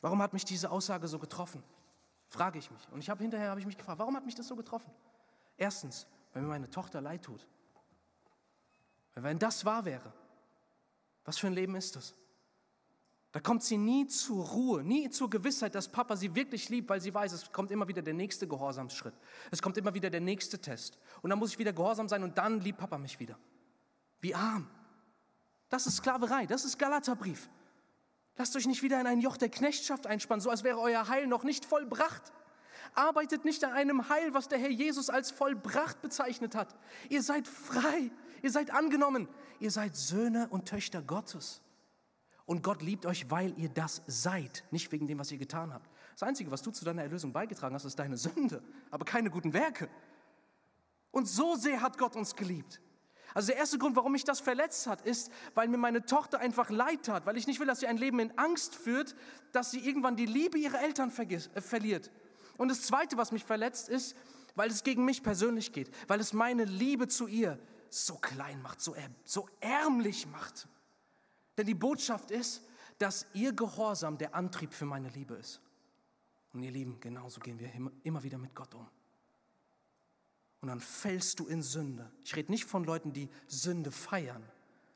Warum 0.00 0.22
hat 0.22 0.32
mich 0.32 0.44
diese 0.44 0.70
Aussage 0.70 1.08
so 1.08 1.18
getroffen? 1.18 1.62
Frage 2.28 2.58
ich 2.58 2.70
mich. 2.70 2.88
Und 2.90 3.00
ich 3.00 3.10
habe 3.10 3.22
hinterher 3.22 3.50
habe 3.50 3.60
ich 3.60 3.66
mich 3.66 3.78
gefragt, 3.78 3.98
warum 3.98 4.16
hat 4.16 4.26
mich 4.26 4.34
das 4.34 4.46
so 4.46 4.54
getroffen? 4.54 4.92
Erstens, 5.56 6.06
weil 6.32 6.42
mir 6.42 6.48
meine 6.48 6.70
Tochter 6.70 7.00
leid 7.00 7.24
tut. 7.24 7.46
Wenn 9.22 9.38
das 9.38 9.64
wahr 9.64 9.84
wäre, 9.84 10.12
was 11.24 11.38
für 11.38 11.46
ein 11.46 11.52
Leben 11.52 11.74
ist 11.74 11.96
das? 11.96 12.14
Da 13.32 13.40
kommt 13.40 13.62
sie 13.62 13.76
nie 13.76 14.06
zur 14.06 14.44
Ruhe, 14.46 14.82
nie 14.82 15.10
zur 15.10 15.28
Gewissheit, 15.28 15.74
dass 15.74 15.92
Papa 15.92 16.16
sie 16.16 16.34
wirklich 16.34 16.70
liebt, 16.70 16.88
weil 16.88 17.00
sie 17.00 17.12
weiß, 17.12 17.32
es 17.32 17.52
kommt 17.52 17.70
immer 17.70 17.86
wieder 17.86 18.00
der 18.00 18.14
nächste 18.14 18.48
Gehorsamsschritt. 18.48 19.14
Es 19.50 19.60
kommt 19.60 19.76
immer 19.76 19.92
wieder 19.92 20.08
der 20.08 20.20
nächste 20.22 20.58
Test. 20.58 20.98
Und 21.20 21.30
dann 21.30 21.38
muss 21.38 21.52
ich 21.52 21.58
wieder 21.58 21.74
gehorsam 21.74 22.08
sein 22.08 22.22
und 22.22 22.38
dann 22.38 22.60
liebt 22.60 22.78
Papa 22.78 22.96
mich 22.96 23.20
wieder. 23.20 23.38
Wie 24.20 24.34
arm. 24.34 24.68
Das 25.68 25.86
ist 25.86 25.96
Sklaverei, 25.96 26.46
das 26.46 26.64
ist 26.64 26.78
Galaterbrief. 26.78 27.50
Lasst 28.38 28.56
euch 28.56 28.66
nicht 28.66 28.82
wieder 28.82 28.98
in 29.00 29.06
ein 29.06 29.20
Joch 29.20 29.36
der 29.36 29.50
Knechtschaft 29.50 30.06
einspannen, 30.06 30.40
so 30.40 30.48
als 30.48 30.64
wäre 30.64 30.78
euer 30.78 31.08
Heil 31.08 31.26
noch 31.26 31.42
nicht 31.42 31.66
vollbracht. 31.66 32.32
Arbeitet 32.94 33.44
nicht 33.44 33.64
an 33.64 33.72
einem 33.72 34.08
Heil, 34.08 34.34
was 34.34 34.48
der 34.48 34.58
Herr 34.58 34.70
Jesus 34.70 35.10
als 35.10 35.30
vollbracht 35.30 36.00
bezeichnet 36.00 36.54
hat. 36.54 36.74
Ihr 37.08 37.22
seid 37.22 37.48
frei, 37.48 38.10
ihr 38.42 38.50
seid 38.50 38.70
angenommen, 38.70 39.28
ihr 39.60 39.70
seid 39.70 39.96
Söhne 39.96 40.48
und 40.50 40.68
Töchter 40.68 41.02
Gottes. 41.02 41.62
Und 42.46 42.62
Gott 42.62 42.80
liebt 42.82 43.04
euch, 43.04 43.30
weil 43.30 43.52
ihr 43.58 43.68
das 43.68 44.02
seid, 44.06 44.64
nicht 44.70 44.90
wegen 44.90 45.06
dem, 45.06 45.18
was 45.18 45.30
ihr 45.30 45.38
getan 45.38 45.74
habt. 45.74 45.90
Das 46.12 46.22
Einzige, 46.22 46.50
was 46.50 46.62
du 46.62 46.70
zu 46.70 46.84
deiner 46.84 47.02
Erlösung 47.02 47.32
beigetragen 47.32 47.74
hast, 47.74 47.84
ist 47.84 47.98
deine 47.98 48.16
Sünde, 48.16 48.62
aber 48.90 49.04
keine 49.04 49.30
guten 49.30 49.52
Werke. 49.52 49.88
Und 51.10 51.28
so 51.28 51.56
sehr 51.56 51.80
hat 51.80 51.98
Gott 51.98 52.16
uns 52.16 52.36
geliebt. 52.36 52.80
Also 53.34 53.48
der 53.48 53.56
erste 53.56 53.78
Grund, 53.78 53.96
warum 53.96 54.12
mich 54.12 54.24
das 54.24 54.40
verletzt 54.40 54.86
hat, 54.86 55.02
ist, 55.02 55.30
weil 55.54 55.68
mir 55.68 55.76
meine 55.76 56.04
Tochter 56.04 56.40
einfach 56.40 56.70
leid 56.70 57.04
tat, 57.04 57.26
weil 57.26 57.36
ich 57.36 57.46
nicht 57.46 57.60
will, 57.60 57.66
dass 57.66 57.80
sie 57.80 57.86
ein 57.86 57.98
Leben 57.98 58.18
in 58.20 58.36
Angst 58.38 58.74
führt, 58.74 59.14
dass 59.52 59.70
sie 59.70 59.86
irgendwann 59.86 60.16
die 60.16 60.26
Liebe 60.26 60.58
ihrer 60.58 60.80
Eltern 60.80 61.12
äh, 61.16 61.60
verliert. 61.60 62.10
Und 62.58 62.68
das 62.68 62.82
Zweite, 62.82 63.16
was 63.16 63.32
mich 63.32 63.44
verletzt, 63.44 63.88
ist, 63.88 64.14
weil 64.54 64.68
es 64.68 64.82
gegen 64.82 65.04
mich 65.04 65.22
persönlich 65.22 65.72
geht, 65.72 65.90
weil 66.08 66.20
es 66.20 66.34
meine 66.34 66.64
Liebe 66.64 67.08
zu 67.08 67.28
ihr 67.28 67.58
so 67.88 68.16
klein 68.16 68.60
macht, 68.60 68.80
so, 68.82 68.94
so 69.24 69.48
ärmlich 69.60 70.26
macht. 70.26 70.68
Denn 71.56 71.66
die 71.66 71.74
Botschaft 71.74 72.30
ist, 72.30 72.62
dass 72.98 73.26
ihr 73.32 73.52
Gehorsam 73.52 74.18
der 74.18 74.34
Antrieb 74.34 74.74
für 74.74 74.84
meine 74.84 75.08
Liebe 75.10 75.34
ist. 75.34 75.60
Und 76.52 76.62
ihr 76.62 76.72
Lieben, 76.72 76.98
genauso 77.00 77.40
gehen 77.40 77.58
wir 77.58 77.70
immer 78.02 78.22
wieder 78.22 78.36
mit 78.36 78.54
Gott 78.54 78.74
um. 78.74 78.86
Und 80.60 80.68
dann 80.68 80.80
fällst 80.80 81.38
du 81.38 81.46
in 81.46 81.62
Sünde. 81.62 82.10
Ich 82.24 82.34
rede 82.34 82.50
nicht 82.50 82.64
von 82.64 82.82
Leuten, 82.82 83.12
die 83.12 83.28
Sünde 83.46 83.92
feiern. 83.92 84.42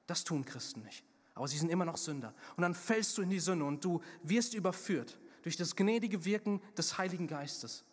Das 0.08 0.24
tun 0.24 0.44
Christen 0.44 0.82
nicht. 0.82 1.04
Aber 1.34 1.46
sie 1.46 1.56
sind 1.56 1.70
immer 1.70 1.84
noch 1.84 1.96
Sünder. 1.96 2.34
Und 2.56 2.62
dann 2.62 2.74
fällst 2.74 3.16
du 3.16 3.22
in 3.22 3.30
die 3.30 3.38
Sünde 3.38 3.64
und 3.64 3.84
du 3.84 4.02
wirst 4.24 4.54
überführt 4.54 5.16
durch 5.42 5.56
das 5.56 5.76
gnädige 5.76 6.24
Wirken 6.24 6.60
des 6.76 6.98
Heiligen 6.98 7.26
Geistes. 7.26 7.84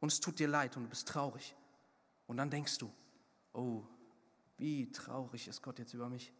Und 0.00 0.12
es 0.12 0.20
tut 0.20 0.38
dir 0.38 0.48
leid 0.48 0.76
und 0.76 0.84
du 0.84 0.88
bist 0.88 1.08
traurig. 1.08 1.54
Und 2.26 2.36
dann 2.36 2.50
denkst 2.50 2.78
du, 2.78 2.92
oh, 3.52 3.82
wie 4.58 4.90
traurig 4.92 5.48
ist 5.48 5.62
Gott 5.62 5.78
jetzt 5.78 5.94
über 5.94 6.08
mich. 6.08 6.32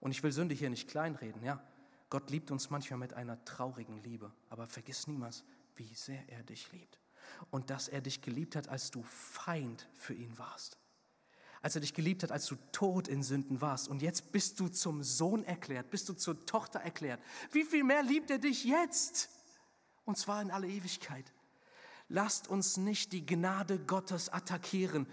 Und 0.00 0.10
ich 0.10 0.22
will 0.22 0.32
Sünde 0.32 0.54
hier 0.54 0.70
nicht 0.70 0.88
kleinreden, 0.88 1.42
ja. 1.42 1.62
Gott 2.08 2.30
liebt 2.30 2.50
uns 2.50 2.70
manchmal 2.70 2.98
mit 2.98 3.14
einer 3.14 3.44
traurigen 3.44 4.02
Liebe, 4.02 4.32
aber 4.48 4.66
vergiss 4.66 5.06
niemals, 5.06 5.44
wie 5.74 5.92
sehr 5.94 6.28
er 6.28 6.42
dich 6.44 6.70
liebt. 6.72 7.00
Und 7.50 7.70
dass 7.70 7.88
er 7.88 8.00
dich 8.00 8.22
geliebt 8.22 8.54
hat, 8.54 8.68
als 8.68 8.90
du 8.90 9.02
Feind 9.02 9.88
für 9.94 10.14
ihn 10.14 10.38
warst. 10.38 10.78
Als 11.62 11.74
er 11.74 11.80
dich 11.80 11.94
geliebt 11.94 12.22
hat, 12.22 12.30
als 12.30 12.46
du 12.46 12.54
tot 12.70 13.08
in 13.08 13.24
Sünden 13.24 13.60
warst. 13.60 13.88
Und 13.88 14.02
jetzt 14.02 14.30
bist 14.30 14.60
du 14.60 14.68
zum 14.68 15.02
Sohn 15.02 15.42
erklärt, 15.42 15.90
bist 15.90 16.08
du 16.08 16.12
zur 16.12 16.46
Tochter 16.46 16.78
erklärt. 16.78 17.20
Wie 17.50 17.64
viel 17.64 17.82
mehr 17.82 18.04
liebt 18.04 18.30
er 18.30 18.38
dich 18.38 18.64
jetzt? 18.64 19.30
Und 20.06 20.16
zwar 20.16 20.40
in 20.40 20.50
alle 20.50 20.68
Ewigkeit. 20.68 21.30
Lasst 22.08 22.48
uns 22.48 22.76
nicht 22.76 23.12
die 23.12 23.26
Gnade 23.26 23.78
Gottes 23.78 24.32
attackieren 24.32 25.06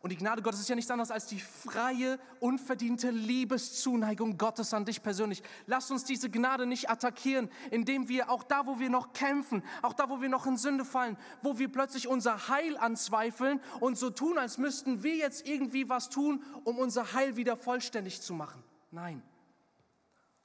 Und 0.00 0.10
die 0.10 0.16
Gnade 0.16 0.40
Gottes 0.40 0.60
ist 0.60 0.68
ja 0.68 0.76
nichts 0.76 0.90
anderes 0.92 1.10
als 1.10 1.26
die 1.26 1.40
freie, 1.40 2.20
unverdiente 2.38 3.10
Liebeszuneigung 3.10 4.38
Gottes 4.38 4.72
an 4.72 4.84
dich 4.84 5.02
persönlich. 5.02 5.42
Lass 5.66 5.90
uns 5.90 6.04
diese 6.04 6.30
Gnade 6.30 6.64
nicht 6.64 6.88
attackieren, 6.88 7.50
indem 7.72 8.08
wir 8.08 8.30
auch 8.30 8.44
da, 8.44 8.66
wo 8.66 8.78
wir 8.78 8.88
noch 8.88 9.14
kämpfen, 9.14 9.64
auch 9.82 9.94
da, 9.94 10.08
wo 10.08 10.20
wir 10.20 10.28
noch 10.28 10.46
in 10.46 10.56
Sünde 10.56 10.84
fallen, 10.84 11.18
wo 11.42 11.58
wir 11.58 11.72
plötzlich 11.72 12.06
unser 12.06 12.46
Heil 12.46 12.76
anzweifeln 12.76 13.60
und 13.80 13.98
so 13.98 14.10
tun, 14.10 14.38
als 14.38 14.58
müssten 14.58 15.02
wir 15.02 15.16
jetzt 15.16 15.48
irgendwie 15.48 15.88
was 15.88 16.08
tun, 16.08 16.44
um 16.62 16.78
unser 16.78 17.12
Heil 17.12 17.34
wieder 17.34 17.56
vollständig 17.56 18.20
zu 18.20 18.32
machen. 18.32 18.62
Nein. 18.92 19.20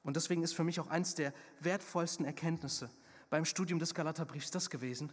Und 0.01 0.15
deswegen 0.15 0.41
ist 0.41 0.55
für 0.55 0.63
mich 0.63 0.79
auch 0.79 0.87
eines 0.87 1.13
der 1.13 1.33
wertvollsten 1.59 2.25
Erkenntnisse 2.25 2.89
beim 3.31 3.45
Studium 3.45 3.79
des 3.79 3.95
Galaterbriefs 3.95 4.51
das 4.51 4.69
gewesen, 4.69 5.11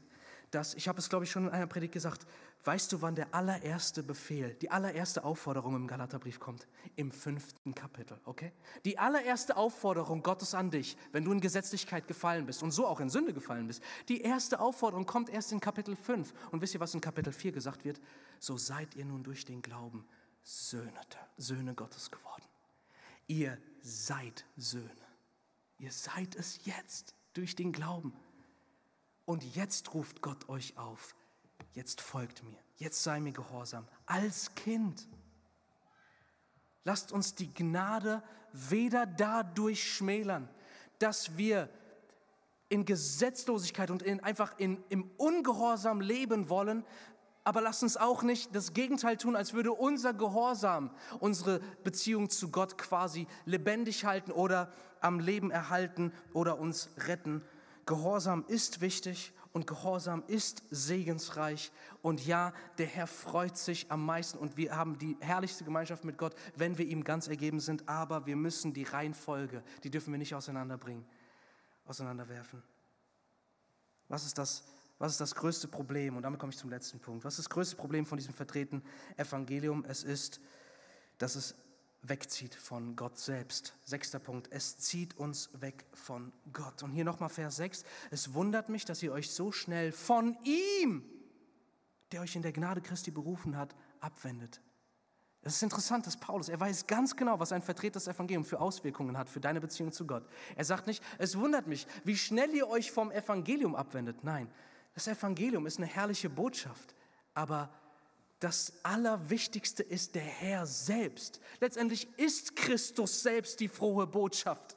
dass, 0.50 0.74
ich 0.74 0.88
habe 0.88 0.98
es 0.98 1.08
glaube 1.08 1.24
ich 1.24 1.30
schon 1.30 1.44
in 1.44 1.50
einer 1.50 1.66
Predigt 1.66 1.92
gesagt, 1.92 2.26
weißt 2.64 2.92
du, 2.92 3.00
wann 3.00 3.14
der 3.14 3.34
allererste 3.34 4.02
Befehl, 4.02 4.54
die 4.54 4.70
allererste 4.70 5.22
Aufforderung 5.24 5.76
im 5.76 5.86
Galaterbrief 5.86 6.40
kommt? 6.40 6.66
Im 6.96 7.12
fünften 7.12 7.74
Kapitel, 7.74 8.18
okay? 8.24 8.52
Die 8.84 8.98
allererste 8.98 9.56
Aufforderung 9.56 10.22
Gottes 10.22 10.54
an 10.54 10.70
dich, 10.70 10.96
wenn 11.12 11.24
du 11.24 11.32
in 11.32 11.40
Gesetzlichkeit 11.40 12.08
gefallen 12.08 12.46
bist 12.46 12.62
und 12.62 12.72
so 12.72 12.86
auch 12.86 13.00
in 13.00 13.08
Sünde 13.08 13.32
gefallen 13.32 13.66
bist, 13.66 13.82
die 14.08 14.22
erste 14.22 14.58
Aufforderung 14.58 15.06
kommt 15.06 15.28
erst 15.30 15.52
in 15.52 15.60
Kapitel 15.60 15.94
5. 15.94 16.32
Und 16.50 16.60
wisst 16.60 16.74
ihr, 16.74 16.80
was 16.80 16.94
in 16.94 17.00
Kapitel 17.00 17.32
4 17.32 17.52
gesagt 17.52 17.84
wird? 17.84 18.00
So 18.40 18.56
seid 18.56 18.96
ihr 18.96 19.04
nun 19.04 19.22
durch 19.22 19.44
den 19.44 19.62
Glauben 19.62 20.06
Söhne, 20.42 21.00
Söhne 21.36 21.74
Gottes 21.74 22.10
geworden. 22.10 22.44
Ihr 23.26 23.58
seid 23.82 24.44
Söhne. 24.56 24.88
Ihr 25.78 25.92
seid 25.92 26.34
es 26.34 26.64
jetzt 26.64 27.14
durch 27.38 27.54
den 27.54 27.70
Glauben. 27.70 28.12
Und 29.24 29.44
jetzt 29.54 29.94
ruft 29.94 30.22
Gott 30.22 30.48
euch 30.48 30.76
auf. 30.76 31.14
Jetzt 31.72 32.00
folgt 32.00 32.42
mir. 32.42 32.58
Jetzt 32.78 33.04
sei 33.04 33.20
mir 33.20 33.30
gehorsam. 33.30 33.86
Als 34.06 34.56
Kind. 34.56 35.06
Lasst 36.82 37.12
uns 37.12 37.36
die 37.36 37.54
Gnade 37.54 38.24
weder 38.52 39.06
dadurch 39.06 39.84
schmälern, 39.84 40.48
dass 40.98 41.36
wir 41.36 41.68
in 42.70 42.84
Gesetzlosigkeit 42.84 43.92
und 43.92 44.02
in, 44.02 44.18
einfach 44.20 44.58
in, 44.58 44.82
im 44.88 45.08
Ungehorsam 45.16 46.00
leben 46.00 46.48
wollen, 46.48 46.84
aber 47.44 47.60
lasst 47.60 47.84
uns 47.84 47.96
auch 47.96 48.24
nicht 48.24 48.52
das 48.54 48.74
Gegenteil 48.74 49.16
tun, 49.16 49.36
als 49.36 49.52
würde 49.52 49.72
unser 49.72 50.12
Gehorsam 50.12 50.90
unsere 51.20 51.60
Beziehung 51.84 52.30
zu 52.30 52.50
Gott 52.50 52.76
quasi 52.76 53.28
lebendig 53.44 54.04
halten 54.04 54.32
oder 54.32 54.72
am 55.00 55.20
Leben 55.20 55.50
erhalten 55.50 56.12
oder 56.32 56.58
uns 56.58 56.90
retten, 56.98 57.42
Gehorsam 57.86 58.44
ist 58.48 58.82
wichtig 58.82 59.32
und 59.52 59.66
Gehorsam 59.66 60.22
ist 60.26 60.62
segensreich. 60.70 61.72
Und 62.02 62.26
ja, 62.26 62.52
der 62.76 62.86
Herr 62.86 63.06
freut 63.06 63.56
sich 63.56 63.90
am 63.90 64.04
meisten 64.04 64.36
und 64.38 64.58
wir 64.58 64.76
haben 64.76 64.98
die 64.98 65.16
herrlichste 65.20 65.64
Gemeinschaft 65.64 66.04
mit 66.04 66.18
Gott, 66.18 66.34
wenn 66.54 66.76
wir 66.76 66.86
ihm 66.86 67.02
ganz 67.02 67.28
ergeben 67.28 67.60
sind. 67.60 67.88
Aber 67.88 68.26
wir 68.26 68.36
müssen 68.36 68.74
die 68.74 68.84
Reihenfolge, 68.84 69.62
die 69.84 69.90
dürfen 69.90 70.12
wir 70.12 70.18
nicht 70.18 70.34
auseinanderbringen, 70.34 71.04
auseinanderwerfen. 71.86 72.62
Was 74.08 74.26
ist 74.26 74.36
das? 74.36 74.64
Was 74.98 75.12
ist 75.12 75.20
das 75.20 75.34
größte 75.34 75.68
Problem? 75.68 76.16
Und 76.16 76.24
damit 76.24 76.40
komme 76.40 76.52
ich 76.52 76.58
zum 76.58 76.70
letzten 76.70 76.98
Punkt. 76.98 77.24
Was 77.24 77.34
ist 77.34 77.46
das 77.46 77.50
größte 77.50 77.76
Problem 77.76 78.04
von 78.04 78.18
diesem 78.18 78.34
vertretenen 78.34 78.84
Evangelium? 79.16 79.84
Es 79.86 80.02
ist, 80.02 80.40
dass 81.18 81.36
es 81.36 81.54
wegzieht 82.02 82.54
von 82.54 82.96
Gott 82.96 83.18
selbst. 83.18 83.74
Sechster 83.84 84.18
Punkt, 84.18 84.48
es 84.52 84.78
zieht 84.78 85.16
uns 85.16 85.50
weg 85.60 85.84
von 85.92 86.32
Gott. 86.52 86.82
Und 86.82 86.92
hier 86.92 87.04
nochmal 87.04 87.28
Vers 87.28 87.56
6, 87.56 87.84
es 88.10 88.34
wundert 88.34 88.68
mich, 88.68 88.84
dass 88.84 89.02
ihr 89.02 89.12
euch 89.12 89.30
so 89.30 89.52
schnell 89.52 89.92
von 89.92 90.36
ihm, 90.44 91.04
der 92.12 92.20
euch 92.22 92.36
in 92.36 92.42
der 92.42 92.52
Gnade 92.52 92.80
Christi 92.80 93.10
berufen 93.10 93.56
hat, 93.56 93.74
abwendet. 94.00 94.60
Es 95.42 95.56
ist 95.56 95.62
interessant, 95.62 96.06
dass 96.06 96.16
Paulus, 96.16 96.48
er 96.48 96.58
weiß 96.58 96.86
ganz 96.86 97.16
genau, 97.16 97.38
was 97.38 97.52
ein 97.52 97.62
vertretetes 97.62 98.08
Evangelium 98.08 98.44
für 98.44 98.60
Auswirkungen 98.60 99.16
hat 99.16 99.30
für 99.30 99.40
deine 99.40 99.60
Beziehung 99.60 99.92
zu 99.92 100.06
Gott. 100.06 100.26
Er 100.56 100.64
sagt 100.64 100.86
nicht, 100.86 101.02
es 101.18 101.38
wundert 101.38 101.66
mich, 101.66 101.86
wie 102.04 102.16
schnell 102.16 102.50
ihr 102.54 102.68
euch 102.68 102.90
vom 102.90 103.10
Evangelium 103.10 103.74
abwendet. 103.74 104.24
Nein, 104.24 104.50
das 104.94 105.06
Evangelium 105.06 105.66
ist 105.66 105.78
eine 105.78 105.86
herrliche 105.86 106.28
Botschaft, 106.28 106.94
aber 107.34 107.70
das 108.40 108.72
Allerwichtigste 108.84 109.82
ist 109.82 110.14
der 110.14 110.22
Herr 110.22 110.66
selbst. 110.66 111.40
Letztendlich 111.60 112.08
ist 112.18 112.54
Christus 112.54 113.22
selbst 113.22 113.58
die 113.60 113.68
frohe 113.68 114.06
Botschaft. 114.06 114.76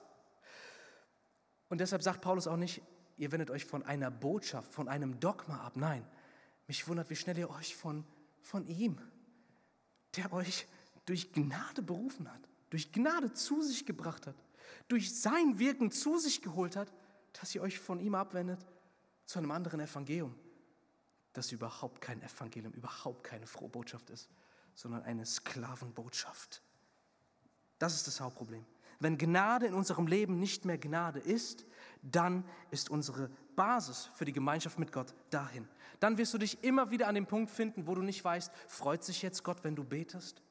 Und 1.70 1.80
deshalb 1.80 2.02
sagt 2.02 2.22
Paulus 2.22 2.48
auch 2.48 2.58
nicht, 2.58 2.82
ihr 3.18 3.32
wendet 3.32 3.52
euch 3.52 3.66
von 3.66 3.84
einer 3.84 4.10
Botschaft, 4.10 4.74
von 4.74 4.88
einem 4.88 5.20
Dogma 5.20 5.62
ab. 5.62 5.74
Nein, 5.76 6.06
mich 6.68 6.88
wundert, 6.88 7.10
wie 7.10 7.16
schnell 7.16 7.38
ihr 7.38 7.50
euch 7.52 7.76
von, 7.76 8.04
von 8.42 8.66
ihm, 8.66 8.98
der 10.16 10.34
euch 10.34 10.68
durch 11.06 11.32
Gnade 11.32 11.84
berufen 11.84 12.32
hat, 12.32 12.42
durch 12.72 12.92
Gnade 12.92 13.32
zu 13.32 13.62
sich 13.62 13.86
gebracht 13.86 14.26
hat, 14.26 14.36
durch 14.88 15.16
sein 15.20 15.60
Wirken 15.60 15.92
zu 15.92 16.18
sich 16.18 16.42
geholt 16.42 16.76
hat, 16.76 16.92
dass 17.34 17.54
ihr 17.54 17.62
euch 17.62 17.80
von 17.80 18.00
ihm 18.00 18.16
abwendet 18.16 18.66
zu 19.26 19.38
einem 19.38 19.52
anderen 19.52 19.80
Evangelium 19.80 20.36
das 21.34 21.52
überhaupt 21.52 22.02
kein 22.02 22.22
Evangelium, 22.22 22.74
überhaupt 22.74 23.24
keine 23.24 23.48
frohe 23.48 23.70
Botschaft 23.70 24.10
ist, 24.10 24.30
sondern 24.76 25.04
eine 25.04 25.26
Sklavenbotschaft. 25.26 26.62
Das 27.80 27.96
ist 27.96 28.08
das 28.08 28.20
Hauptproblem. 28.20 28.66
Wenn 29.00 29.18
Gnade 29.18 29.66
in 29.66 29.74
unserem 29.74 30.06
Leben 30.06 30.40
nicht 30.40 30.66
mehr 30.66 30.78
Gnade 30.78 31.20
ist, 31.20 31.66
dann 32.04 32.44
ist 32.70 32.92
unsere 32.92 33.32
Basis 33.56 34.12
für 34.14 34.26
die 34.26 34.34
Gemeinschaft 34.34 34.78
mit 34.78 34.92
Gott 34.92 35.16
dahin. 35.32 35.68
Dann 36.00 36.18
wirst 36.18 36.34
du 36.34 36.38
dich 36.38 36.64
immer 36.64 36.92
wieder 36.92 37.08
an 37.08 37.16
dem 37.16 37.26
Punkt 37.26 37.50
finden, 37.50 37.88
wo 37.88 37.96
du 37.96 38.04
nicht 38.04 38.24
weißt, 38.24 38.52
freut 38.68 39.04
sich 39.04 39.22
jetzt 39.24 39.44
Gott, 39.44 39.64
wenn 39.64 39.76
du 39.76 39.84
betest? 39.84 40.44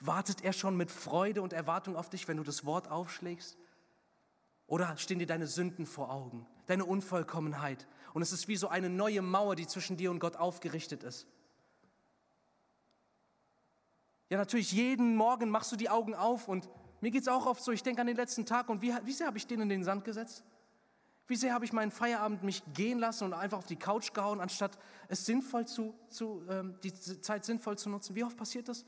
Wartet 0.00 0.42
er 0.42 0.54
schon 0.54 0.76
mit 0.76 0.90
Freude 0.90 1.42
und 1.42 1.52
Erwartung 1.52 1.96
auf 1.96 2.08
dich, 2.08 2.26
wenn 2.28 2.38
du 2.38 2.42
das 2.42 2.64
Wort 2.64 2.90
aufschlägst? 2.90 3.58
Oder 4.66 4.96
stehen 4.96 5.18
dir 5.18 5.26
deine 5.26 5.46
Sünden 5.46 5.84
vor 5.84 6.10
Augen, 6.10 6.46
deine 6.66 6.86
Unvollkommenheit? 6.86 7.86
Und 8.12 8.22
es 8.22 8.32
ist 8.32 8.48
wie 8.48 8.56
so 8.56 8.68
eine 8.68 8.90
neue 8.90 9.22
Mauer, 9.22 9.56
die 9.56 9.66
zwischen 9.66 9.96
dir 9.96 10.10
und 10.10 10.18
Gott 10.18 10.36
aufgerichtet 10.36 11.02
ist. 11.02 11.26
Ja, 14.28 14.38
natürlich, 14.38 14.72
jeden 14.72 15.16
Morgen 15.16 15.50
machst 15.50 15.72
du 15.72 15.76
die 15.76 15.90
Augen 15.90 16.14
auf 16.14 16.48
und 16.48 16.68
mir 17.00 17.10
geht 17.10 17.22
es 17.22 17.28
auch 17.28 17.46
oft 17.46 17.62
so, 17.62 17.72
ich 17.72 17.82
denke 17.82 18.00
an 18.00 18.06
den 18.06 18.16
letzten 18.16 18.46
Tag 18.46 18.68
und 18.68 18.80
wie, 18.80 18.94
wie 19.04 19.12
sehr 19.12 19.26
habe 19.26 19.36
ich 19.36 19.46
den 19.46 19.60
in 19.60 19.68
den 19.68 19.84
Sand 19.84 20.04
gesetzt? 20.04 20.44
Wie 21.26 21.36
sehr 21.36 21.54
habe 21.54 21.64
ich 21.64 21.72
meinen 21.72 21.90
Feierabend 21.90 22.42
mich 22.42 22.62
gehen 22.74 22.98
lassen 22.98 23.24
und 23.24 23.34
einfach 23.34 23.58
auf 23.58 23.66
die 23.66 23.76
Couch 23.76 24.12
gehauen, 24.12 24.40
anstatt 24.40 24.78
es 25.08 25.26
sinnvoll 25.26 25.66
zu, 25.66 25.94
zu 26.08 26.42
ähm, 26.48 26.78
die 26.82 26.92
Zeit 26.94 27.44
sinnvoll 27.44 27.78
zu 27.78 27.90
nutzen? 27.90 28.14
Wie 28.14 28.24
oft 28.24 28.36
passiert 28.36 28.68
das? 28.68 28.84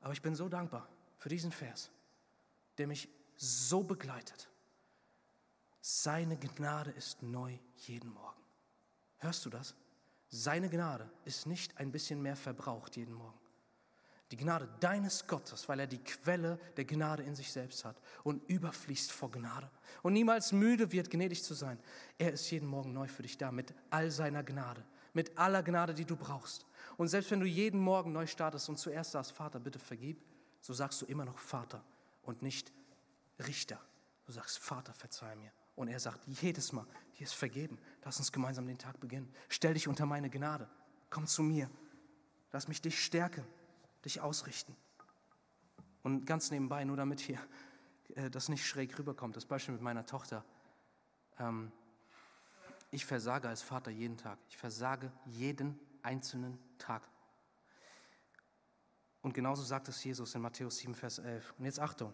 Aber 0.00 0.12
ich 0.12 0.22
bin 0.22 0.34
so 0.34 0.48
dankbar 0.48 0.88
für 1.18 1.28
diesen 1.28 1.52
Vers, 1.52 1.90
der 2.78 2.86
mich 2.86 3.08
so 3.36 3.82
begleitet. 3.82 4.51
Seine 5.84 6.36
Gnade 6.36 6.92
ist 6.92 7.24
neu 7.24 7.58
jeden 7.74 8.12
Morgen. 8.12 8.40
Hörst 9.18 9.44
du 9.44 9.50
das? 9.50 9.74
Seine 10.28 10.70
Gnade 10.70 11.10
ist 11.24 11.46
nicht 11.46 11.76
ein 11.78 11.90
bisschen 11.90 12.22
mehr 12.22 12.36
verbraucht 12.36 12.96
jeden 12.96 13.14
Morgen. 13.14 13.38
Die 14.30 14.36
Gnade 14.36 14.68
deines 14.78 15.26
Gottes, 15.26 15.68
weil 15.68 15.80
er 15.80 15.88
die 15.88 15.98
Quelle 15.98 16.60
der 16.76 16.84
Gnade 16.84 17.24
in 17.24 17.34
sich 17.34 17.50
selbst 17.50 17.84
hat 17.84 18.00
und 18.22 18.48
überfließt 18.48 19.10
vor 19.10 19.32
Gnade 19.32 19.68
und 20.04 20.12
niemals 20.12 20.52
müde 20.52 20.92
wird, 20.92 21.10
gnädig 21.10 21.42
zu 21.42 21.52
sein. 21.52 21.80
Er 22.16 22.32
ist 22.32 22.48
jeden 22.52 22.68
Morgen 22.68 22.92
neu 22.92 23.08
für 23.08 23.22
dich 23.22 23.36
da 23.36 23.50
mit 23.50 23.74
all 23.90 24.12
seiner 24.12 24.44
Gnade, 24.44 24.86
mit 25.12 25.36
aller 25.36 25.64
Gnade, 25.64 25.94
die 25.94 26.04
du 26.04 26.14
brauchst. 26.14 26.64
Und 26.96 27.08
selbst 27.08 27.32
wenn 27.32 27.40
du 27.40 27.46
jeden 27.46 27.80
Morgen 27.80 28.12
neu 28.12 28.28
startest 28.28 28.68
und 28.68 28.78
zuerst 28.78 29.10
sagst, 29.10 29.32
Vater, 29.32 29.58
bitte 29.58 29.80
vergib, 29.80 30.22
so 30.60 30.72
sagst 30.72 31.02
du 31.02 31.06
immer 31.06 31.24
noch 31.24 31.38
Vater 31.38 31.84
und 32.22 32.40
nicht 32.40 32.72
Richter. 33.40 33.80
Du 34.26 34.32
sagst, 34.32 34.60
Vater, 34.60 34.94
verzeih 34.94 35.34
mir. 35.34 35.50
Und 35.74 35.88
er 35.88 36.00
sagt 36.00 36.26
jedes 36.26 36.72
Mal, 36.72 36.86
dir 37.18 37.24
ist 37.24 37.32
vergeben. 37.32 37.78
Lass 38.04 38.18
uns 38.18 38.32
gemeinsam 38.32 38.66
den 38.66 38.78
Tag 38.78 39.00
beginnen. 39.00 39.32
Stell 39.48 39.74
dich 39.74 39.88
unter 39.88 40.06
meine 40.06 40.28
Gnade. 40.30 40.68
Komm 41.10 41.26
zu 41.26 41.42
mir. 41.42 41.70
Lass 42.52 42.68
mich 42.68 42.82
dich 42.82 43.02
stärken, 43.02 43.44
dich 44.04 44.20
ausrichten. 44.20 44.76
Und 46.02 46.26
ganz 46.26 46.50
nebenbei, 46.50 46.84
nur 46.84 46.96
damit 46.96 47.20
hier 47.20 47.38
äh, 48.14 48.30
das 48.30 48.48
nicht 48.48 48.66
schräg 48.66 48.98
rüberkommt, 48.98 49.36
das 49.36 49.46
Beispiel 49.46 49.72
mit 49.72 49.82
meiner 49.82 50.04
Tochter. 50.04 50.44
Ähm, 51.38 51.72
ich 52.90 53.06
versage 53.06 53.48
als 53.48 53.62
Vater 53.62 53.90
jeden 53.90 54.18
Tag. 54.18 54.38
Ich 54.48 54.56
versage 54.58 55.10
jeden 55.24 55.78
einzelnen 56.02 56.58
Tag. 56.78 57.08
Und 59.22 59.32
genauso 59.32 59.62
sagt 59.62 59.88
es 59.88 60.02
Jesus 60.04 60.34
in 60.34 60.42
Matthäus 60.42 60.78
7, 60.78 60.94
Vers 60.94 61.18
11. 61.18 61.54
Und 61.58 61.64
jetzt 61.64 61.78
Achtung. 61.78 62.12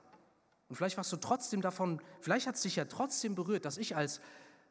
Und 0.69 0.77
vielleicht 0.77 0.97
warst 0.97 1.12
du 1.12 1.16
trotzdem 1.16 1.62
davon, 1.62 2.01
vielleicht 2.21 2.47
hat 2.47 2.57
es 2.57 2.62
dich 2.62 2.77
ja 2.77 2.85
trotzdem 2.85 3.35
berührt, 3.35 3.64
dass 3.64 3.79
ich 3.79 3.97
als 3.97 4.21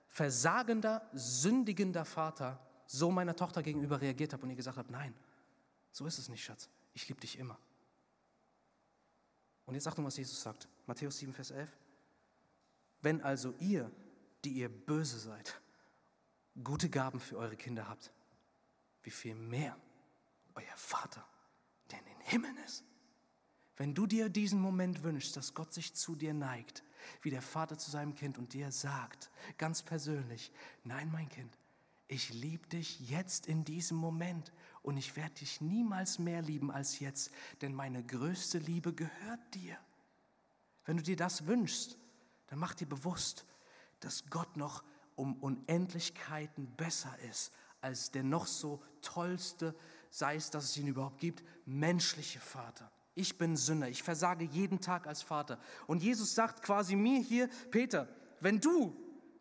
versagender, 0.07 1.07
sündigender 1.13 2.05
Vater 2.05 2.59
so 2.85 3.11
meiner 3.11 3.35
Tochter 3.35 3.63
gegenüber 3.63 3.99
reagiert 3.99 4.33
habe 4.33 4.43
und 4.43 4.49
ihr 4.49 4.55
gesagt 4.55 4.77
habe, 4.77 4.91
nein, 4.91 5.13
so 5.91 6.05
ist 6.05 6.19
es 6.19 6.29
nicht, 6.29 6.43
Schatz. 6.43 6.69
Ich 6.93 7.07
liebe 7.07 7.19
dich 7.19 7.37
immer. 7.37 7.59
Und 9.65 9.73
jetzt 9.73 9.87
Achtung, 9.87 10.05
was 10.05 10.15
Jesus 10.17 10.41
sagt. 10.41 10.67
Matthäus 10.85 11.17
7, 11.17 11.33
Vers 11.33 11.51
11. 11.51 11.69
Wenn 13.01 13.21
also 13.21 13.53
ihr, 13.59 13.91
die 14.45 14.51
ihr 14.53 14.69
böse 14.69 15.19
seid, 15.19 15.59
gute 16.63 16.89
Gaben 16.89 17.19
für 17.19 17.37
eure 17.37 17.57
Kinder 17.57 17.87
habt, 17.87 18.11
wie 19.03 19.11
viel 19.11 19.35
mehr 19.35 19.77
euer 20.55 20.75
Vater 20.75 21.25
der 21.91 21.99
in 21.99 22.05
den 22.05 22.21
Himmeln 22.21 22.57
ist. 22.65 22.83
Wenn 23.77 23.93
du 23.93 24.07
dir 24.07 24.29
diesen 24.29 24.59
Moment 24.59 25.03
wünschst, 25.03 25.37
dass 25.37 25.53
Gott 25.53 25.71
sich 25.71 25.93
zu 25.93 26.15
dir 26.15 26.33
neigt, 26.33 26.83
wie 27.21 27.29
der 27.29 27.43
Vater 27.43 27.77
zu 27.77 27.91
seinem 27.91 28.15
Kind 28.15 28.37
und 28.37 28.53
dir 28.53 28.71
sagt, 28.71 29.29
ganz 29.57 29.83
persönlich, 29.83 30.51
nein, 30.83 31.11
mein 31.11 31.29
Kind, 31.29 31.57
ich 32.07 32.33
liebe 32.33 32.67
dich 32.67 33.09
jetzt 33.09 33.47
in 33.47 33.63
diesem 33.63 33.97
Moment 33.97 34.51
und 34.81 34.97
ich 34.97 35.15
werde 35.15 35.35
dich 35.35 35.61
niemals 35.61 36.19
mehr 36.19 36.41
lieben 36.41 36.71
als 36.71 36.99
jetzt, 36.99 37.31
denn 37.61 37.73
meine 37.73 38.03
größte 38.03 38.57
Liebe 38.57 38.93
gehört 38.93 39.53
dir. 39.53 39.77
Wenn 40.85 40.97
du 40.97 41.03
dir 41.03 41.17
das 41.17 41.45
wünschst, 41.45 41.97
dann 42.47 42.59
mach 42.59 42.73
dir 42.73 42.87
bewusst, 42.87 43.45
dass 43.99 44.29
Gott 44.29 44.57
noch 44.57 44.83
um 45.15 45.35
Unendlichkeiten 45.35 46.67
besser 46.77 47.17
ist 47.29 47.51
als 47.81 48.11
der 48.11 48.23
noch 48.23 48.47
so 48.47 48.81
tollste, 49.01 49.75
sei 50.09 50.35
es, 50.35 50.49
dass 50.49 50.65
es 50.65 50.77
ihn 50.77 50.87
überhaupt 50.87 51.19
gibt, 51.19 51.43
menschliche 51.65 52.39
Vater. 52.39 52.91
Ich 53.17 53.35
bin 53.35 53.57
Sünder, 53.57 53.89
ich 53.89 54.03
versage 54.03 54.45
jeden 54.45 54.79
Tag 54.79 55.07
als 55.07 55.23
Vater. 55.23 55.57
Und 55.87 56.03
Jesus 56.03 56.35
sagt 56.35 56.61
quasi 56.61 56.95
mir 56.95 57.19
hier, 57.19 57.49
Peter, 57.71 58.07
wenn 58.41 58.59
du, 58.59 58.95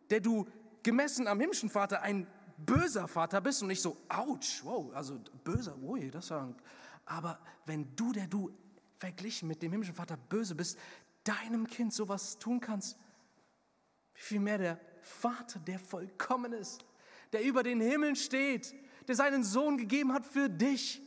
der 0.09 0.19
du 0.19 0.47
gemessen 0.81 1.27
am 1.27 1.39
himmlischen 1.39 1.69
Vater 1.69 2.01
ein 2.01 2.25
böser 2.57 3.07
Vater 3.07 3.39
bist 3.39 3.61
und 3.61 3.67
nicht 3.67 3.83
so, 3.83 3.95
ouch, 4.09 4.63
wow, 4.63 4.91
also 4.95 5.19
böser, 5.43 5.77
ui, 5.79 6.09
das 6.09 6.31
war, 6.31 6.55
aber 7.05 7.39
wenn 7.67 7.95
du, 7.95 8.13
der 8.13 8.25
du 8.25 8.49
verglichen 8.97 9.47
mit 9.47 9.61
dem 9.61 9.71
himmlischen 9.71 9.93
Vater 9.93 10.17
böse 10.17 10.55
bist, 10.55 10.79
deinem 11.23 11.67
Kind 11.67 11.93
sowas 11.93 12.39
tun 12.39 12.59
kannst, 12.59 12.97
wie 14.15 14.21
viel 14.21 14.39
mehr 14.39 14.57
der 14.57 14.79
Vater, 15.01 15.59
der 15.59 15.77
vollkommen 15.77 16.51
ist, 16.51 16.83
der 17.31 17.43
über 17.43 17.61
den 17.61 17.79
Himmeln 17.79 18.15
steht, 18.15 18.73
der 19.07 19.13
seinen 19.13 19.43
Sohn 19.43 19.77
gegeben 19.77 20.13
hat 20.13 20.25
für 20.25 20.49
dich, 20.49 20.99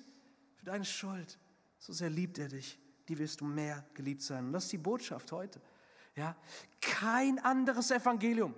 für 0.55 0.67
deine 0.67 0.85
Schuld. 0.85 1.37
So 1.81 1.95
sehr 1.95 2.11
liebt 2.11 2.39
er 2.39 2.49
dich, 2.49 2.79
die 3.09 3.19
wirst 3.19 3.41
du 3.41 3.47
mehr 3.47 3.85
geliebt 3.95 4.23
sein. 4.23 4.47
Und 4.47 4.53
das 4.53 4.65
ist 4.65 4.73
die 4.73 4.79
Botschaft 4.79 5.33
heute. 5.33 5.61
Ja, 6.15 6.37
kein 6.81 7.39
anderes 7.39 7.91
Evangelium, 7.91 8.55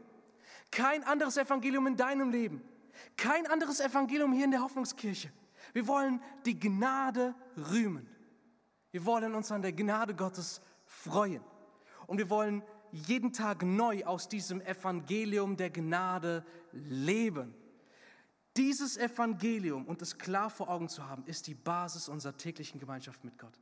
kein 0.70 1.04
anderes 1.04 1.36
Evangelium 1.36 1.86
in 1.86 1.96
deinem 1.96 2.30
Leben, 2.30 2.60
kein 3.16 3.46
anderes 3.46 3.78
Evangelium 3.78 4.32
hier 4.32 4.44
in 4.44 4.50
der 4.50 4.62
Hoffnungskirche. 4.62 5.30
Wir 5.72 5.86
wollen 5.86 6.20
die 6.44 6.58
Gnade 6.58 7.34
rühmen. 7.56 8.08
Wir 8.90 9.06
wollen 9.06 9.34
uns 9.34 9.52
an 9.52 9.62
der 9.62 9.72
Gnade 9.72 10.14
Gottes 10.14 10.60
freuen. 10.84 11.42
Und 12.06 12.18
wir 12.18 12.28
wollen 12.28 12.62
jeden 12.90 13.32
Tag 13.32 13.62
neu 13.62 14.04
aus 14.04 14.28
diesem 14.28 14.60
Evangelium 14.60 15.56
der 15.56 15.70
Gnade 15.70 16.44
leben. 16.72 17.54
Dieses 18.56 18.98
Evangelium 18.98 19.86
und 19.86 20.02
es 20.02 20.18
klar 20.18 20.50
vor 20.50 20.68
Augen 20.68 20.88
zu 20.88 21.08
haben, 21.08 21.24
ist 21.26 21.46
die 21.46 21.54
Basis 21.54 22.08
unserer 22.08 22.36
täglichen 22.36 22.78
Gemeinschaft 22.78 23.24
mit 23.24 23.38
Gott. 23.38 23.58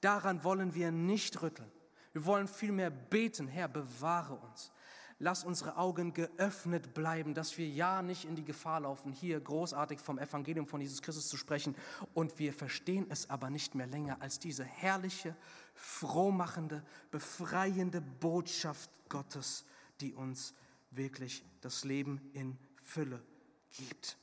Daran 0.00 0.42
wollen 0.42 0.74
wir 0.74 0.90
nicht 0.90 1.40
rütteln. 1.42 1.70
Wir 2.12 2.24
wollen 2.26 2.48
vielmehr 2.48 2.90
beten, 2.90 3.46
Herr, 3.46 3.68
bewahre 3.68 4.34
uns. 4.34 4.72
Lass 5.20 5.44
unsere 5.44 5.76
Augen 5.76 6.12
geöffnet 6.12 6.94
bleiben, 6.94 7.32
dass 7.32 7.56
wir 7.56 7.68
ja 7.68 8.02
nicht 8.02 8.24
in 8.24 8.34
die 8.34 8.44
Gefahr 8.44 8.80
laufen, 8.80 9.12
hier 9.12 9.38
großartig 9.38 10.00
vom 10.00 10.18
Evangelium 10.18 10.66
von 10.66 10.80
Jesus 10.80 11.00
Christus 11.00 11.28
zu 11.28 11.36
sprechen. 11.36 11.76
Und 12.12 12.40
wir 12.40 12.52
verstehen 12.52 13.06
es 13.08 13.30
aber 13.30 13.48
nicht 13.48 13.76
mehr 13.76 13.86
länger 13.86 14.20
als 14.20 14.40
diese 14.40 14.64
herrliche, 14.64 15.36
frohmachende, 15.74 16.82
befreiende 17.12 18.00
Botschaft 18.00 18.90
Gottes, 19.08 19.64
die 20.00 20.12
uns 20.12 20.54
wirklich 20.90 21.44
das 21.60 21.84
Leben 21.84 22.20
in 22.32 22.58
Fülle 22.82 23.22
gibt. 23.70 24.16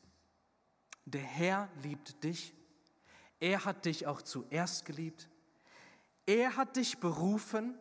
Der 1.12 1.22
Herr 1.22 1.70
liebt 1.82 2.24
dich. 2.24 2.54
Er 3.40 3.66
hat 3.66 3.86
dich 3.86 4.06
auch 4.06 4.22
zuerst 4.22 4.86
geliebt. 4.86 5.28
Er 6.26 6.56
hat 6.56 6.76
dich 6.76 7.00
berufen. 7.00 7.76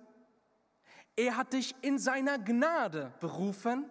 Er 1.14 1.36
hat 1.36 1.52
dich 1.52 1.74
in 1.82 1.98
seiner 1.98 2.38
Gnade 2.38 3.12
berufen. 3.20 3.84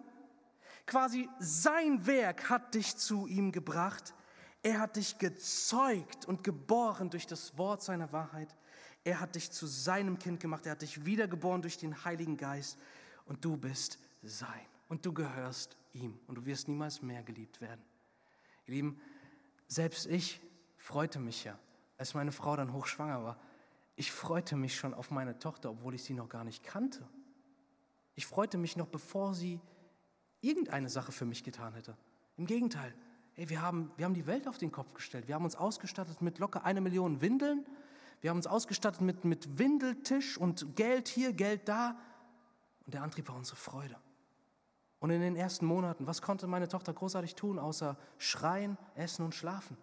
Quasi 0.86 1.28
sein 1.38 2.04
Werk 2.06 2.50
hat 2.50 2.74
dich 2.74 2.96
zu 2.96 3.26
ihm 3.28 3.52
gebracht. 3.52 4.12
Er 4.62 4.80
hat 4.80 4.96
dich 4.96 5.18
gezeugt 5.18 6.24
und 6.26 6.42
geboren 6.42 7.10
durch 7.10 7.26
das 7.26 7.56
Wort 7.56 7.82
seiner 7.82 8.10
Wahrheit. 8.12 8.56
Er 9.04 9.20
hat 9.20 9.36
dich 9.36 9.52
zu 9.52 9.66
seinem 9.66 10.18
Kind 10.18 10.40
gemacht. 10.40 10.66
Er 10.66 10.72
hat 10.72 10.82
dich 10.82 11.04
wiedergeboren 11.04 11.62
durch 11.62 11.78
den 11.78 12.04
Heiligen 12.04 12.36
Geist. 12.36 12.76
Und 13.26 13.44
du 13.44 13.56
bist 13.56 14.00
sein. 14.22 14.66
Und 14.88 15.06
du 15.06 15.12
gehörst 15.12 15.76
ihm. 15.92 16.18
Und 16.26 16.36
du 16.36 16.44
wirst 16.44 16.66
niemals 16.66 17.02
mehr 17.02 17.22
geliebt 17.22 17.60
werden. 17.60 17.84
Ihr 18.66 18.74
Lieben, 18.74 19.00
selbst 19.68 20.06
ich 20.06 20.40
freute 20.76 21.20
mich 21.20 21.44
ja, 21.44 21.58
als 21.98 22.14
meine 22.14 22.32
Frau 22.32 22.56
dann 22.56 22.72
hochschwanger 22.72 23.22
war. 23.22 23.40
Ich 23.94 24.10
freute 24.10 24.56
mich 24.56 24.76
schon 24.76 24.94
auf 24.94 25.10
meine 25.10 25.38
Tochter, 25.38 25.70
obwohl 25.70 25.94
ich 25.94 26.02
sie 26.02 26.14
noch 26.14 26.28
gar 26.28 26.44
nicht 26.44 26.64
kannte. 26.64 27.06
Ich 28.14 28.26
freute 28.26 28.58
mich 28.58 28.76
noch, 28.76 28.88
bevor 28.88 29.34
sie 29.34 29.60
irgendeine 30.40 30.88
Sache 30.88 31.12
für 31.12 31.24
mich 31.24 31.44
getan 31.44 31.74
hätte. 31.74 31.96
Im 32.36 32.46
Gegenteil, 32.46 32.94
ey, 33.36 33.48
wir, 33.48 33.60
haben, 33.60 33.90
wir 33.96 34.04
haben 34.04 34.14
die 34.14 34.26
Welt 34.26 34.48
auf 34.48 34.58
den 34.58 34.72
Kopf 34.72 34.94
gestellt. 34.94 35.28
Wir 35.28 35.34
haben 35.34 35.44
uns 35.44 35.56
ausgestattet 35.56 36.22
mit 36.22 36.38
locker 36.38 36.64
eine 36.64 36.80
Million 36.80 37.20
Windeln. 37.20 37.66
Wir 38.20 38.30
haben 38.30 38.38
uns 38.38 38.46
ausgestattet 38.46 39.00
mit, 39.00 39.24
mit 39.24 39.58
Windeltisch 39.58 40.38
und 40.38 40.76
Geld 40.76 41.08
hier, 41.08 41.32
Geld 41.32 41.68
da. 41.68 41.98
Und 42.86 42.94
der 42.94 43.02
Antrieb 43.02 43.28
war 43.28 43.36
unsere 43.36 43.56
Freude. 43.56 43.96
Und 45.00 45.10
in 45.10 45.20
den 45.20 45.36
ersten 45.36 45.66
Monaten, 45.66 46.06
was 46.06 46.22
konnte 46.22 46.46
meine 46.46 46.68
Tochter 46.68 46.92
großartig 46.92 47.34
tun, 47.34 47.58
außer 47.58 47.96
schreien, 48.18 48.76
essen 48.94 49.24
und 49.24 49.34
schlafen? 49.34 49.76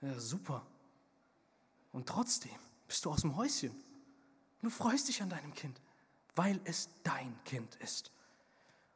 Ja, 0.00 0.18
super. 0.18 0.66
Und 1.92 2.08
trotzdem 2.08 2.58
bist 2.88 3.04
du 3.04 3.10
aus 3.10 3.20
dem 3.20 3.36
Häuschen. 3.36 3.72
Du 4.60 4.70
freust 4.70 5.08
dich 5.08 5.22
an 5.22 5.30
deinem 5.30 5.54
Kind, 5.54 5.80
weil 6.34 6.60
es 6.64 6.88
dein 7.04 7.38
Kind 7.44 7.76
ist. 7.76 8.10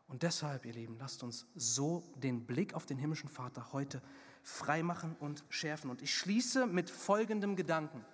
Und 0.08 0.22
deshalb, 0.22 0.64
ihr 0.64 0.72
Lieben, 0.72 0.96
lasst 0.98 1.22
uns 1.22 1.46
so 1.54 2.02
den 2.16 2.46
Blick 2.46 2.74
auf 2.74 2.86
den 2.86 2.98
himmlischen 2.98 3.28
Vater 3.28 3.72
heute 3.72 4.00
freimachen 4.42 5.16
und 5.18 5.44
schärfen. 5.48 5.90
Und 5.90 6.02
ich 6.02 6.14
schließe 6.14 6.66
mit 6.66 6.90
folgendem 6.90 7.56
Gedanken. 7.56 8.04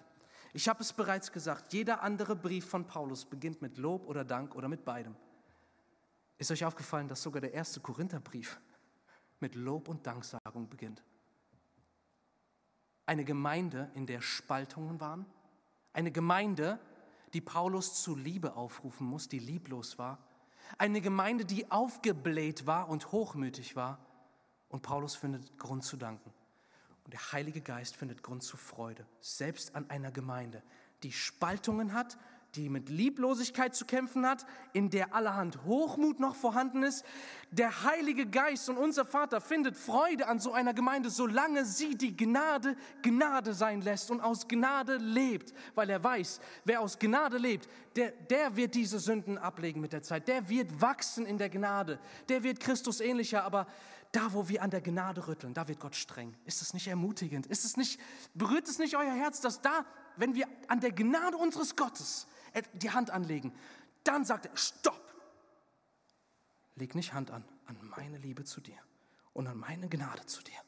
Ich 0.55 0.68
habe 0.68 0.82
es 0.82 0.93
bereits 0.93 1.32
gesagt, 1.32 1.72
jeder 1.72 2.03
andere 2.03 2.36
Brief 2.36 2.66
von 2.66 2.86
Paulus 2.86 3.24
beginnt 3.24 3.62
mit 3.62 3.78
Lob 3.78 4.07
oder 4.07 4.24
Dank 4.24 4.55
oder 4.55 4.68
mit 4.68 4.84
beidem. 4.84 5.14
Ist 6.39 6.51
euch 6.51 6.64
aufgefallen, 6.64 7.09
dass 7.09 7.22
sogar 7.22 7.41
der 7.41 7.53
erste 7.53 7.80
Korintherbrief 7.80 8.61
mit 9.41 9.55
Lob 9.55 9.89
und 9.89 10.07
Danksagung 10.07 10.68
beginnt? 10.68 11.03
Eine 13.07 13.24
Gemeinde, 13.24 13.91
in 13.95 14.07
der 14.07 14.20
Spaltungen 14.20 15.01
waren, 15.01 15.26
eine 15.93 16.11
Gemeinde, 16.11 16.78
die 17.33 17.41
Paulus 17.41 18.03
zu 18.03 18.16
Liebe 18.16 18.55
aufrufen 18.55 19.07
muss, 19.07 19.28
die 19.28 19.39
lieblos 19.39 19.99
war, 19.99 20.18
eine 20.78 21.01
Gemeinde, 21.01 21.45
die 21.45 21.70
aufgebläht 21.70 22.66
war 22.66 22.89
und 22.89 23.12
hochmütig 23.12 23.76
war. 23.76 23.99
Und 24.68 24.83
Paulus 24.83 25.16
findet 25.16 25.59
Grund 25.59 25.85
zu 25.85 25.97
danken. 25.97 26.33
Und 27.05 27.12
der 27.12 27.33
Heilige 27.33 27.61
Geist 27.61 27.97
findet 27.97 28.22
Grund 28.22 28.43
zu 28.43 28.57
Freude, 28.57 29.07
selbst 29.20 29.74
an 29.74 29.91
einer 29.91 30.11
Gemeinde, 30.11 30.62
die 31.03 31.12
Spaltungen 31.12 31.93
hat, 31.93 32.16
die 32.55 32.68
mit 32.68 32.88
Lieblosigkeit 32.88 33.74
zu 33.74 33.84
kämpfen 33.86 34.26
hat, 34.26 34.44
in 34.72 34.90
der 34.90 35.14
allerhand 35.14 35.64
Hochmut 35.64 36.20
noch 36.20 36.34
vorhanden 36.34 36.82
ist. 36.82 37.05
Der 37.50 37.84
Heilige 37.84 38.26
Geist 38.26 38.68
und 38.68 38.76
unser 38.76 39.05
Vater 39.05 39.40
findet 39.40 39.76
Freude 39.76 40.28
an 40.28 40.38
so 40.38 40.53
einer 40.53 40.74
Gemeinde, 40.74 41.11
solange 41.11 41.64
sie 41.64 41.96
die 41.96 42.16
Gnade 42.16 42.76
Gnade 43.03 43.55
sein 43.55 43.80
lässt 43.80 44.11
und 44.11 44.20
aus 44.20 44.48
Gnade 44.48 44.96
lebt, 44.96 45.55
weil 45.74 45.88
er 45.90 46.03
weiß, 46.03 46.40
wer 46.64 46.80
aus 46.80 46.98
Gnade 46.98 47.38
lebt, 47.38 47.68
der, 47.96 48.11
der 48.11 48.57
wird 48.57 48.74
diese 48.74 48.98
Sünden 48.98 49.38
ablegen 49.38 49.80
mit 49.80 49.92
der 49.92 50.03
Zeit, 50.03 50.28
der 50.28 50.48
wird 50.48 50.80
wachsen 50.80 51.26
in 51.26 51.38
der 51.38 51.50
Gnade, 51.50 51.98
der 52.28 52.42
wird 52.42 52.61
Christus 52.61 53.00
ähnlicher, 53.00 53.44
aber 53.44 53.66
da, 54.12 54.34
wo 54.34 54.48
wir 54.48 54.62
an 54.62 54.70
der 54.70 54.82
Gnade 54.82 55.26
rütteln, 55.26 55.55
da 55.55 55.66
wird 55.68 55.80
Gott 55.80 55.96
streng. 55.96 56.34
Ist 56.44 56.61
es 56.61 56.74
nicht 56.74 56.86
ermutigend? 56.86 57.46
Ist 57.46 57.64
es 57.64 57.78
nicht, 57.78 57.98
berührt 58.34 58.68
es 58.68 58.78
nicht 58.78 58.94
euer 58.94 59.14
Herz, 59.14 59.40
dass 59.40 59.62
da, 59.62 59.86
wenn 60.16 60.34
wir 60.34 60.46
an 60.68 60.80
der 60.80 60.92
Gnade 60.92 61.38
unseres 61.38 61.76
Gottes 61.76 62.26
die 62.74 62.90
Hand 62.90 63.11
anlegen. 63.11 63.53
Dann 64.05 64.24
sagt 64.24 64.46
er, 64.46 64.57
stopp. 64.57 65.00
Leg 66.76 66.94
nicht 66.94 67.12
Hand 67.12 67.30
an, 67.30 67.44
an 67.66 67.76
meine 67.96 68.18
Liebe 68.18 68.44
zu 68.44 68.61
dir 68.61 68.78
und 69.32 69.46
an 69.46 69.59
meine 69.59 69.88
Gnade 69.88 70.26
zu 70.26 70.42
dir. 70.42 70.59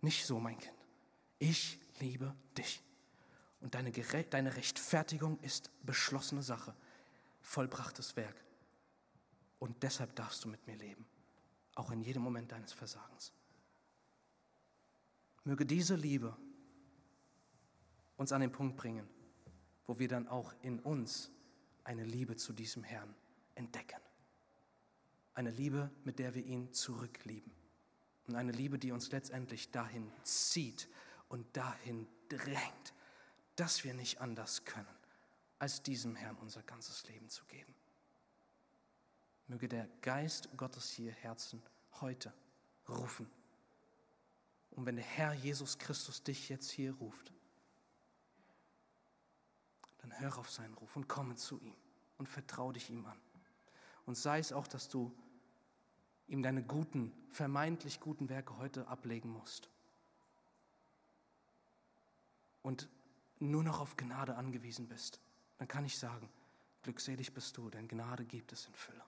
Nicht 0.00 0.26
so, 0.26 0.38
mein 0.38 0.58
Kind. 0.58 0.74
Ich 1.38 1.78
liebe 1.98 2.34
dich. 2.56 2.82
Und 3.60 3.74
deine, 3.74 3.90
deine 3.90 4.56
Rechtfertigung 4.56 5.38
ist 5.40 5.70
beschlossene 5.82 6.42
Sache, 6.42 6.74
vollbrachtes 7.40 8.16
Werk. 8.16 8.36
Und 9.58 9.82
deshalb 9.82 10.14
darfst 10.16 10.44
du 10.44 10.48
mit 10.48 10.66
mir 10.66 10.76
leben, 10.76 11.06
auch 11.74 11.90
in 11.90 12.02
jedem 12.02 12.22
Moment 12.22 12.52
deines 12.52 12.72
Versagens. 12.72 13.32
Möge 15.44 15.64
diese 15.64 15.94
Liebe 15.94 16.36
uns 18.16 18.32
an 18.32 18.40
den 18.40 18.52
Punkt 18.52 18.76
bringen, 18.76 19.08
wo 19.86 19.98
wir 19.98 20.08
dann 20.08 20.28
auch 20.28 20.52
in 20.62 20.80
uns 20.80 21.30
eine 21.84 22.04
Liebe 22.04 22.36
zu 22.36 22.52
diesem 22.52 22.82
Herrn 22.82 23.14
entdecken. 23.54 24.00
Eine 25.34 25.50
Liebe, 25.50 25.90
mit 26.04 26.18
der 26.18 26.34
wir 26.34 26.44
ihn 26.44 26.72
zurücklieben. 26.72 27.52
Und 28.26 28.36
eine 28.36 28.52
Liebe, 28.52 28.78
die 28.78 28.92
uns 28.92 29.10
letztendlich 29.10 29.70
dahin 29.70 30.10
zieht, 30.22 30.88
und 31.28 31.56
dahin 31.56 32.06
drängt, 32.28 32.94
dass 33.56 33.82
wir 33.82 33.94
nicht 33.94 34.20
anders 34.20 34.64
können, 34.64 34.86
als 35.58 35.82
diesem 35.82 36.14
Herrn 36.14 36.36
unser 36.36 36.62
ganzes 36.62 37.06
Leben 37.08 37.28
zu 37.28 37.44
geben. 37.46 37.74
Möge 39.48 39.68
der 39.68 39.88
Geist 40.00 40.48
Gottes 40.56 40.90
hier 40.90 41.12
Herzen 41.12 41.60
heute 42.00 42.32
rufen. 42.88 43.28
Und 44.70 44.86
wenn 44.86 44.96
der 44.96 45.04
Herr 45.04 45.34
Jesus 45.34 45.78
Christus 45.78 46.22
dich 46.22 46.48
jetzt 46.48 46.70
hier 46.70 46.94
ruft, 46.94 47.32
dann 50.04 50.20
hör 50.20 50.36
auf 50.36 50.50
seinen 50.50 50.74
Ruf 50.74 50.96
und 50.96 51.08
komme 51.08 51.34
zu 51.34 51.58
ihm 51.60 51.74
und 52.18 52.28
vertraue 52.28 52.74
dich 52.74 52.90
ihm 52.90 53.06
an. 53.06 53.18
Und 54.04 54.16
sei 54.18 54.38
es 54.38 54.52
auch, 54.52 54.66
dass 54.66 54.90
du 54.90 55.16
ihm 56.26 56.42
deine 56.42 56.62
guten, 56.62 57.10
vermeintlich 57.30 58.00
guten 58.00 58.28
Werke 58.28 58.58
heute 58.58 58.86
ablegen 58.86 59.30
musst. 59.30 59.70
Und 62.62 62.90
nur 63.38 63.64
noch 63.64 63.80
auf 63.80 63.96
Gnade 63.96 64.36
angewiesen 64.36 64.88
bist, 64.88 65.20
dann 65.56 65.68
kann 65.68 65.86
ich 65.86 65.98
sagen, 65.98 66.28
glückselig 66.82 67.32
bist 67.32 67.56
du, 67.56 67.70
denn 67.70 67.88
Gnade 67.88 68.26
gibt 68.26 68.52
es 68.52 68.66
in 68.66 68.74
Fülle. 68.74 69.02